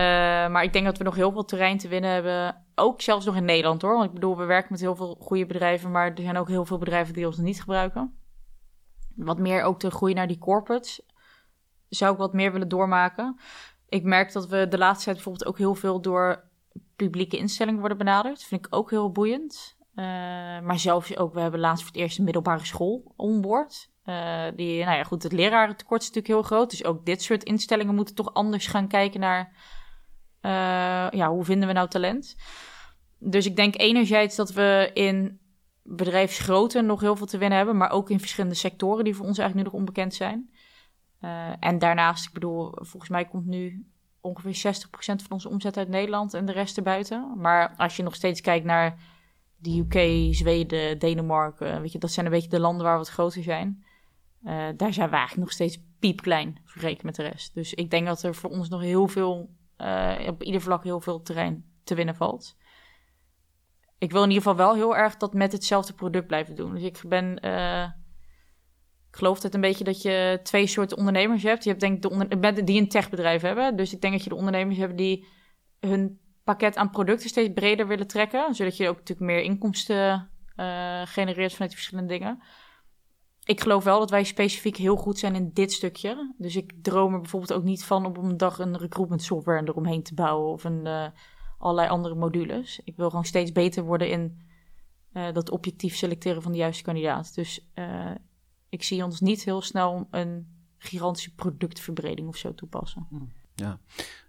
maar 0.48 0.64
ik 0.64 0.74
denk 0.74 0.86
dat 0.86 0.98
we 0.98 1.04
nog 1.04 1.16
heel 1.16 1.32
veel 1.32 1.46
terrein 1.46 1.78
te 1.78 1.88
winnen 1.88 2.12
hebben. 2.12 2.64
Ook 2.76 3.02
zelfs 3.02 3.26
nog 3.26 3.36
in 3.36 3.46
Nederland 3.46 3.82
hoor. 3.82 3.94
Want 3.94 4.06
ik 4.06 4.14
bedoel, 4.14 4.38
we 4.38 4.46
werken 4.46 4.72
met 4.72 4.82
heel 4.82 4.96
veel 4.96 5.18
goede 5.20 5.46
bedrijven, 5.46 5.92
maar 5.92 6.12
er 6.12 6.22
zijn 6.22 6.38
ook 6.38 6.48
heel 6.48 6.66
veel 6.66 6.78
bedrijven 6.78 7.14
die 7.14 7.26
ons 7.26 7.38
niet 7.38 7.60
gebruiken. 7.60 8.18
Wat 9.16 9.40
meer 9.40 9.64
ook 9.64 9.80
te 9.80 9.92
groeien 9.92 10.16
naar 10.16 10.28
die 10.28 10.38
corporates. 10.38 11.02
Zou 11.90 12.12
ik 12.12 12.18
wat 12.18 12.34
meer 12.34 12.52
willen 12.52 12.68
doormaken. 12.68 13.40
Ik 13.90 14.04
merk 14.04 14.32
dat 14.32 14.48
we 14.48 14.68
de 14.68 14.78
laatste 14.78 15.04
tijd 15.04 15.16
bijvoorbeeld 15.16 15.46
ook 15.46 15.58
heel 15.58 15.76
veel 15.76 16.02
door 16.02 16.48
publieke 16.98 17.38
instellingen 17.38 17.80
worden 17.80 17.98
benaderd. 17.98 18.44
Vind 18.44 18.66
ik 18.66 18.76
ook 18.76 18.90
heel 18.90 19.12
boeiend. 19.12 19.78
Eh, 19.96 20.06
maar 20.60 20.80
zelfs 20.80 21.18
ook, 21.18 21.34
we 21.34 21.40
hebben 21.40 21.60
laatst 21.60 21.84
voor 21.84 21.92
het 21.92 22.02
eerst 22.02 22.18
een 22.18 22.24
middelbare 22.24 22.66
school 22.66 23.14
onboord. 23.16 23.90
Eh 24.04 24.46
die, 24.56 24.84
nou 24.84 24.98
ja, 24.98 25.04
goed, 25.04 25.24
het 25.24 25.32
lerarentekort 25.32 26.02
is 26.02 26.08
natuurlijk 26.08 26.34
heel 26.34 26.58
groot. 26.58 26.70
Dus 26.70 26.84
ook 26.84 27.06
dit 27.06 27.22
soort 27.22 27.44
instellingen 27.44 27.96
moeten 27.96 28.16
toch 28.16 28.34
anders 28.34 28.68
gaan 28.68 28.88
kijken 28.88 29.20
naar... 29.20 29.56
eh, 30.42 31.20
ja, 31.20 31.30
hoe 31.30 31.44
vinden 31.44 31.68
we 31.68 31.74
nou 31.74 31.88
talent? 31.90 32.36
Dus 33.20 33.46
ik 33.46 33.56
denk 33.56 33.78
enerzijds 33.78 34.36
dat 34.36 34.52
we 34.52 34.92
in 34.94 35.40
bedrijfsgrootte 35.84 36.82
nog 36.82 37.02
heel 37.02 37.16
veel 37.16 37.26
te 37.26 37.38
winnen 37.38 37.58
hebben... 37.58 37.78
maar 37.78 37.92
ook 37.92 38.10
in 38.10 38.20
verschillende 38.20 38.56
sectoren 38.56 39.04
die 39.04 39.16
voor 39.16 39.26
ons 39.26 39.38
eigenlijk 39.38 39.68
nu 39.68 39.74
nog 39.74 39.82
onbekend 39.82 40.14
zijn. 40.14 40.50
En 41.60 41.80
daarnaast, 41.80 42.28
ik 42.28 42.34
bedoel, 42.34 42.72
volgens 42.74 43.10
mij 43.10 43.26
komt 43.26 43.46
nu 43.46 43.86
ongeveer 44.28 44.74
60% 44.76 44.90
van 45.00 45.18
onze 45.30 45.50
omzet 45.50 45.78
uit 45.78 45.90
Nederland 45.90 46.34
en 46.34 46.46
de 46.46 46.52
rest 46.52 46.78
erbuiten. 46.78 47.34
Maar 47.38 47.74
als 47.78 47.96
je 47.96 48.04
nog 48.04 48.16
steeds 48.16 48.42
kijkt 48.42 48.66
naar 48.66 48.98
de 49.58 49.80
UK, 49.80 50.34
Zweden, 50.36 51.00
Denemarken, 51.00 51.82
weet 51.82 51.92
je, 51.92 52.00
dat 52.00 52.12
zijn 52.12 52.26
een 52.26 52.32
beetje 52.32 52.50
de 52.50 52.60
landen 52.60 52.84
waar 52.84 52.94
we 52.94 53.00
wat 53.00 53.10
groter 53.10 53.44
zijn. 53.44 53.86
Eh, 54.44 54.68
daar 54.76 54.94
zijn 54.94 55.10
we 55.10 55.16
eigenlijk 55.16 55.48
nog 55.48 55.52
steeds 55.52 55.80
piepklein 56.00 56.58
vergeleken 56.64 57.06
met 57.06 57.16
de 57.16 57.24
rest. 57.24 57.54
Dus 57.54 57.74
ik 57.74 57.90
denk 57.90 58.08
dat 58.08 58.24
er 58.24 58.36
voor 58.36 58.50
ons 58.50 58.70
nog 58.70 58.82
heel 58.82 59.08
veel, 59.08 59.50
eh, 59.76 60.16
op 60.28 60.44
ieder 60.44 60.62
vlak 60.62 60.84
heel 60.84 61.00
veel 61.00 61.22
terrein 61.22 61.66
te 61.84 61.96
winnen 61.96 62.16
valt. 62.16 62.58
Ik 63.98 64.12
wil 64.12 64.24
in 64.24 64.30
ieder 64.30 64.44
geval 64.44 64.58
wel 64.66 64.76
heel 64.76 64.98
erg 64.98 65.18
dat 65.18 65.34
met 65.34 65.52
hetzelfde 65.52 65.94
product 65.94 66.28
blijven 66.28 66.56
doen. 66.56 66.74
Dus 66.74 66.84
ik 66.84 67.02
ben, 67.08 67.40
eh, 67.40 67.90
geloof 69.18 69.42
het 69.42 69.54
een 69.54 69.62
beetje 69.62 69.84
dat 69.84 70.02
je 70.02 70.40
twee 70.44 70.68
soorten 70.68 70.98
ondernemers 70.98 71.44
hebt. 71.44 71.64
Je 71.64 71.70
hebt 71.70 71.82
denk 71.82 72.04
ik 72.04 72.56
de 72.56 72.64
die 72.64 72.82
een 72.82 72.88
techbedrijf 72.88 73.42
hebben. 73.42 73.76
Dus 73.76 73.94
ik 73.94 74.02
denk 74.02 74.14
dat 74.14 74.24
je 74.24 74.30
de 74.30 74.36
ondernemers 74.36 74.78
hebt 74.78 74.98
die 74.98 75.26
hun 75.80 76.20
pakket 76.44 76.76
aan 76.76 76.90
producten 76.90 77.30
steeds 77.30 77.54
breder 77.54 77.88
willen 77.88 78.08
trekken. 78.08 78.56
Zodat 78.56 78.78
je 78.78 78.90
ook 78.90 78.98
natuurlijk 78.98 79.32
meer 79.32 79.42
inkomsten 79.42 80.30
eh, 80.56 81.02
genereert 81.06 81.54
vanuit 81.54 81.74
verschillende 81.74 82.14
dingen. 82.14 82.42
ik 83.44 83.62
geloof 83.62 83.84
wel 83.84 84.00
dat 84.00 84.10
wij 84.10 84.24
specifiek 84.24 84.78
heel 84.78 84.96
goed 84.96 85.20
zijn 85.20 85.36
in 85.36 85.50
dit 85.54 85.72
stukje. 85.72 86.34
Dus 86.38 86.56
ik 86.56 86.74
droom 86.82 87.14
er 87.14 87.20
bijvoorbeeld 87.20 87.54
ook 87.54 87.64
niet 87.64 87.84
van 87.84 88.06
om 88.06 88.18
op 88.18 88.24
een 88.24 88.38
dag 88.38 88.60
een 88.60 88.78
recruitment 88.78 89.22
software 89.22 89.68
eromheen 89.68 90.04
te 90.04 90.14
bouwen 90.14 90.52
of 90.52 90.64
een, 90.64 90.88
eh, 90.88 91.08
allerlei 91.58 91.90
andere 91.90 92.16
modules. 92.16 92.82
Ik 92.84 92.96
wil 92.96 93.10
gewoon 93.10 93.26
steeds 93.26 93.52
beter 93.52 93.84
worden 93.84 94.10
in 94.10 94.46
eh, 95.14 95.34
dat 95.34 95.50
objectief 95.50 95.96
selecteren 95.96 96.42
van 96.42 96.52
de 96.52 96.58
juiste 96.58 96.84
kandidaat. 96.84 97.36
Dus 97.36 97.72
ik 98.70 98.84
zie 98.84 99.04
ons 99.04 99.20
niet 99.20 99.44
heel 99.44 99.62
snel 99.62 100.08
een 100.12 100.48
gigantische 100.78 101.36
productverbreding 101.36 102.28
of 102.28 102.38
zo 102.38 102.54
toepassen. 102.54 103.08
Ja. 103.56 103.80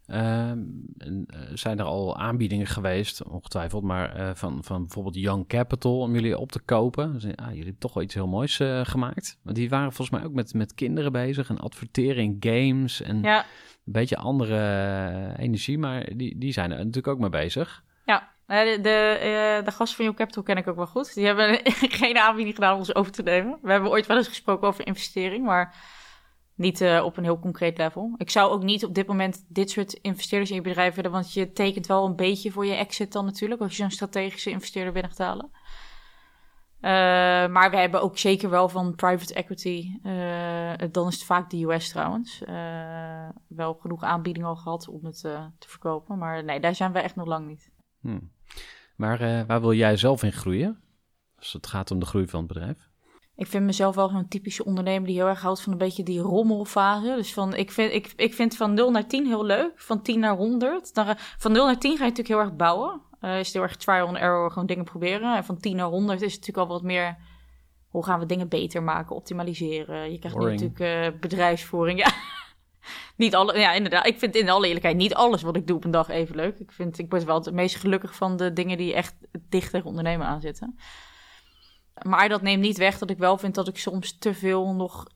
Ehm, 0.06 0.58
eh, 0.98 1.38
zijn 1.54 1.78
er 1.78 1.84
al 1.84 2.16
aanbiedingen 2.16 2.66
geweest, 2.66 3.22
ongetwijfeld, 3.22 3.82
maar 3.82 4.14
eh, 4.14 4.30
van, 4.34 4.64
van 4.64 4.80
bijvoorbeeld 4.80 5.14
Young 5.14 5.46
Capital 5.46 6.00
om 6.00 6.14
jullie 6.14 6.38
op 6.38 6.52
te 6.52 6.60
kopen? 6.60 7.12
Dus, 7.12 7.24
ah, 7.24 7.46
jullie 7.46 7.62
hebben 7.62 7.78
toch 7.78 7.94
wel 7.94 8.02
iets 8.02 8.14
heel 8.14 8.26
moois 8.26 8.60
eh, 8.60 8.84
gemaakt. 8.84 9.38
Want 9.42 9.56
die 9.56 9.68
waren 9.68 9.92
volgens 9.92 10.18
mij 10.18 10.28
ook 10.28 10.34
met, 10.34 10.54
met 10.54 10.74
kinderen 10.74 11.12
bezig 11.12 11.48
en 11.48 11.58
adverteren 11.58 12.22
in 12.22 12.36
games 12.40 13.02
en 13.02 13.22
Ja, 13.22 13.38
een 13.84 13.92
beetje 13.92 14.16
andere 14.16 15.34
energie, 15.36 15.78
maar 15.78 16.16
die, 16.16 16.38
die 16.38 16.52
zijn 16.52 16.70
er 16.70 16.76
natuurlijk 16.76 17.08
ook 17.08 17.18
mee 17.18 17.30
bezig. 17.30 17.84
ja. 18.04 18.36
Eh, 18.48 18.64
De, 18.64 18.80
de, 18.80 19.18
eh, 19.20 19.64
de 19.64 19.70
gasten 19.70 19.96
van 19.96 20.04
Young 20.04 20.16
Capital 20.16 20.42
ken 20.42 20.56
ik 20.56 20.68
ook 20.68 20.76
wel 20.76 20.86
goed. 20.86 21.14
Die 21.14 21.26
hebben 21.26 21.60
geen 22.02 22.18
aanbieding 22.18 22.54
gedaan 22.54 22.72
om 22.72 22.78
ons 22.78 22.94
over 22.94 23.12
te 23.12 23.22
nemen. 23.22 23.58
We 23.62 23.70
hebben 23.70 23.90
ooit 23.90 24.06
wel 24.06 24.16
eens 24.16 24.28
gesproken 24.28 24.68
over 24.68 24.86
investering, 24.86 25.44
maar 25.44 25.74
niet 26.54 26.80
eh, 26.80 27.04
op 27.04 27.16
een 27.16 27.24
heel 27.24 27.38
concreet 27.38 27.78
level. 27.78 28.14
Ik 28.16 28.30
zou 28.30 28.50
ook 28.50 28.62
niet 28.62 28.84
op 28.84 28.94
dit 28.94 29.06
moment 29.06 29.44
dit 29.48 29.70
soort 29.70 29.92
investeerders 29.92 30.50
in 30.50 30.56
je 30.56 30.62
bedrijf 30.62 30.94
willen, 30.94 31.10
want 31.10 31.32
je 31.32 31.52
tekent 31.52 31.86
wel 31.86 32.06
een 32.06 32.16
beetje 32.16 32.50
voor 32.50 32.66
je 32.66 32.74
exit 32.74 33.12
dan 33.12 33.24
natuurlijk, 33.24 33.60
als 33.60 33.70
je 33.76 33.82
zo'n 33.82 33.90
strategische 33.90 34.50
investeerder 34.50 34.92
binnen 34.92 35.10
gaat 35.10 35.26
halen. 35.26 35.50
Eh, 36.80 37.52
maar 37.52 37.70
we 37.70 37.76
hebben 37.76 38.02
ook 38.02 38.18
zeker 38.18 38.50
wel 38.50 38.68
van 38.68 38.94
private 38.94 39.34
equity, 39.34 40.00
dan 40.90 41.06
is 41.08 41.14
het 41.14 41.24
vaak 41.24 41.50
de 41.50 41.62
US 41.62 41.88
trouwens, 41.88 42.42
wel 43.48 43.74
genoeg 43.74 44.02
aanbiedingen 44.02 44.48
al 44.48 44.56
gehad 44.56 44.88
om 44.88 45.04
het 45.04 45.20
te 45.58 45.68
verkopen. 45.68 46.18
Maar 46.18 46.44
nee, 46.44 46.60
daar 46.60 46.74
zijn 46.74 46.92
we 46.92 46.98
echt 46.98 47.16
nog 47.16 47.26
lang 47.26 47.46
niet. 47.46 47.70
Hm. 48.00 48.18
Maar 48.96 49.20
eh, 49.20 49.40
waar 49.46 49.60
wil 49.60 49.72
jij 49.72 49.96
zelf 49.96 50.22
in 50.22 50.32
groeien? 50.32 50.80
Als 51.38 51.52
het 51.52 51.66
gaat 51.66 51.90
om 51.90 51.98
de 51.98 52.06
groei 52.06 52.28
van 52.28 52.38
het 52.38 52.48
bedrijf. 52.48 52.88
Ik 53.36 53.46
vind 53.46 53.64
mezelf 53.64 53.94
wel 53.94 54.08
zo'n 54.08 54.28
typische 54.28 54.64
ondernemer 54.64 55.06
die 55.06 55.16
heel 55.16 55.26
erg 55.26 55.40
houdt 55.40 55.60
van 55.60 55.72
een 55.72 55.78
beetje 55.78 56.02
die 56.02 56.20
rommelfase. 56.20 57.14
Dus 57.16 57.32
van, 57.32 57.54
ik, 57.54 57.70
vind, 57.70 57.92
ik, 57.92 58.12
ik 58.16 58.34
vind 58.34 58.56
van 58.56 58.74
0 58.74 58.90
naar 58.90 59.06
10 59.06 59.26
heel 59.26 59.44
leuk. 59.44 59.72
Van 59.74 60.02
10 60.02 60.18
naar 60.20 60.36
100. 60.36 60.94
Dan, 60.94 61.04
ga- 61.06 61.16
van 61.18 61.52
0 61.52 61.64
naar 61.66 61.78
10 61.78 61.90
ga 61.96 62.04
je 62.04 62.10
natuurlijk 62.10 62.28
heel 62.28 62.38
erg 62.48 62.56
bouwen. 62.56 63.00
Eh 63.20 63.38
is 63.38 63.46
het 63.46 63.54
heel 63.54 63.62
erg 63.62 63.76
trial 63.76 64.06
and 64.06 64.16
error, 64.16 64.50
gewoon 64.50 64.66
dingen 64.66 64.84
proberen. 64.84 65.36
En 65.36 65.44
van 65.44 65.58
10 65.58 65.76
naar 65.76 65.86
100 65.86 66.22
is 66.22 66.32
het 66.32 66.40
natuurlijk 66.40 66.68
al 66.68 66.74
wat 66.74 66.82
meer... 66.84 67.16
Hoe 67.88 68.04
gaan 68.04 68.18
we 68.18 68.26
dingen 68.26 68.48
beter 68.48 68.82
maken, 68.82 69.16
optimaliseren? 69.16 70.12
Je 70.12 70.18
krijgt 70.18 70.36
nu 70.38 70.44
natuurlijk 70.60 71.14
eh, 71.14 71.20
bedrijfsvoering. 71.20 71.98
Ja. 71.98 72.12
Niet 73.16 73.34
alle, 73.34 73.58
ja, 73.58 73.72
inderdaad. 73.72 74.06
Ik 74.06 74.18
vind 74.18 74.36
in 74.36 74.48
alle 74.48 74.66
eerlijkheid 74.66 74.96
niet 74.96 75.14
alles 75.14 75.42
wat 75.42 75.56
ik 75.56 75.66
doe 75.66 75.76
op 75.76 75.84
een 75.84 75.90
dag 75.90 76.08
even 76.08 76.36
leuk. 76.36 76.58
Ik, 76.58 76.72
vind, 76.72 76.98
ik 76.98 77.10
word 77.10 77.24
wel 77.24 77.36
het 77.36 77.52
meest 77.52 77.76
gelukkig 77.76 78.14
van 78.14 78.36
de 78.36 78.52
dingen 78.52 78.78
die 78.78 78.94
echt 78.94 79.14
dicht 79.48 79.70
tegen 79.70 79.86
ondernemen 79.86 80.26
aanzitten. 80.26 80.78
Maar 82.02 82.28
dat 82.28 82.42
neemt 82.42 82.62
niet 82.62 82.78
weg 82.78 82.98
dat 82.98 83.10
ik 83.10 83.18
wel 83.18 83.38
vind 83.38 83.54
dat 83.54 83.68
ik 83.68 83.78
soms 83.78 84.18
te 84.18 84.34
veel 84.34 84.74
nog 84.74 85.06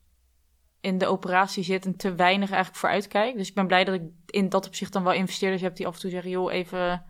in 0.81 0.99
de 0.99 1.07
operatie 1.07 1.65
zit 1.65 1.87
en 1.87 1.97
te 1.97 2.15
weinig 2.15 2.49
eigenlijk 2.49 2.81
vooruit 2.81 3.09
kijk. 3.09 3.37
Dus 3.37 3.49
ik 3.49 3.55
ben 3.55 3.67
blij 3.67 3.85
dat 3.85 3.95
ik 3.95 4.03
in 4.27 4.49
dat 4.49 4.67
opzicht 4.67 4.93
dan 4.93 5.05
wel 5.05 5.13
investeerders 5.13 5.63
heb 5.63 5.77
die 5.77 5.87
af 5.87 5.95
en 5.95 6.01
toe 6.01 6.11
zeggen: 6.11 6.31
joh, 6.31 6.53
even 6.53 7.05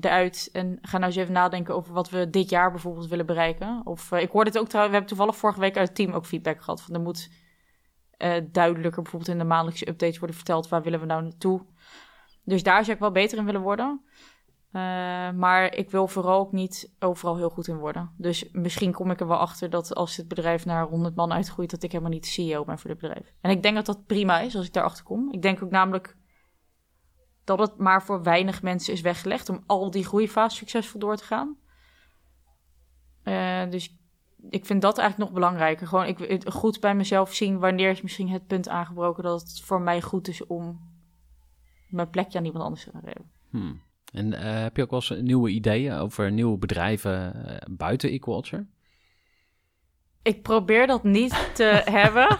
eruit 0.00 0.48
en 0.52 0.78
ga 0.80 0.98
nou 0.98 1.10
eens 1.10 1.20
even 1.20 1.32
nadenken 1.32 1.74
over 1.74 1.92
wat 1.92 2.10
we 2.10 2.30
dit 2.30 2.50
jaar 2.50 2.70
bijvoorbeeld 2.70 3.08
willen 3.08 3.26
bereiken. 3.26 3.80
Of 3.84 4.12
eh, 4.12 4.20
ik 4.20 4.30
hoorde 4.30 4.50
het 4.50 4.58
ook 4.58 4.68
trouwens, 4.68 4.94
we 4.94 5.00
hebben 5.00 5.16
toevallig 5.16 5.36
vorige 5.36 5.60
week 5.60 5.76
uit 5.76 5.88
het 5.88 5.96
team 5.96 6.12
ook 6.12 6.26
feedback 6.26 6.62
gehad 6.62 6.82
van 6.82 6.94
er 6.94 7.00
moet 7.00 7.30
eh, 8.22 8.42
duidelijker 8.50 9.02
bijvoorbeeld 9.02 9.30
in 9.30 9.38
de 9.38 9.44
maandelijkse 9.44 9.88
updates 9.88 10.18
worden 10.18 10.36
verteld 10.36 10.68
waar 10.68 10.82
willen 10.82 11.00
we 11.00 11.06
nou 11.06 11.22
naartoe. 11.22 11.66
Dus 12.44 12.62
daar 12.62 12.84
zou 12.84 12.94
ik 12.94 13.00
wel 13.00 13.12
beter 13.12 13.38
in 13.38 13.44
willen 13.44 13.60
worden. 13.60 14.00
Eh, 14.72 14.82
maar 15.30 15.74
ik 15.74 15.90
wil 15.90 16.08
vooral 16.08 16.40
ook 16.40 16.52
niet 16.52 16.94
overal 16.98 17.36
heel 17.36 17.50
goed 17.50 17.68
in 17.68 17.76
worden. 17.76 18.14
Dus 18.16 18.48
misschien 18.52 18.92
kom 18.92 19.10
ik 19.10 19.20
er 19.20 19.26
wel 19.28 19.38
achter 19.38 19.70
dat 19.70 19.94
als 19.94 20.16
het 20.16 20.28
bedrijf 20.28 20.64
naar 20.64 20.86
100 20.86 21.14
man 21.14 21.32
uitgroeit, 21.32 21.70
dat 21.70 21.82
ik 21.82 21.92
helemaal 21.92 22.12
niet 22.12 22.26
CEO 22.26 22.64
ben 22.64 22.78
voor 22.78 22.90
dit 22.90 23.00
bedrijf. 23.00 23.32
En 23.40 23.50
ik 23.50 23.62
denk 23.62 23.74
dat 23.74 23.86
dat 23.86 24.06
prima 24.06 24.40
is 24.40 24.56
als 24.56 24.66
ik 24.66 24.72
daarachter 24.72 25.04
kom. 25.04 25.32
Ik 25.32 25.42
denk 25.42 25.62
ook 25.62 25.70
namelijk 25.70 26.16
dat 27.44 27.58
het 27.58 27.78
maar 27.78 28.02
voor 28.02 28.22
weinig 28.22 28.62
mensen 28.62 28.92
is 28.92 29.00
weggelegd 29.00 29.48
om 29.48 29.62
al 29.66 29.90
die 29.90 30.04
groeifase 30.04 30.56
succesvol 30.56 31.00
door 31.00 31.16
te 31.16 31.24
gaan. 31.24 31.56
Eh, 33.22 33.70
dus 33.70 34.01
ik 34.50 34.66
vind 34.66 34.82
dat 34.82 34.98
eigenlijk 34.98 35.30
nog 35.30 35.40
belangrijker. 35.40 35.86
Gewoon 35.86 36.06
ik, 36.06 36.48
goed 36.48 36.80
bij 36.80 36.94
mezelf 36.94 37.34
zien 37.34 37.58
wanneer 37.58 37.90
is 37.90 38.02
misschien 38.02 38.28
het 38.28 38.46
punt 38.46 38.68
aangebroken 38.68 39.22
dat 39.22 39.40
het 39.40 39.60
voor 39.60 39.80
mij 39.80 40.02
goed 40.02 40.28
is 40.28 40.46
om 40.46 40.80
mijn 41.88 42.10
plekje 42.10 42.38
aan 42.38 42.44
iemand 42.44 42.64
anders 42.64 42.84
te 42.84 42.90
geven. 43.04 43.30
Hm. 43.50 43.72
En 44.12 44.32
eh, 44.32 44.62
heb 44.62 44.76
je 44.76 44.82
ook 44.82 44.90
wel 44.90 45.02
eens 45.08 45.20
nieuwe 45.22 45.50
ideeën 45.50 45.92
over 45.92 46.32
nieuwe 46.32 46.58
bedrijven 46.58 47.46
eh, 47.46 47.56
buiten 47.70 48.10
Equalture? 48.10 48.66
Ik 50.22 50.42
probeer 50.42 50.86
dat 50.86 51.04
niet 51.04 51.50
te 51.54 51.82
hebben. 51.98 52.38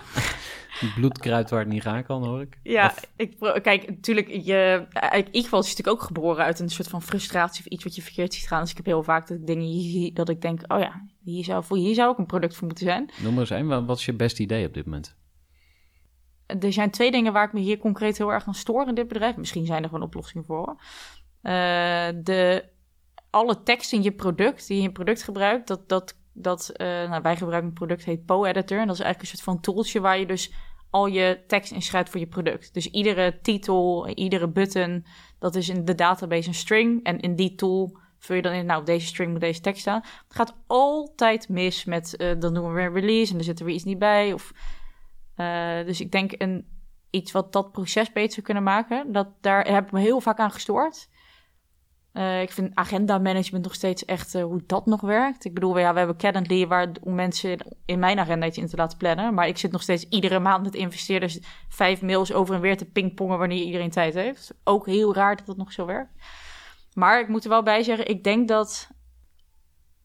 Bloedkruid 0.94 1.50
waar 1.50 1.60
het 1.60 1.68
niet 1.68 1.82
gaan 1.82 2.04
kan, 2.04 2.24
hoor 2.24 2.40
ik. 2.40 2.58
Ja, 2.62 2.86
Of- 2.86 3.10
ik 3.16 3.36
kijk, 3.62 3.88
natuurlijk, 3.88 4.28
je, 4.28 4.86
ik 5.30 5.44
is 5.44 5.50
natuurlijk 5.50 5.88
ook 5.88 6.02
geboren 6.02 6.44
uit 6.44 6.58
een 6.58 6.68
soort 6.68 6.88
van 6.88 7.02
frustratie 7.02 7.64
of 7.64 7.72
iets 7.72 7.84
wat 7.84 7.94
je 7.94 8.02
verkeerd 8.02 8.34
ziet 8.34 8.46
gaan. 8.46 8.60
Dus 8.60 8.70
ik 8.70 8.76
heb 8.76 8.86
heel 8.86 9.02
vaak 9.02 9.28
dat 9.28 9.38
ik 9.38 9.46
dingen 9.46 10.14
dat 10.14 10.28
ik 10.28 10.40
denk, 10.40 10.72
oh 10.72 10.80
ja, 10.80 11.04
hier 11.24 11.44
zou, 11.44 11.64
voor 11.64 11.76
hier 11.76 11.94
zou 11.94 12.08
ook 12.08 12.18
een 12.18 12.26
product 12.26 12.56
voor 12.56 12.66
moeten 12.66 12.87
zijn. 12.87 13.11
Noem 13.22 13.32
maar 13.32 13.40
eens 13.40 13.50
een. 13.50 13.87
Wat 13.87 13.98
is 13.98 14.04
je 14.04 14.12
beste 14.12 14.42
idee 14.42 14.66
op 14.66 14.74
dit 14.74 14.85
moment? 14.85 15.16
Er 16.46 16.72
zijn 16.72 16.90
twee 16.90 17.11
dingen 17.11 17.32
waar 17.32 17.46
ik 17.46 17.52
me 17.52 17.61
hier 17.61 17.78
concreet 17.78 18.18
heel 18.18 18.32
erg 18.32 18.46
aan 18.46 18.54
stoor 18.54 18.88
in 18.88 18.94
dit 18.94 19.08
bedrijf. 19.08 19.37
Misschien 19.37 19.66
zijn 19.66 19.82
er 19.82 19.88
gewoon 19.88 20.04
oplossingen 20.04 20.46
voor. 20.46 20.76
Eh, 21.42 22.08
de, 22.22 22.64
alle 23.30 23.62
tekst 23.62 23.92
in 23.92 24.02
je 24.02 24.12
product, 24.12 24.66
die 24.66 24.76
je 24.76 24.82
in 24.82 24.88
je 24.88 24.94
product 24.94 25.22
gebruikt, 25.22 25.68
dat, 25.68 25.88
dat, 25.88 26.18
dat 26.32 26.68
eh, 26.68 26.87
nou, 26.87 27.22
wij 27.22 27.37
gebruiken 27.37 27.68
een 27.68 27.74
product 27.74 28.04
heet 28.04 28.24
PoEditor. 28.24 28.78
En 28.78 28.87
dat 28.87 28.96
is 28.96 29.02
eigenlijk 29.02 29.20
een 29.20 29.38
soort 29.38 29.42
van 29.42 29.61
tooltje 29.61 30.00
waar 30.00 30.18
je 30.18 30.26
dus 30.26 30.52
al 30.90 31.06
je 31.06 31.44
tekst 31.46 31.72
in 31.72 31.82
schrijft 31.82 32.11
voor 32.11 32.20
je 32.20 32.26
product. 32.26 32.74
Dus 32.74 32.90
iedere 32.90 33.38
titel, 33.42 34.08
iedere 34.08 34.48
button, 34.48 35.04
dat 35.38 35.54
is 35.54 35.68
in 35.68 35.85
de 35.85 35.94
database 35.94 36.48
een 36.48 36.54
string. 36.54 37.04
En 37.04 37.20
in 37.20 37.37
die 37.37 37.54
tool 37.54 37.98
vul 38.24 38.37
je 38.37 38.42
dan 38.42 38.52
in, 38.52 38.66
nou, 38.66 38.85
deze 38.85 39.06
string 39.06 39.30
moet 39.30 39.40
deze 39.40 39.61
tekst 39.61 39.80
staan. 39.80 40.00
Het 40.00 40.37
gaat 40.37 40.54
altijd 40.66 41.48
mis 41.48 41.85
met, 41.85 42.16
eh, 42.16 42.38
dan 42.38 42.54
doen 42.54 42.68
we 42.68 42.72
weer 42.72 42.92
release 42.92 43.32
en 43.32 43.38
er 43.38 43.44
zit 43.44 43.61
weer 43.61 43.74
iets 43.74 43.85
niet 43.85 43.98
bij. 43.98 44.32
Of, 44.32 44.52
eh, 45.35 45.85
dus 45.85 46.00
ik 46.00 46.11
denk 46.11 46.32
een, 46.37 46.66
iets 47.11 47.32
wat 47.32 47.52
dat 47.52 47.72
proces 47.72 48.12
beter 48.12 48.32
zou 48.32 48.46
kunnen 48.46 48.62
maken, 48.62 49.12
dat, 49.12 49.28
daar 49.40 49.66
heb 49.72 49.85
ik 49.85 49.92
me 49.92 50.00
heel 50.00 50.20
vaak 50.20 50.38
aan 50.38 50.50
gestoord. 50.50 51.08
Eh, 52.12 52.42
ik 52.42 52.52
vind 52.52 52.74
agenda 52.74 53.18
management 53.18 53.64
nog 53.64 53.74
steeds 53.74 54.04
echt 54.04 54.32
hoe 54.32 54.62
dat 54.66 54.87
nog 54.87 55.00
werkt. 55.00 55.44
Ik 55.44 55.54
bedoel, 55.54 55.74
we 55.74 55.80
hebben 55.80 56.16
Calendly 56.16 56.66
waar 56.66 56.88
om 57.00 57.14
mensen 57.14 57.58
in 57.85 57.98
mijn 57.98 58.18
agenda 58.18 58.46
iets 58.46 58.58
in 58.58 58.66
te 58.66 58.76
laten 58.76 58.98
plannen. 58.98 59.35
Maar 59.35 59.48
ik 59.48 59.58
zit 59.58 59.72
nog 59.72 59.82
steeds 59.82 60.08
iedere 60.08 60.38
maand 60.38 60.62
met 60.62 60.74
investeerders 60.74 61.38
vijf 61.68 62.02
mails 62.02 62.32
over 62.32 62.54
en 62.54 62.61
weer 62.61 62.76
te 62.76 62.90
pingpongen 62.90 63.38
wanneer 63.38 63.62
iedereen 63.62 63.90
tijd 63.90 64.14
heeft. 64.14 64.54
Ook 64.64 64.87
heel 64.87 65.14
raar 65.14 65.37
dat 65.37 65.46
dat 65.46 65.56
nog 65.56 65.72
zo 65.72 65.87
werkt. 65.87 66.12
Maar 66.94 67.20
ik 67.20 67.28
moet 67.28 67.44
er 67.44 67.50
wel 67.50 67.62
bij 67.62 67.83
zeggen, 67.83 68.09
ik 68.09 68.24
denk 68.24 68.48
dat 68.48 68.90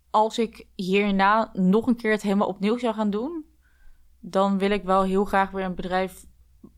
als 0.10 0.40
ik 0.40 0.68
hierna 0.76 1.50
nog 1.54 1.88
een 1.88 1.96
keer 1.96 2.12
het 2.12 2.22
helemaal 2.22 2.48
opnieuw 2.48 2.78
zou 2.78 2.94
gaan 2.94 3.10
doen, 3.10 3.46
dan 4.20 4.58
wil 4.58 4.72
ik 4.72 4.84
wel 4.84 5.04
heel 5.04 5.26
graag 5.26 5.52
weer 5.52 5.66
een 5.66 5.76
bedrijf 5.76 6.26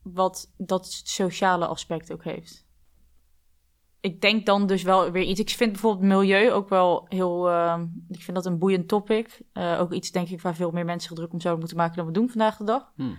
wat 0.04 0.54
dat 0.58 1.02
sociale 1.04 1.66
aspect 1.68 2.12
ook 2.12 2.24
heeft. 2.24 2.68
Ik 4.02 4.22
denk 4.22 4.46
dan 4.46 4.68
dus 4.68 4.84
wel 4.84 5.12
weer 5.12 5.24
iets. 5.24 5.40
Ik 5.40 5.50
vind 5.50 5.72
bijvoorbeeld 5.72 6.08
milieu 6.08 6.52
ook 6.52 6.70
wel 6.70 7.06
heel. 7.08 7.50
eh, 7.50 7.82
ik 8.10 8.22
vind 8.24 8.38
dat 8.38 8.46
een 8.46 8.58
boeiend 8.58 8.88
topic. 8.88 9.42
Eh, 9.54 9.80
ook 9.80 9.94
iets, 9.94 10.12
denk 10.12 10.30
ik, 10.30 10.42
waar 10.42 10.56
veel 10.56 10.72
meer 10.72 10.86
mensen 10.86 11.16
druk 11.16 11.32
om 11.34 11.40
zouden 11.40 11.60
moeten 11.60 11.78
maken 11.78 11.96
dan 11.98 12.06
we 12.06 12.12
doen 12.12 12.30
vandaag 12.30 12.58
de 12.58 12.64
dag. 12.64 12.92
Hm. 12.96 13.14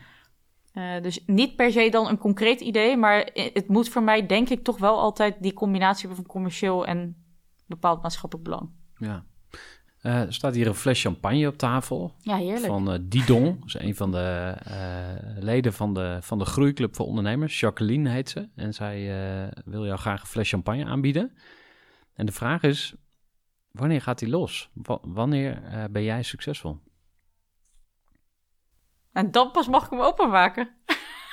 Eh, 0.72 1.02
dus 1.02 1.22
niet 1.26 1.56
per 1.56 1.72
se 1.72 1.88
dan 1.90 2.08
een 2.08 2.18
concreet 2.18 2.60
idee, 2.60 2.96
maar 2.96 3.30
het 3.32 3.68
moet 3.68 3.88
voor 3.88 4.02
mij, 4.02 4.26
denk 4.26 4.48
ik, 4.48 4.64
toch 4.64 4.78
wel 4.78 4.98
altijd 4.98 5.36
die 5.40 5.52
combinatie 5.52 6.06
hebben 6.06 6.24
van 6.24 6.32
commercieel 6.34 6.86
en 6.86 7.16
bepaald 7.66 8.02
maatschappelijk 8.02 8.48
belang. 8.48 8.70
Ja. 8.96 9.24
Eh, 10.00 10.20
er 10.20 10.34
staat 10.34 10.54
hier 10.54 10.66
een 10.66 10.74
fles 10.74 11.00
champagne 11.00 11.46
op 11.46 11.56
tafel. 11.58 12.14
Ja, 12.20 12.36
heerlijk. 12.36 12.66
Van 12.66 12.92
eh, 12.92 12.98
Didon. 13.02 13.44
Dat 13.60 13.66
is 13.66 13.78
een 13.78 13.94
van 13.94 14.10
de 14.10 14.54
leden 15.38 15.72
van 15.72 15.94
de, 15.94 16.18
van 16.20 16.38
de 16.38 16.44
Groeiclub 16.44 16.96
voor 16.96 17.06
Ondernemers. 17.06 17.60
Jacqueline 17.60 18.10
heet 18.10 18.28
ze. 18.28 18.48
En 18.54 18.74
zij 18.74 18.98
wil 19.64 19.86
jou 19.86 19.98
graag 19.98 20.20
een 20.20 20.26
fles 20.26 20.48
champagne 20.48 20.84
aanbieden. 20.84 21.32
En 22.14 22.26
de 22.26 22.32
vraag 22.32 22.62
is, 22.62 22.94
wanneer 23.70 24.00
gaat 24.00 24.18
die 24.18 24.28
los? 24.28 24.70
Wa- 24.74 24.98
wanneer 25.02 25.62
ben 25.90 26.02
jij 26.02 26.22
succesvol? 26.22 26.78
En 29.12 29.30
dan 29.30 29.50
pas 29.50 29.68
mag 29.68 29.84
ik 29.84 29.90
hem 29.90 30.00
openmaken. 30.00 30.68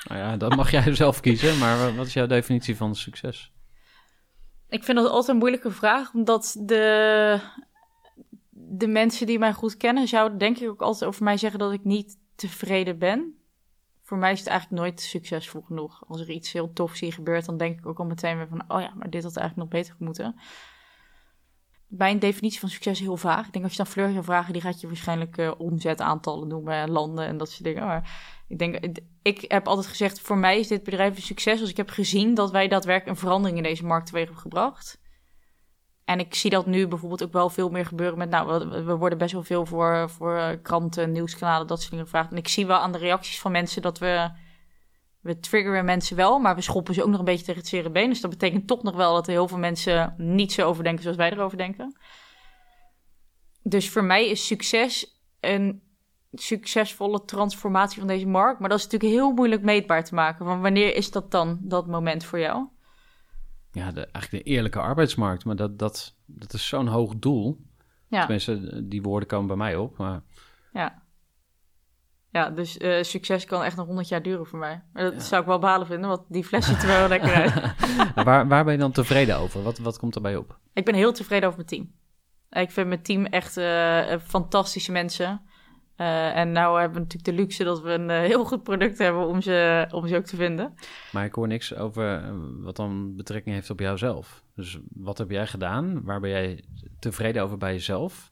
Nou 0.07 0.19
ja, 0.19 0.37
dat 0.37 0.55
mag 0.55 0.71
jij 0.71 0.95
zelf 0.95 1.19
kiezen. 1.19 1.57
Maar 1.57 1.77
wa- 1.77 1.93
wat 1.93 2.05
is 2.05 2.13
jouw 2.13 2.25
definitie 2.27 2.75
van 2.75 2.95
succes? 2.95 3.51
Ik 4.69 4.83
vind 4.83 4.97
dat 4.97 5.07
altijd 5.07 5.27
een 5.27 5.37
moeilijke 5.37 5.71
vraag, 5.71 6.13
omdat 6.13 6.55
de, 6.59 7.39
de 8.49 8.87
mensen 8.87 9.25
die 9.27 9.39
mij 9.39 9.53
goed 9.53 9.77
kennen 9.77 10.07
zouden 10.07 10.37
denk 10.37 10.57
ik 10.57 10.69
ook 10.69 10.81
altijd 10.81 11.09
over 11.09 11.23
mij 11.23 11.37
zeggen 11.37 11.59
dat 11.59 11.71
ik 11.71 11.83
niet 11.83 12.17
tevreden 12.35 12.97
ben. 12.97 13.35
Voor 14.03 14.17
mij 14.17 14.31
is 14.31 14.39
het 14.39 14.47
eigenlijk 14.47 14.81
nooit 14.81 15.01
succesvol 15.01 15.61
genoeg. 15.61 16.03
Als 16.07 16.21
er 16.21 16.29
iets 16.29 16.51
heel 16.51 16.73
tof 16.73 16.95
zie 16.95 17.11
gebeurt, 17.11 17.45
dan 17.45 17.57
denk 17.57 17.79
ik 17.79 17.85
ook 17.85 17.99
al 17.99 18.05
meteen 18.05 18.37
weer 18.37 18.47
van... 18.47 18.63
oh 18.67 18.81
ja, 18.81 18.93
maar 18.95 19.09
dit 19.09 19.23
had 19.23 19.37
eigenlijk 19.37 19.71
nog 19.71 19.81
beter 19.81 19.95
moeten. 19.99 20.35
Mijn 21.87 22.19
definitie 22.19 22.59
van 22.59 22.69
succes 22.69 22.99
heel 22.99 23.17
vaag. 23.17 23.45
Ik 23.45 23.53
denk 23.53 23.63
als 23.63 23.73
je 23.73 23.83
dan 23.83 23.91
Fleur 23.91 24.11
zou 24.11 24.23
vragen, 24.23 24.53
die 24.53 24.61
gaat 24.61 24.81
je 24.81 24.87
waarschijnlijk 24.87 25.37
uh, 25.37 25.51
omzetaantallen 25.57 26.47
noemen, 26.47 26.89
landen 26.89 27.25
en 27.25 27.37
dat 27.37 27.49
soort 27.49 27.63
dingen. 27.63 27.85
Maar 27.85 28.09
ik 28.47 28.57
denk, 28.57 28.99
ik 29.21 29.45
heb 29.47 29.67
altijd 29.67 29.87
gezegd, 29.87 30.21
voor 30.21 30.37
mij 30.37 30.59
is 30.59 30.67
dit 30.67 30.83
bedrijf 30.83 31.15
een 31.15 31.21
succes 31.21 31.61
als 31.61 31.69
ik 31.69 31.77
heb 31.77 31.89
gezien 31.89 32.33
dat 32.33 32.51
wij 32.51 32.67
daadwerkelijk 32.67 33.17
een 33.17 33.25
verandering 33.25 33.57
in 33.57 33.63
deze 33.63 33.85
markt 33.85 34.05
teweeg 34.05 34.23
hebben 34.23 34.41
gebracht. 34.41 34.99
En 36.05 36.19
ik 36.19 36.35
zie 36.35 36.49
dat 36.49 36.65
nu 36.65 36.87
bijvoorbeeld 36.87 37.23
ook 37.23 37.31
wel 37.31 37.49
veel 37.49 37.69
meer 37.69 37.85
gebeuren 37.85 38.17
met, 38.17 38.29
nou, 38.29 38.69
we, 38.85 38.95
worden 38.95 39.17
best 39.17 39.33
wel 39.33 39.43
veel 39.43 39.65
voor, 39.65 40.09
voor 40.09 40.59
kranten, 40.61 41.11
nieuwskanalen, 41.11 41.67
dat 41.67 41.79
soort 41.79 41.89
dingen 41.89 42.05
gevraagd. 42.05 42.31
En 42.31 42.37
ik 42.37 42.47
zie 42.47 42.65
wel 42.65 42.77
aan 42.77 42.91
de 42.91 42.97
reacties 42.97 43.39
van 43.39 43.51
mensen 43.51 43.81
dat 43.81 43.97
we, 43.97 44.31
we 45.27 45.39
triggeren 45.39 45.85
mensen 45.85 46.15
wel, 46.15 46.39
maar 46.39 46.55
we 46.55 46.61
schoppen 46.61 46.93
ze 46.93 47.03
ook 47.03 47.09
nog 47.09 47.19
een 47.19 47.25
beetje 47.25 47.45
tegen 47.45 47.61
het 47.61 47.69
zere 47.69 47.89
been. 47.89 48.09
Dus 48.09 48.21
dat 48.21 48.29
betekent 48.29 48.67
toch 48.67 48.83
nog 48.83 48.95
wel 48.95 49.13
dat 49.13 49.27
er 49.27 49.33
heel 49.33 49.47
veel 49.47 49.57
mensen 49.57 50.13
niet 50.17 50.51
zo 50.51 50.67
overdenken 50.67 51.01
zoals 51.01 51.17
wij 51.17 51.31
erover 51.31 51.57
denken. 51.57 51.97
Dus 53.63 53.89
voor 53.89 54.03
mij 54.03 54.29
is 54.29 54.47
succes 54.47 55.21
een 55.39 55.81
succesvolle 56.33 57.25
transformatie 57.25 57.99
van 57.99 58.07
deze 58.07 58.27
markt. 58.27 58.59
Maar 58.59 58.69
dat 58.69 58.77
is 58.77 58.83
natuurlijk 58.83 59.13
heel 59.13 59.31
moeilijk 59.31 59.61
meetbaar 59.61 60.03
te 60.03 60.15
maken. 60.15 60.45
Van 60.45 60.61
wanneer 60.61 60.95
is 60.95 61.11
dat 61.11 61.31
dan, 61.31 61.59
dat 61.61 61.87
moment 61.87 62.23
voor 62.23 62.39
jou? 62.39 62.67
ja, 63.77 63.91
de, 63.91 64.07
eigenlijk 64.11 64.45
de 64.45 64.51
eerlijke 64.51 64.79
arbeidsmarkt. 64.79 65.45
Maar 65.45 65.55
dat, 65.55 65.79
dat, 65.79 66.15
dat 66.25 66.53
is 66.53 66.67
zo'n 66.67 66.87
hoog 66.87 67.15
doel. 67.15 67.65
Ja. 68.07 68.19
Tenminste, 68.19 68.87
die 68.87 69.01
woorden 69.01 69.27
komen 69.27 69.47
bij 69.47 69.55
mij 69.55 69.75
op. 69.75 69.97
Maar... 69.97 70.21
Ja. 70.73 71.05
Ja, 72.37 72.49
dus 72.49 72.77
uh, 72.77 73.03
succes 73.03 73.45
kan 73.45 73.63
echt 73.63 73.75
nog 73.75 73.85
100 73.85 74.07
jaar 74.07 74.21
duren 74.21 74.45
voor 74.45 74.59
mij. 74.59 74.81
Maar 74.93 75.03
dat 75.03 75.23
zou 75.23 75.41
ik 75.41 75.47
wel 75.47 75.59
behalen 75.59 75.87
vinden, 75.87 76.09
want 76.09 76.21
die 76.27 76.43
fles 76.43 76.65
ziet 76.65 76.81
er 76.81 76.87
wel 76.87 77.07
lekker 77.07 77.33
uit. 77.33 77.73
waar, 78.25 78.47
waar 78.47 78.63
ben 78.63 78.73
je 78.73 78.79
dan 78.79 78.91
tevreden 78.91 79.37
over? 79.37 79.63
Wat, 79.63 79.77
wat 79.77 79.99
komt 79.99 80.15
erbij 80.15 80.35
op? 80.35 80.57
Ik 80.73 80.85
ben 80.85 80.95
heel 80.95 81.13
tevreden 81.13 81.49
over 81.49 81.65
mijn 81.65 81.69
team. 81.69 81.91
Ik 82.63 82.71
vind 82.71 82.87
mijn 82.87 83.01
team 83.01 83.25
echt 83.25 83.57
uh, 83.57 84.17
fantastische 84.23 84.91
mensen. 84.91 85.41
Uh, 85.97 86.35
en 86.35 86.51
nou 86.51 86.79
hebben 86.79 86.97
we 86.97 87.03
natuurlijk 87.03 87.37
de 87.37 87.43
luxe 87.43 87.63
dat 87.63 87.81
we 87.81 87.89
een 87.89 88.09
uh, 88.09 88.19
heel 88.19 88.45
goed 88.45 88.63
product 88.63 88.97
hebben 88.97 89.27
om 89.27 89.41
ze, 89.41 89.87
om 89.91 90.07
ze 90.07 90.15
ook 90.15 90.25
te 90.25 90.35
vinden. 90.35 90.73
Maar 91.11 91.25
ik 91.25 91.33
hoor 91.33 91.47
niks 91.47 91.75
over 91.75 92.33
wat 92.61 92.75
dan 92.75 93.15
betrekking 93.15 93.55
heeft 93.55 93.69
op 93.69 93.79
jouzelf. 93.79 94.43
Dus 94.55 94.79
wat 94.89 95.17
heb 95.17 95.29
jij 95.29 95.47
gedaan? 95.47 96.03
Waar 96.03 96.19
ben 96.19 96.29
jij 96.29 96.63
tevreden 96.99 97.43
over 97.43 97.57
bij 97.57 97.73
jezelf? 97.73 98.31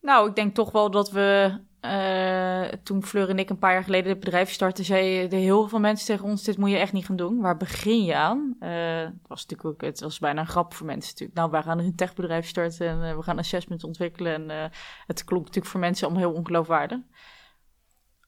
Nou, 0.00 0.28
ik 0.28 0.34
denk 0.34 0.54
toch 0.54 0.72
wel 0.72 0.90
dat 0.90 1.10
we 1.10 1.58
uh, 1.84 2.62
toen 2.82 3.04
Fleur 3.04 3.28
en 3.28 3.38
ik 3.38 3.50
een 3.50 3.58
paar 3.58 3.72
jaar 3.72 3.84
geleden 3.84 4.10
het 4.10 4.20
bedrijf 4.20 4.50
startten, 4.50 4.84
zeiden 4.84 5.38
heel 5.38 5.68
veel 5.68 5.80
mensen 5.80 6.06
tegen 6.06 6.24
ons: 6.24 6.42
Dit 6.42 6.58
moet 6.58 6.70
je 6.70 6.76
echt 6.76 6.92
niet 6.92 7.06
gaan 7.06 7.16
doen. 7.16 7.40
Waar 7.40 7.56
begin 7.56 8.04
je 8.04 8.14
aan? 8.14 8.56
Uh, 8.60 8.68
het 9.00 9.28
was 9.28 9.46
natuurlijk 9.46 9.68
ook, 9.68 9.80
het 9.80 10.00
was 10.00 10.18
bijna 10.18 10.40
een 10.40 10.46
grap 10.46 10.74
voor 10.74 10.86
mensen. 10.86 11.10
Natuurlijk. 11.10 11.38
Nou, 11.38 11.50
wij 11.50 11.62
gaan 11.62 11.78
een 11.78 11.96
techbedrijf 11.96 12.46
starten 12.46 12.88
en 12.88 13.08
uh, 13.08 13.16
we 13.16 13.22
gaan 13.22 13.38
assessment 13.38 13.84
ontwikkelen. 13.84 14.50
En 14.50 14.70
het 15.06 15.24
klonk 15.24 15.44
natuurlijk 15.44 15.72
voor 15.72 15.80
mensen 15.80 16.06
allemaal 16.06 16.28
heel 16.28 16.38
ongeloofwaardig. 16.38 16.98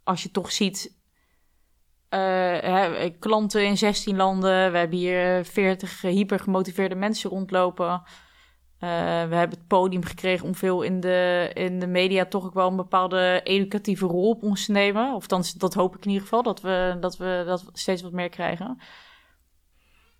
Als 0.05 0.23
je 0.23 0.31
toch 0.31 0.53
ziet. 0.53 1.03
Klanten 3.19 3.67
in 3.67 3.77
16 3.77 4.17
landen. 4.17 4.73
We 4.73 4.79
hebben 4.79 4.99
hier 4.99 5.45
40 5.45 6.01
hyper 6.01 6.39
gemotiveerde 6.39 6.95
mensen 6.95 7.31
rondlopen. 7.31 8.03
Uh, 8.85 8.91
we 9.29 9.35
hebben 9.35 9.59
het 9.59 9.67
podium 9.67 10.05
gekregen 10.05 10.47
om 10.47 10.55
veel 10.55 10.83
in 10.83 11.01
de, 11.01 11.51
in 11.55 11.79
de 11.79 11.87
media 11.87 12.25
toch 12.25 12.45
ook 12.45 12.55
wel 12.55 12.69
een 12.69 12.77
bepaalde 12.77 13.41
educatieve 13.45 14.07
rol 14.07 14.29
op 14.29 14.43
ons 14.43 14.65
te 14.65 14.73
nemen. 14.73 15.15
Of 15.15 15.27
dan, 15.27 15.45
dat 15.57 15.75
hoop 15.75 15.97
ik 15.97 16.05
in 16.05 16.11
ieder 16.11 16.23
geval, 16.23 16.43
dat 16.43 16.61
we, 16.61 16.97
dat 17.01 17.17
we 17.17 17.43
dat 17.47 17.65
steeds 17.73 18.03
wat 18.03 18.13
meer 18.13 18.29
krijgen. 18.29 18.79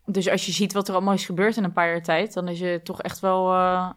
Dus 0.05 0.29
als 0.29 0.47
je 0.47 0.53
ziet 0.53 0.73
wat 0.73 0.89
er 0.89 0.95
allemaal 0.95 1.15
is 1.15 1.25
gebeurd 1.25 1.57
in 1.57 1.65
een 1.65 1.73
paar 1.73 1.89
jaar 1.89 2.03
tijd, 2.03 2.33
dan 2.33 2.49
is 2.49 2.61
er 2.61 2.83
toch 2.83 3.03
echt 3.03 3.21
wel 3.21 3.53
uh, 3.55 3.91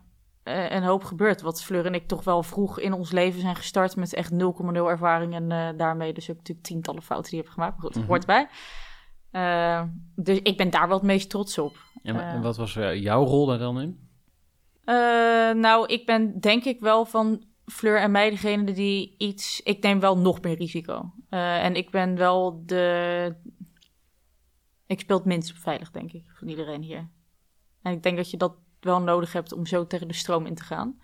een 0.43 0.83
hoop 0.83 1.03
gebeurd. 1.03 1.41
Wat 1.41 1.63
Fleur 1.63 1.85
en 1.85 1.93
ik 1.93 2.07
toch 2.07 2.23
wel 2.23 2.43
vroeg 2.43 2.79
in 2.79 2.93
ons 2.93 3.11
leven 3.11 3.41
zijn 3.41 3.55
gestart 3.55 3.95
met 3.95 4.13
echt 4.13 4.31
0,0 4.31 4.37
ervaring. 4.73 5.33
En 5.33 5.51
uh, 5.51 5.67
daarmee 5.77 6.13
dus 6.13 6.29
ook 6.29 6.37
natuurlijk 6.37 6.67
tientallen 6.67 7.01
fouten 7.01 7.29
die 7.29 7.39
je 7.39 7.45
hebt 7.45 7.55
gemaakt. 7.55 7.73
Maar 7.73 7.83
goed, 7.83 7.93
dat 7.93 8.03
mm 8.03 8.09
hoort 8.09 8.25
bij. 8.25 8.47
dus 10.15 10.39
ik 10.41 10.57
ben 10.57 10.69
daar 10.69 10.87
wel 10.87 10.97
het 10.97 11.05
meest 11.05 11.29
trots 11.29 11.57
op. 11.57 11.77
En 12.03 12.41
wat 12.41 12.57
was 12.57 12.73
jouw 12.93 13.23
rol 13.23 13.45
daar 13.45 13.57
dan 13.57 13.81
in? 13.81 14.06
Uh, 14.89 15.61
nou, 15.61 15.85
ik 15.85 16.05
ben 16.05 16.39
denk 16.39 16.63
ik 16.63 16.79
wel 16.79 17.05
van 17.05 17.43
Fleur 17.65 17.99
en 17.99 18.11
mij 18.11 18.29
degene 18.29 18.71
die 18.71 19.15
iets... 19.17 19.61
Ik 19.61 19.83
neem 19.83 19.99
wel 19.99 20.17
nog 20.17 20.41
meer 20.41 20.55
risico. 20.55 21.13
Uh, 21.29 21.63
en 21.63 21.75
ik 21.75 21.91
ben 21.91 22.15
wel 22.15 22.65
de... 22.65 23.35
Ik 24.85 24.99
speel 24.99 25.17
het 25.17 25.25
minst 25.25 25.59
veilig, 25.59 25.91
denk 25.91 26.11
ik, 26.11 26.23
van 26.33 26.47
iedereen 26.47 26.81
hier. 26.81 27.09
En 27.81 27.91
ik 27.93 28.03
denk 28.03 28.17
dat 28.17 28.31
je 28.31 28.37
dat 28.37 28.55
wel 28.79 29.01
nodig 29.01 29.33
hebt 29.33 29.51
om 29.51 29.65
zo 29.65 29.87
tegen 29.87 30.07
de 30.07 30.13
stroom 30.13 30.45
in 30.45 30.55
te 30.55 30.63
gaan. 30.63 30.99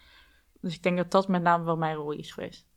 Dus 0.61 0.75
ik 0.75 0.83
denk 0.83 0.97
dat 0.97 1.11
dat 1.11 1.27
met 1.27 1.41
name 1.41 1.63
wel 1.63 1.77
mijn 1.77 1.95
rol 1.95 2.11
is 2.11 2.31
geweest. 2.31 2.67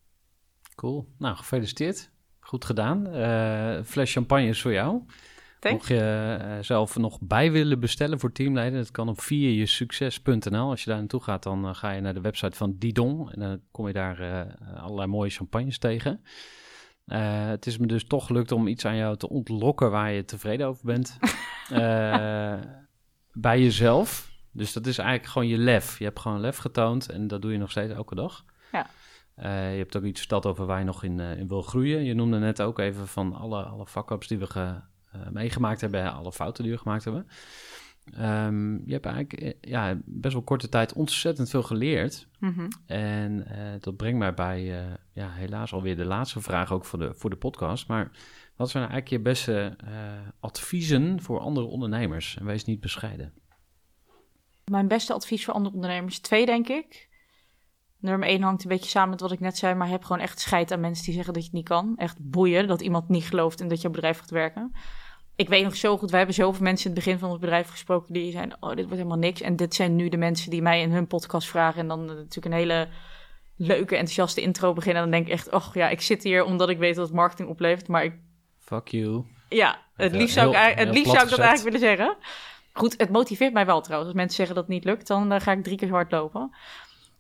Cool. 0.75 1.09
Nou, 1.19 1.37
gefeliciteerd. 1.37 2.11
Goed 2.41 2.65
gedaan. 2.65 3.17
Uh, 3.17 3.83
fles 3.83 4.13
champagne 4.13 4.47
is 4.47 4.63
voor 4.63 4.73
jou. 4.73 5.03
Mocht 5.73 5.89
je 5.89 6.39
uh, 6.41 6.59
zelf 6.61 6.97
nog 6.97 7.19
bij 7.21 7.53
willen 7.53 7.81
bestellen 7.81 8.21
voor 8.21 8.33
teamleden, 8.33 8.79
dat 8.79 8.91
kan 8.91 9.09
op 9.09 9.21
vierjesucces.nl. 9.21 10.71
Als 10.71 10.85
je 10.85 10.91
daar 10.91 10.99
naartoe 10.99 11.23
gaat, 11.23 11.43
dan 11.43 11.65
uh, 11.65 11.75
ga 11.75 11.91
je 11.91 12.01
naar 12.01 12.15
de 12.15 12.21
website 12.21 12.57
van 12.57 12.77
Didon 12.79 13.33
en 13.33 13.41
dan 13.41 13.61
kom 13.71 13.87
je 13.87 13.93
daar 13.93 14.21
uh, 14.21 14.83
allerlei 14.83 15.09
mooie 15.09 15.31
champagnes 15.31 15.79
tegen. 15.79 16.21
het 17.49 17.67
is 17.67 17.79
me 17.79 17.87
dus 17.87 18.07
toch 18.07 18.27
gelukt 18.27 18.53
om 18.53 18.67
iets 18.67 18.85
aan 18.85 18.97
jou 18.97 19.17
te 19.17 19.29
ontlokken 19.29 19.91
waar 19.91 20.13
je 20.13 20.25
tevreden 20.25 20.67
over 20.67 20.85
bent. 20.85 21.19
bij 23.33 23.61
jezelf. 23.61 24.35
Dus 24.53 24.73
dat 24.73 24.87
is 24.87 24.99
eigenlijk 24.99 25.29
gewoon 25.29 25.49
je 25.49 25.59
lef. 25.59 25.99
Je 25.99 26.05
hebt 26.05 26.21
gewoon 26.21 26.41
lef 26.41 26.57
getoond 26.57 27.11
en 27.11 27.29
dat 27.29 27.43
doe 27.43 27.53
je 27.53 27.59
nog 27.59 27.71
steeds 27.71 27.93
elke 27.93 28.15
dag. 28.15 28.45
Ja. 28.73 28.87
je 29.71 29.79
hebt 29.79 29.97
ook 29.97 30.05
iets 30.05 30.21
verteld 30.21 30.47
over 30.47 30.67
waar 30.67 30.79
je 30.79 30.85
nog 30.85 31.03
in, 31.03 31.21
in 31.21 31.49
wil 31.49 31.63
groeien. 31.63 32.05
Je 32.05 32.15
noemde 32.15 32.39
net 32.39 32.63
ook 32.63 32.79
even 32.79 33.09
van 33.09 33.35
alle, 33.35 33.63
alle 33.63 33.87
fuck-ups 33.87 34.27
die 34.27 34.39
we 34.39 34.47
ge, 34.47 34.81
meegemaakt 35.33 35.81
hebben, 35.81 36.13
alle 36.13 36.33
fouten 36.33 36.63
die 36.65 36.73
we 36.73 36.79
gemaakt 36.79 37.05
hebben. 37.05 37.27
Um, 38.15 38.83
je 38.85 38.93
hebt 38.93 39.07
eigenlijk 39.07 39.43
eh, 39.43 39.53
ja, 39.61 39.99
best 40.05 40.35
wel 40.35 40.43
korte 40.43 40.69
tijd 40.69 40.93
ontzettend 40.93 41.51
veel 41.51 41.63
geleerd. 41.63 42.29
Mm-hmm. 42.39 42.69
En 42.87 43.47
uh, 43.51 43.81
dat 43.81 43.97
brengt 43.97 44.19
mij 44.19 44.35
bij, 44.35 44.63
uh, 44.63 44.95
ja, 45.13 45.31
helaas 45.31 45.73
alweer 45.73 45.97
de 45.97 46.05
laatste 46.05 46.41
vraag 46.41 46.73
ook 46.73 46.85
voor 46.85 46.99
de, 46.99 47.15
voor 47.15 47.31
de 47.31 47.37
podcast. 47.37 47.89
Maar 47.89 48.11
wat 48.57 48.71
zijn 48.71 48.83
nou 48.83 48.95
eigenlijk 48.95 49.09
je 49.09 49.31
beste 49.31 49.77
adviezen 50.41 51.23
voor 51.23 51.41
andere 51.41 51.67
ondernemers? 51.67 52.37
En 52.39 52.47
wees 52.47 52.65
niet 52.65 52.81
bescheiden. 52.81 53.33
Mijn 54.65 54.89
beste 54.89 55.13
advies 55.13 55.45
voor 55.45 55.55
andere 55.55 55.75
ondernemers, 55.75 56.19
twee 56.19 56.47
denk 56.47 56.69
ik. 56.69 57.09
Nummer 57.99 58.29
1 58.29 58.43
hangt 58.43 58.63
een 58.63 58.69
beetje 58.69 58.91
samen 58.91 59.11
met 59.11 59.21
wat 59.21 59.33
ik 59.33 59.41
net 59.41 59.57
zei, 59.57 59.75
maar 59.75 59.89
heb 59.89 60.05
gewoon 60.05 60.23
echt 60.23 60.41
scheid 60.41 60.73
aan 60.73 60.81
mensen 60.81 61.05
die 61.05 61.15
zeggen 61.15 61.35
dat 61.35 61.43
je 61.43 61.49
het 61.49 61.59
niet 61.59 61.69
kan. 61.69 61.97
Echt 61.97 62.31
boeien 62.31 62.67
dat 62.67 62.81
iemand 62.81 63.09
niet 63.09 63.25
gelooft 63.25 63.61
en 63.61 63.69
dat 63.69 63.81
jouw 63.81 63.91
bedrijf 63.91 64.19
gaat 64.19 64.31
werken 64.31 64.73
ik 65.37 65.49
weet 65.49 65.65
nog 65.65 65.77
zo 65.77 65.97
goed, 65.97 66.11
wij 66.11 66.19
hebben 66.19 66.37
zoveel 66.37 66.63
mensen 66.63 66.91
in 66.91 66.97
het 66.97 67.05
begin 67.05 67.19
van 67.19 67.31
het 67.31 67.41
bedrijf 67.41 67.69
gesproken 67.69 68.13
die 68.13 68.33
zeiden, 68.33 68.57
oh, 68.61 68.69
dit 68.69 68.85
wordt 68.85 68.97
helemaal 68.97 69.19
niks. 69.19 69.41
En 69.41 69.57
dit 69.57 69.75
zijn 69.75 69.97
nu 69.97 70.09
de 70.09 70.17
mensen 70.17 70.51
die 70.51 70.63
mij 70.63 70.81
in 70.81 70.93
hun 70.93 71.07
podcast 71.07 71.49
vragen. 71.49 71.81
En 71.81 71.89
dan 71.89 72.05
natuurlijk 72.05 72.47
een 72.47 72.53
hele 72.53 72.89
leuke, 73.57 73.95
enthousiaste 73.95 74.41
intro 74.41 74.73
beginnen. 74.73 75.03
En 75.03 75.11
dan 75.11 75.19
denk 75.19 75.33
ik 75.33 75.39
echt, 75.39 75.53
oh 75.53 75.67
ja, 75.73 75.89
ik 75.89 76.01
zit 76.01 76.23
hier 76.23 76.45
omdat 76.45 76.69
ik 76.69 76.79
weet 76.79 76.95
dat 76.95 77.07
het 77.07 77.15
marketing 77.15 77.49
oplevert. 77.49 77.89
Maar 77.89 78.05
ik... 78.05 78.15
Fuck 78.59 78.89
you. 78.89 79.25
Ja, 79.49 79.79
het 79.97 80.13
liefst 80.15 80.35
zou, 80.35 80.57
ik, 80.57 80.79
het 80.79 80.95
liefst 80.95 81.13
zou 81.13 81.25
ik 81.25 81.31
dat 81.31 81.39
eigenlijk 81.39 81.77
willen 81.77 81.97
zeggen. 81.97 82.17
Goed, 82.73 82.95
het 82.97 83.11
motiveert 83.11 83.53
mij 83.53 83.67
wel 83.67 83.81
trouwens. 83.81 84.11
Als 84.11 84.21
mensen 84.21 84.37
zeggen 84.37 84.55
dat 84.55 84.65
het 84.65 84.75
niet 84.75 84.85
lukt, 84.85 85.07
dan, 85.07 85.29
dan 85.29 85.41
ga 85.41 85.53
ik 85.53 85.65
drie 85.65 85.77
keer 85.77 85.91
hard 85.91 86.13
lopen. 86.13 86.55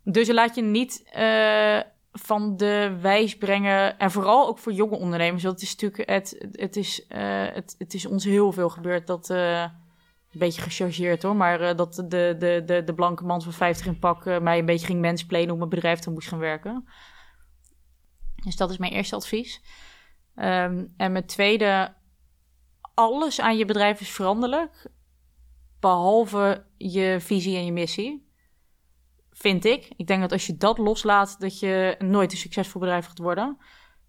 Dus 0.02 0.28
laat 0.28 0.54
je 0.54 0.62
niet... 0.62 1.04
Uh, 1.18 1.80
van 2.18 2.56
de 2.56 2.98
wijs 3.00 3.36
brengen. 3.36 3.98
En 3.98 4.10
vooral 4.10 4.48
ook 4.48 4.58
voor 4.58 4.72
jonge 4.72 4.96
ondernemers. 4.96 5.42
Want 5.42 5.54
het 5.54 5.64
is 5.64 5.76
natuurlijk, 5.76 6.10
het, 6.10 6.46
het, 6.52 6.76
is, 6.76 7.00
uh, 7.08 7.08
het, 7.52 7.74
het 7.78 7.94
is 7.94 8.06
ons 8.06 8.24
heel 8.24 8.52
veel 8.52 8.68
gebeurd 8.68 9.06
dat. 9.06 9.30
Uh, 9.30 9.64
een 10.32 10.42
beetje 10.42 10.62
gechargeerd 10.62 11.22
hoor, 11.22 11.36
maar 11.36 11.60
uh, 11.62 11.76
dat 11.76 11.94
de, 11.94 12.34
de, 12.38 12.62
de, 12.66 12.82
de 12.84 12.94
blanke 12.94 13.24
man 13.24 13.42
van 13.42 13.52
50 13.52 13.86
in 13.86 13.98
pak 13.98 14.40
mij 14.40 14.58
een 14.58 14.66
beetje 14.66 14.86
ging 14.86 15.00
mensplenen 15.00 15.50
op 15.50 15.58
mijn 15.58 15.70
bedrijf 15.70 15.98
te 15.98 16.10
moest 16.10 16.28
gaan 16.28 16.38
werken. 16.38 16.88
Dus 18.44 18.56
dat 18.56 18.70
is 18.70 18.78
mijn 18.78 18.92
eerste 18.92 19.14
advies. 19.14 19.62
Um, 20.34 20.94
en 20.96 21.12
mijn 21.12 21.26
tweede, 21.26 21.94
alles 22.94 23.40
aan 23.40 23.56
je 23.56 23.64
bedrijf 23.64 24.00
is 24.00 24.10
veranderlijk, 24.10 24.90
behalve 25.80 26.66
je 26.76 27.16
visie 27.20 27.56
en 27.56 27.64
je 27.64 27.72
missie 27.72 28.25
vind 29.38 29.64
ik. 29.64 29.92
Ik 29.96 30.06
denk 30.06 30.20
dat 30.20 30.32
als 30.32 30.46
je 30.46 30.56
dat 30.56 30.78
loslaat, 30.78 31.40
dat 31.40 31.58
je 31.58 31.96
nooit 31.98 32.32
een 32.32 32.38
succesvol 32.38 32.80
bedrijf 32.80 33.06
gaat 33.06 33.18
worden. 33.18 33.58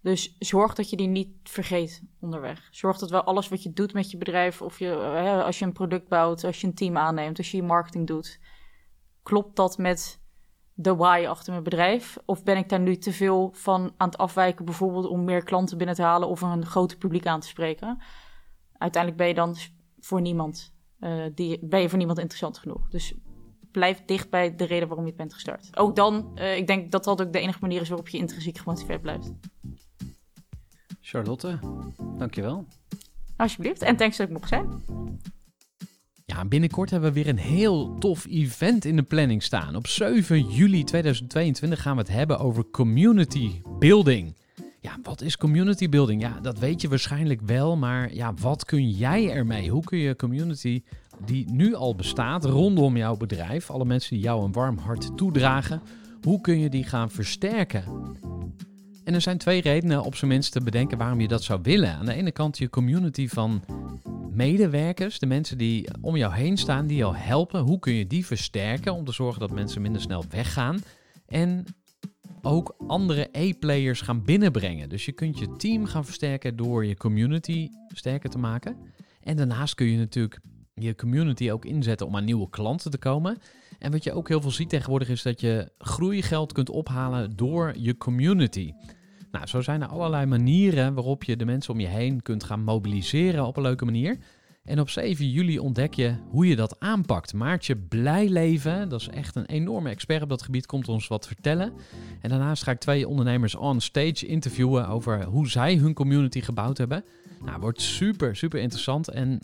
Dus 0.02 0.36
zorg 0.40 0.74
dat 0.74 0.90
je 0.90 0.96
die 0.96 1.08
niet 1.08 1.30
vergeet 1.44 2.04
onderweg. 2.20 2.68
Zorg 2.72 2.98
dat 2.98 3.10
wel 3.10 3.24
alles 3.24 3.48
wat 3.48 3.64
je 3.64 3.74
doet 3.74 3.94
met 3.94 4.12
je 4.12 4.18
bedrijf, 4.18 4.62
of 4.62 4.80
je, 4.80 4.96
als 5.46 5.60
je 5.60 5.66
een 5.66 5.72
product 5.72 6.08
bouwt, 6.08 6.44
als 6.44 6.62
je 6.62 6.68
een 6.68 6.74
team 6.74 6.98
aanneemt, 6.98 7.38
als 7.38 7.52
je 7.52 7.58
je 7.58 7.64
marketing 7.64 8.08
doet, 8.08 8.40
klopt 9.24 9.56
dat 9.56 9.78
met 9.78 10.22
de 10.74 10.96
why 10.96 11.26
achter 11.28 11.52
mijn 11.52 11.64
bedrijf? 11.64 12.18
Of 12.26 12.44
ben 12.44 12.58
ik 12.58 12.70
daar 12.70 12.80
nu 12.80 12.98
te 12.98 13.12
veel 13.12 13.52
van 13.54 13.94
aan 13.98 14.08
het 14.08 14.18
afwijken, 14.18 14.66
bijvoorbeeld 14.66 15.08
om 15.08 15.24
meer 15.24 15.44
klanten 15.44 15.78
binnen 15.78 15.96
te 15.96 16.02
halen 16.02 16.28
of 16.28 16.42
een 16.42 16.66
groter 16.66 16.98
publiek 16.98 17.26
aan 17.26 17.40
te 17.40 17.48
spreken? 17.48 18.02
Uiteindelijk 18.78 19.22
ben 19.22 19.28
je 19.28 19.34
dan 19.34 19.56
voor 20.00 20.22
niemand, 20.22 20.74
die, 21.34 21.60
ben 21.62 21.82
je 21.82 21.90
voor 21.90 21.98
niemand 21.98 22.20
interessant 22.20 22.58
genoeg. 22.58 22.90
Dus 22.90 23.14
blijf 23.72 24.02
dicht 24.06 24.30
bij 24.30 24.56
de 24.56 24.66
reden 24.66 24.88
waarom 24.88 25.06
je 25.06 25.12
het 25.12 25.20
bent 25.20 25.34
gestart. 25.34 25.78
Ook 25.78 25.96
dan, 25.96 26.32
uh, 26.36 26.58
ik 26.58 26.68
denk 26.68 26.92
dat 26.92 27.04
dat 27.04 27.22
ook 27.22 27.34
de 27.34 27.40
enige 27.40 27.60
manier 27.62 27.82
is 27.82 27.90
waarop 27.90 28.08
je 28.08 28.18
intrinsiek 28.18 28.58
gemotiveerd 28.58 29.02
blijft. 29.02 29.32
Charlotte, 31.02 31.60
dankjewel. 32.18 32.66
Alsjeblieft, 33.38 33.82
en 33.82 33.96
thanks 33.96 34.18
dat 34.18 34.28
ik 34.28 34.34
mocht 34.34 34.50
zijn. 34.50 34.84
Ja, 36.26 36.46
binnenkort 36.46 36.90
hebben 36.90 37.14
we 37.14 37.24
weer 37.24 37.28
een 37.28 37.38
heel 37.38 37.98
tof 37.98 38.26
event 38.26 38.86
in 38.86 38.96
de 38.96 39.04
planning 39.04 39.44
staan. 39.44 39.76
Op 39.76 39.88
7 39.88 40.50
juli 40.50 40.84
2022 40.84 41.82
gaan 41.82 41.96
we 41.96 42.02
het 42.02 42.12
hebben 42.12 42.40
over 42.40 42.70
community 42.72 43.62
building. 43.80 44.36
Ja, 44.80 44.98
wat 45.04 45.22
is 45.22 45.38
community 45.38 45.90
building? 45.90 46.22
Ja, 46.22 46.40
dat 46.40 46.60
weet 46.60 46.82
je 46.82 46.90
waarschijnlijk 46.90 47.42
wel, 47.42 47.78
maar 47.78 48.14
ja, 48.14 48.34
wat 48.34 48.66
kun 48.66 48.90
jij 48.90 49.32
ermee? 49.32 49.70
Hoe 49.70 49.84
kun 49.84 49.98
je 49.98 50.16
community 50.16 50.84
die 51.26 51.52
nu 51.52 51.76
al 51.76 51.96
bestaat 51.96 52.46
rondom 52.46 52.98
jouw 52.98 53.18
bedrijf, 53.18 53.72
alle 53.72 53.86
mensen 53.86 54.16
die 54.16 54.24
jou 54.24 54.44
een 54.44 54.52
warm 54.52 54.78
hart 54.78 55.18
toedragen, 55.18 55.82
hoe 56.22 56.42
kun 56.42 56.60
je 56.60 56.70
die 56.70 56.84
gaan 56.84 57.12
versterken? 57.12 57.84
En 59.04 59.14
er 59.14 59.22
zijn 59.22 59.38
twee 59.38 59.62
redenen 59.62 60.04
op 60.04 60.16
zijn 60.16 60.32
minst 60.32 60.52
te 60.52 60.62
bedenken 60.62 60.98
waarom 60.98 61.22
je 61.22 61.28
dat 61.28 61.44
zou 61.44 61.60
willen. 61.64 61.94
Aan 61.94 62.06
de 62.06 62.14
ene 62.14 62.32
kant 62.32 62.58
je 62.58 62.70
community 62.70 63.28
van 63.28 63.64
medewerkers, 64.32 65.20
de 65.20 65.26
mensen 65.26 65.58
die 65.58 65.88
om 66.02 66.18
jou 66.18 66.34
heen 66.34 66.58
staan, 66.58 66.88
die 66.88 66.98
jou 66.98 67.16
helpen. 67.16 67.62
Hoe 67.62 67.80
kun 67.80 67.94
je 67.94 68.08
die 68.08 68.26
versterken 68.26 68.94
om 68.94 69.06
te 69.06 69.12
zorgen 69.12 69.40
dat 69.40 69.52
mensen 69.52 69.82
minder 69.82 70.02
snel 70.02 70.24
weggaan? 70.30 70.80
En 71.26 71.66
ook 72.42 72.76
andere 72.88 73.30
E-players 73.32 74.02
gaan 74.02 74.24
binnenbrengen. 74.24 74.90
Dus 74.90 75.06
je 75.06 75.12
kunt 75.12 75.40
je 75.40 75.56
team 75.56 75.86
gaan 75.86 76.06
versterken 76.06 76.56
door 76.56 76.86
je 76.86 76.98
community 76.98 77.70
sterker 77.88 78.30
te 78.30 78.38
maken. 78.38 78.78
En 79.24 79.36
daarnaast 79.36 79.76
kun 79.76 79.88
je 79.88 79.98
natuurlijk 79.98 80.40
je 80.80 80.96
community 80.96 81.52
ook 81.52 81.66
inzetten 81.66 82.08
om 82.08 82.16
aan 82.16 82.26
nieuwe 82.26 82.50
klanten 82.50 82.92
te 82.92 82.98
komen. 82.98 83.38
En 83.80 83.92
wat 83.92 84.04
je 84.04 84.14
ook 84.14 84.28
heel 84.28 84.42
veel 84.42 84.52
ziet 84.52 84.70
tegenwoordig 84.70 85.10
is 85.10 85.22
dat 85.22 85.42
je 85.42 85.72
groeigeld 85.78 86.54
kunt 86.54 86.70
ophalen 86.70 87.36
door 87.36 87.74
je 87.78 87.98
community. 87.98 88.74
Nou, 89.32 89.48
zo 89.48 89.62
zijn 89.62 89.82
er 89.82 89.88
allerlei 89.88 90.26
manieren 90.26 90.94
waarop 90.94 91.24
je 91.24 91.36
de 91.36 91.46
mensen 91.46 91.74
om 91.74 91.80
je 91.80 91.88
heen 91.88 92.22
kunt 92.22 92.44
gaan 92.44 92.64
mobiliseren 92.64 93.46
op 93.46 93.58
een 93.58 93.64
leuke 93.64 93.86
manier. 93.86 94.18
En 94.64 94.80
op 94.80 94.90
7 94.90 95.30
juli 95.30 95.60
ontdek 95.60 95.94
je 95.94 96.16
hoe 96.30 96.48
je 96.48 96.56
dat 96.56 96.80
aanpakt. 96.80 97.34
Maartje 97.34 97.76
Blijleven, 97.76 98.90
dat 98.90 99.02
is 99.02 99.08
echt 99.08 99.36
een 99.36 99.46
enorme 99.46 99.90
expert 99.90 100.22
op 100.22 100.30
dat 100.30 100.42
gebied, 100.42 100.66
komt 100.66 100.88
ons 100.88 101.08
wat 101.08 101.28
vertellen. 101.28 101.74
En 102.22 102.30
daarnaast 102.30 102.64
ga 102.64 102.72
ik 102.72 102.80
twee 102.80 103.08
ondernemers 103.08 103.56
on 103.56 103.82
stage 103.82 104.26
interviewen 104.26 104.88
over 104.88 105.24
hoe 105.24 105.50
zij 105.50 105.76
hun 105.76 105.94
community 105.94 106.42
gebouwd 106.42 106.78
hebben. 106.78 107.04
Nou, 107.46 107.60
wordt 107.60 107.82
super, 107.82 108.36
super 108.36 108.60
interessant. 108.60 109.10
En 109.10 109.42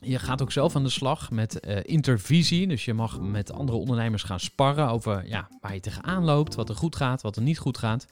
je 0.00 0.18
gaat 0.18 0.42
ook 0.42 0.52
zelf 0.52 0.76
aan 0.76 0.82
de 0.82 0.88
slag 0.88 1.30
met 1.30 1.66
uh, 1.66 1.76
intervisie. 1.82 2.66
Dus 2.66 2.84
je 2.84 2.94
mag 2.94 3.20
met 3.20 3.52
andere 3.52 3.78
ondernemers 3.78 4.22
gaan 4.22 4.40
sparren 4.40 4.88
over 4.88 5.28
ja, 5.28 5.48
waar 5.60 5.74
je 5.74 5.80
tegenaan 5.80 6.24
loopt, 6.24 6.54
wat 6.54 6.68
er 6.68 6.74
goed 6.74 6.96
gaat, 6.96 7.22
wat 7.22 7.36
er 7.36 7.42
niet 7.42 7.58
goed 7.58 7.78
gaat. 7.78 8.06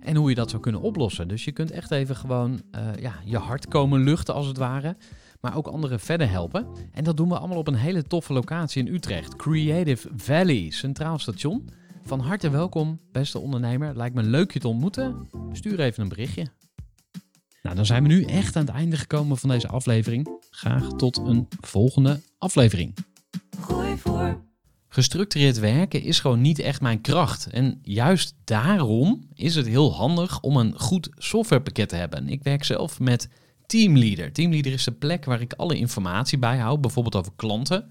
En 0.00 0.16
hoe 0.16 0.28
je 0.28 0.34
dat 0.34 0.50
zou 0.50 0.62
kunnen 0.62 0.80
oplossen. 0.80 1.28
Dus 1.28 1.44
je 1.44 1.52
kunt 1.52 1.70
echt 1.70 1.90
even 1.90 2.16
gewoon 2.16 2.62
uh, 2.74 2.80
ja, 3.00 3.14
je 3.24 3.38
hart 3.38 3.68
komen 3.68 4.00
luchten 4.00 4.34
als 4.34 4.46
het 4.46 4.56
ware. 4.56 4.96
Maar 5.40 5.56
ook 5.56 5.66
anderen 5.66 6.00
verder 6.00 6.30
helpen. 6.30 6.66
En 6.92 7.04
dat 7.04 7.16
doen 7.16 7.28
we 7.28 7.38
allemaal 7.38 7.58
op 7.58 7.68
een 7.68 7.74
hele 7.74 8.02
toffe 8.02 8.32
locatie 8.32 8.86
in 8.86 8.94
Utrecht. 8.94 9.36
Creative 9.36 10.08
Valley, 10.16 10.70
Centraal 10.70 11.18
Station. 11.18 11.68
Van 12.04 12.20
harte 12.20 12.50
welkom, 12.50 13.00
beste 13.12 13.38
ondernemer. 13.38 13.96
Lijkt 13.96 14.14
me 14.14 14.22
leuk 14.22 14.52
je 14.52 14.58
te 14.58 14.68
ontmoeten. 14.68 15.28
Stuur 15.52 15.80
even 15.80 16.02
een 16.02 16.08
berichtje. 16.08 16.57
Nou, 17.68 17.80
dan 17.80 17.88
zijn 17.88 18.02
we 18.02 18.08
nu 18.08 18.22
echt 18.22 18.56
aan 18.56 18.66
het 18.66 18.74
einde 18.74 18.96
gekomen 18.96 19.36
van 19.36 19.48
deze 19.48 19.68
aflevering. 19.68 20.28
Graag 20.50 20.92
tot 20.92 21.16
een 21.16 21.48
volgende 21.60 22.20
aflevering. 22.38 22.94
Gooi 23.60 23.96
voor. 23.98 24.40
Gestructureerd 24.88 25.58
werken 25.58 26.02
is 26.02 26.20
gewoon 26.20 26.40
niet 26.40 26.58
echt 26.58 26.80
mijn 26.80 27.00
kracht. 27.00 27.46
En 27.46 27.78
juist 27.82 28.34
daarom 28.44 29.28
is 29.34 29.54
het 29.54 29.66
heel 29.66 29.94
handig 29.94 30.40
om 30.40 30.56
een 30.56 30.78
goed 30.78 31.08
softwarepakket 31.16 31.88
te 31.88 31.96
hebben. 31.96 32.28
Ik 32.28 32.42
werk 32.42 32.64
zelf 32.64 33.00
met 33.00 33.28
Teamleader. 33.66 34.32
Teamleader 34.32 34.72
is 34.72 34.84
de 34.84 34.92
plek 34.92 35.24
waar 35.24 35.40
ik 35.40 35.52
alle 35.52 35.76
informatie 35.76 36.38
bijhoud, 36.38 36.80
bijvoorbeeld 36.80 37.16
over 37.16 37.32
klanten 37.36 37.90